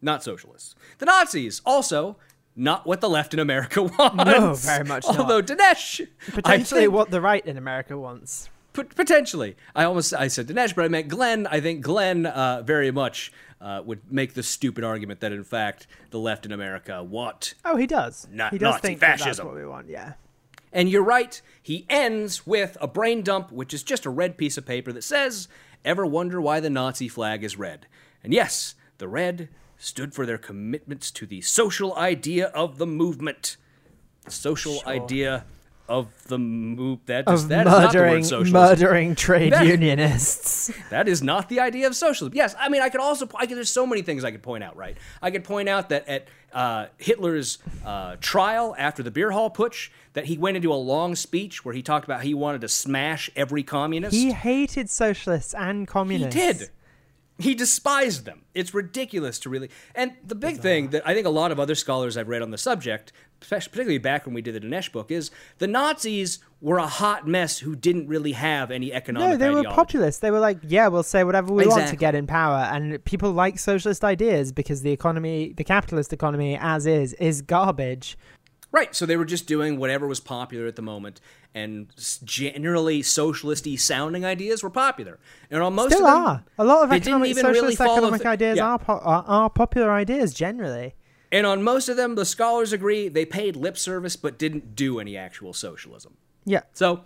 not 0.00 0.22
socialists 0.22 0.74
the 0.98 1.06
nazis 1.06 1.60
also 1.66 2.16
not 2.56 2.86
what 2.86 3.00
the 3.00 3.08
left 3.10 3.34
in 3.34 3.40
america 3.40 3.82
wants 3.98 4.24
No, 4.24 4.54
very 4.54 4.84
much 4.84 5.04
not. 5.06 5.18
although 5.18 5.42
dinesh 5.42 6.06
Potentially 6.32 6.82
think- 6.82 6.92
what 6.92 7.10
the 7.10 7.20
right 7.20 7.44
in 7.44 7.56
America 7.56 7.98
wants. 7.98 8.48
Pot- 8.74 8.94
potentially. 8.94 9.56
I 9.74 9.84
almost 9.84 10.12
I 10.12 10.28
said 10.28 10.48
Dinesh, 10.48 10.74
but 10.74 10.84
I 10.84 10.88
meant 10.88 11.08
Glenn. 11.08 11.46
I 11.46 11.60
think 11.60 11.80
Glenn 11.80 12.26
uh, 12.26 12.62
very 12.62 12.90
much 12.90 13.32
uh, 13.60 13.80
would 13.84 14.12
make 14.12 14.34
the 14.34 14.42
stupid 14.42 14.84
argument 14.84 15.20
that 15.20 15.32
in 15.32 15.44
fact 15.44 15.86
the 16.10 16.18
left 16.18 16.44
in 16.44 16.52
America 16.52 17.02
want. 17.02 17.54
Oh, 17.64 17.76
he 17.76 17.86
does. 17.86 18.28
Na- 18.30 18.50
he 18.50 18.58
does 18.58 18.74
Nazi 18.74 18.80
think 18.80 19.00
that 19.00 19.06
that's 19.06 19.22
fascism. 19.22 19.46
what 19.46 19.54
we 19.54 19.64
want, 19.64 19.88
yeah. 19.88 20.14
And 20.72 20.90
you're 20.90 21.04
right. 21.04 21.40
He 21.62 21.86
ends 21.88 22.46
with 22.46 22.76
a 22.80 22.88
brain 22.88 23.22
dump, 23.22 23.52
which 23.52 23.72
is 23.72 23.84
just 23.84 24.04
a 24.04 24.10
red 24.10 24.36
piece 24.36 24.58
of 24.58 24.66
paper 24.66 24.92
that 24.92 25.04
says, 25.04 25.48
"Ever 25.84 26.04
wonder 26.04 26.40
why 26.40 26.58
the 26.60 26.68
Nazi 26.68 27.08
flag 27.08 27.44
is 27.44 27.56
red?" 27.56 27.86
And 28.24 28.34
yes, 28.34 28.74
the 28.98 29.06
red 29.08 29.48
stood 29.78 30.14
for 30.14 30.26
their 30.26 30.38
commitments 30.38 31.12
to 31.12 31.26
the 31.26 31.42
social 31.42 31.94
idea 31.96 32.46
of 32.48 32.78
the 32.78 32.86
movement. 32.86 33.56
The 34.24 34.30
social 34.32 34.82
idea 34.86 35.44
of 35.88 36.06
the 36.28 36.38
move. 36.38 37.00
That 37.06 37.28
is, 37.30 37.42
Of 37.44 37.48
that 37.50 37.66
is 37.66 37.72
not 37.72 37.92
the 37.92 37.98
murdering, 37.98 38.12
word 38.14 38.24
socialism. 38.24 38.52
murdering 38.52 39.14
trade 39.14 39.52
That- 39.52 39.66
unionists. 39.66 40.72
That 40.90 41.08
is 41.08 41.22
not 41.22 41.48
the 41.48 41.60
idea 41.60 41.86
of 41.86 41.94
socialism. 41.96 42.34
Yes, 42.36 42.54
I 42.58 42.68
mean 42.68 42.80
I 42.82 42.88
could 42.88 43.00
also 43.00 43.28
I 43.36 43.46
could, 43.46 43.56
there's 43.56 43.70
so 43.70 43.86
many 43.86 44.02
things 44.02 44.24
I 44.24 44.30
could 44.30 44.42
point 44.42 44.64
out. 44.64 44.76
Right, 44.76 44.96
I 45.20 45.30
could 45.30 45.44
point 45.44 45.68
out 45.68 45.88
that 45.90 46.08
at 46.08 46.28
uh, 46.52 46.86
Hitler's 46.98 47.58
uh, 47.84 48.16
trial 48.20 48.74
after 48.78 49.02
the 49.02 49.10
beer 49.10 49.30
hall 49.32 49.50
putsch, 49.50 49.90
that 50.12 50.24
he 50.26 50.38
went 50.38 50.56
into 50.56 50.72
a 50.72 50.76
long 50.76 51.16
speech 51.16 51.64
where 51.64 51.74
he 51.74 51.82
talked 51.82 52.04
about 52.04 52.22
he 52.22 52.32
wanted 52.32 52.60
to 52.60 52.68
smash 52.68 53.28
every 53.34 53.62
communist. 53.64 54.14
He 54.14 54.32
hated 54.32 54.88
socialists 54.88 55.52
and 55.54 55.86
communists. 55.88 56.34
He 56.34 56.40
did. 56.40 56.70
He 57.38 57.54
despised 57.54 58.24
them. 58.24 58.42
It's 58.54 58.72
ridiculous 58.72 59.38
to 59.40 59.50
really. 59.50 59.70
And 59.94 60.12
the 60.24 60.36
big 60.36 60.58
thing 60.58 60.90
that 60.90 61.06
I 61.06 61.14
think 61.14 61.26
a 61.26 61.30
lot 61.30 61.50
of 61.50 61.58
other 61.58 61.74
scholars 61.74 62.16
I've 62.16 62.28
read 62.28 62.42
on 62.42 62.52
the 62.52 62.58
subject, 62.58 63.12
particularly 63.40 63.98
back 63.98 64.24
when 64.24 64.34
we 64.34 64.40
did 64.40 64.54
the 64.54 64.60
Dinesh 64.60 64.92
book, 64.92 65.10
is 65.10 65.32
the 65.58 65.66
Nazis 65.66 66.38
were 66.60 66.78
a 66.78 66.86
hot 66.86 67.26
mess 67.26 67.58
who 67.58 67.74
didn't 67.74 68.06
really 68.06 68.32
have 68.32 68.70
any 68.70 68.92
economic. 68.92 69.30
No, 69.30 69.36
they 69.36 69.50
were 69.50 69.64
populist. 69.64 70.20
They 70.20 70.30
were 70.30 70.38
like, 70.38 70.58
yeah, 70.62 70.88
we'll 70.88 71.02
say 71.02 71.24
whatever 71.24 71.52
we 71.52 71.66
want 71.66 71.88
to 71.88 71.96
get 71.96 72.14
in 72.14 72.26
power. 72.26 72.68
And 72.72 73.04
people 73.04 73.32
like 73.32 73.58
socialist 73.58 74.04
ideas 74.04 74.52
because 74.52 74.82
the 74.82 74.92
economy, 74.92 75.52
the 75.56 75.64
capitalist 75.64 76.12
economy 76.12 76.56
as 76.60 76.86
is, 76.86 77.14
is 77.14 77.42
garbage. 77.42 78.16
Right. 78.74 78.92
So 78.92 79.06
they 79.06 79.16
were 79.16 79.24
just 79.24 79.46
doing 79.46 79.78
whatever 79.78 80.08
was 80.08 80.18
popular 80.18 80.66
at 80.66 80.74
the 80.74 80.82
moment, 80.82 81.20
and 81.54 81.86
generally 82.24 83.02
socialisty 83.02 83.76
sounding 83.76 84.24
ideas 84.24 84.64
were 84.64 84.70
popular. 84.70 85.20
And 85.48 85.62
on 85.62 85.74
most 85.74 85.92
Still 85.92 86.04
of 86.04 86.12
them, 86.12 86.22
are. 86.24 86.44
A 86.58 86.64
lot 86.64 86.82
of 86.82 86.92
economic, 86.92 87.36
really 87.36 87.40
socialist 87.40 87.78
follow 87.78 87.98
economic 87.98 88.22
th- 88.22 88.32
ideas 88.32 88.56
yeah. 88.56 88.66
are, 88.66 88.78
po- 88.80 88.98
are, 88.98 89.24
are 89.28 89.48
popular 89.48 89.92
ideas 89.92 90.34
generally. 90.34 90.96
and 91.30 91.46
on 91.46 91.62
most 91.62 91.88
of 91.88 91.96
them, 91.96 92.16
the 92.16 92.24
scholars 92.24 92.72
agree 92.72 93.06
they 93.06 93.24
paid 93.24 93.54
lip 93.54 93.78
service 93.78 94.16
but 94.16 94.40
didn't 94.40 94.74
do 94.74 94.98
any 94.98 95.16
actual 95.16 95.52
socialism. 95.52 96.16
Yeah. 96.44 96.62
So 96.72 97.04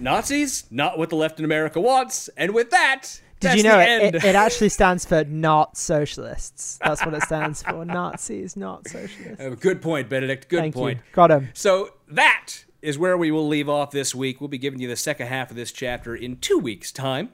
Nazis, 0.00 0.64
not 0.72 0.98
what 0.98 1.10
the 1.10 1.16
left 1.16 1.38
in 1.38 1.44
America 1.44 1.80
wants. 1.80 2.28
And 2.36 2.52
with 2.52 2.70
that, 2.70 3.20
Did 3.38 3.48
that's 3.48 3.56
you 3.58 3.62
know 3.64 3.78
it, 3.78 4.14
it, 4.14 4.24
it 4.24 4.34
actually 4.34 4.70
stands 4.70 5.04
for 5.04 5.24
not 5.24 5.76
socialists? 5.76 6.78
That's 6.82 7.04
what 7.04 7.14
it 7.14 7.22
stands 7.22 7.62
for. 7.62 7.84
Nazis, 7.84 8.56
not 8.56 8.88
socialists. 8.88 9.40
Uh, 9.40 9.50
Good 9.50 9.82
point, 9.82 10.08
Benedict. 10.08 10.48
Good 10.48 10.60
Thank 10.60 10.74
point. 10.74 10.98
you. 10.98 11.04
Got 11.12 11.30
him. 11.30 11.48
So 11.52 11.90
that 12.08 12.64
is 12.80 12.98
where 12.98 13.18
we 13.18 13.30
will 13.30 13.46
leave 13.46 13.68
off 13.68 13.90
this 13.90 14.14
week. 14.14 14.40
We'll 14.40 14.48
be 14.48 14.58
giving 14.58 14.80
you 14.80 14.88
the 14.88 14.96
second 14.96 15.26
half 15.26 15.50
of 15.50 15.56
this 15.56 15.70
chapter 15.70 16.16
in 16.16 16.38
two 16.38 16.58
weeks' 16.58 16.90
time. 16.90 17.30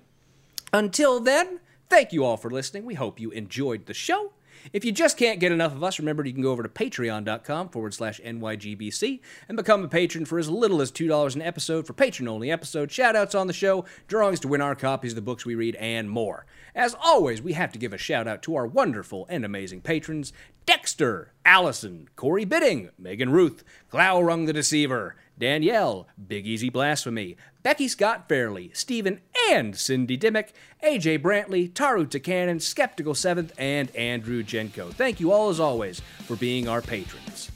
Until 0.72 1.20
then, 1.20 1.60
thank 1.88 2.12
you 2.12 2.24
all 2.24 2.36
for 2.36 2.50
listening. 2.50 2.84
We 2.84 2.94
hope 2.94 3.20
you 3.20 3.30
enjoyed 3.30 3.86
the 3.86 3.94
show. 3.94 4.32
If 4.72 4.84
you 4.84 4.92
just 4.92 5.16
can't 5.16 5.40
get 5.40 5.50
enough 5.50 5.72
of 5.72 5.82
us, 5.82 5.98
remember 5.98 6.24
you 6.24 6.32
can 6.32 6.42
go 6.42 6.52
over 6.52 6.62
to 6.62 6.68
patreon.com 6.68 7.70
forward 7.70 7.94
slash 7.94 8.20
NYGBC 8.20 9.20
and 9.48 9.56
become 9.56 9.82
a 9.82 9.88
patron 9.88 10.24
for 10.24 10.38
as 10.38 10.48
little 10.48 10.80
as 10.80 10.92
$2 10.92 11.34
an 11.34 11.42
episode 11.42 11.86
for 11.86 11.92
patron 11.92 12.28
only 12.28 12.50
episodes, 12.50 12.94
shout 12.94 13.16
outs 13.16 13.34
on 13.34 13.48
the 13.48 13.52
show, 13.52 13.84
drawings 14.06 14.40
to 14.40 14.48
win 14.48 14.60
our 14.60 14.74
copies 14.74 15.12
of 15.12 15.16
the 15.16 15.22
books 15.22 15.44
we 15.44 15.54
read, 15.54 15.74
and 15.76 16.08
more. 16.10 16.46
As 16.74 16.96
always, 17.02 17.42
we 17.42 17.54
have 17.54 17.72
to 17.72 17.78
give 17.78 17.92
a 17.92 17.98
shout 17.98 18.28
out 18.28 18.42
to 18.42 18.54
our 18.54 18.66
wonderful 18.66 19.26
and 19.28 19.44
amazing 19.44 19.80
patrons 19.80 20.32
Dexter, 20.64 21.32
Allison, 21.44 22.08
Corey 22.14 22.44
Bidding, 22.44 22.90
Megan 22.96 23.30
Ruth, 23.30 23.64
Glaurung 23.92 24.46
the 24.46 24.52
Deceiver, 24.52 25.16
Danielle, 25.38 26.06
Big 26.26 26.46
Easy 26.46 26.70
Blasphemy, 26.70 27.36
Becky 27.62 27.88
Scott 27.88 28.28
Fairley, 28.28 28.70
Stephen 28.74 29.20
and 29.50 29.76
Cindy 29.76 30.16
Dimmick, 30.16 30.52
AJ 30.84 31.20
Brantley, 31.20 31.70
Taru 31.70 32.06
Takanen, 32.06 32.60
Skeptical 32.60 33.14
Seventh, 33.14 33.52
and 33.58 33.94
Andrew 33.96 34.42
Jenko. 34.42 34.92
Thank 34.92 35.20
you 35.20 35.32
all 35.32 35.48
as 35.48 35.60
always 35.60 36.00
for 36.26 36.36
being 36.36 36.68
our 36.68 36.80
patrons. 36.82 37.50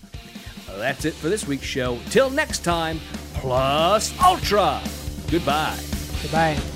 That's 0.77 1.05
it 1.05 1.15
for 1.15 1.29
this 1.29 1.47
week's 1.47 1.65
show. 1.65 1.99
Till 2.11 2.31
next 2.31 2.65
time, 2.65 3.01
plus 3.35 4.13
ultra. 4.23 4.81
Goodbye. 5.31 5.79
Goodbye. 6.23 6.76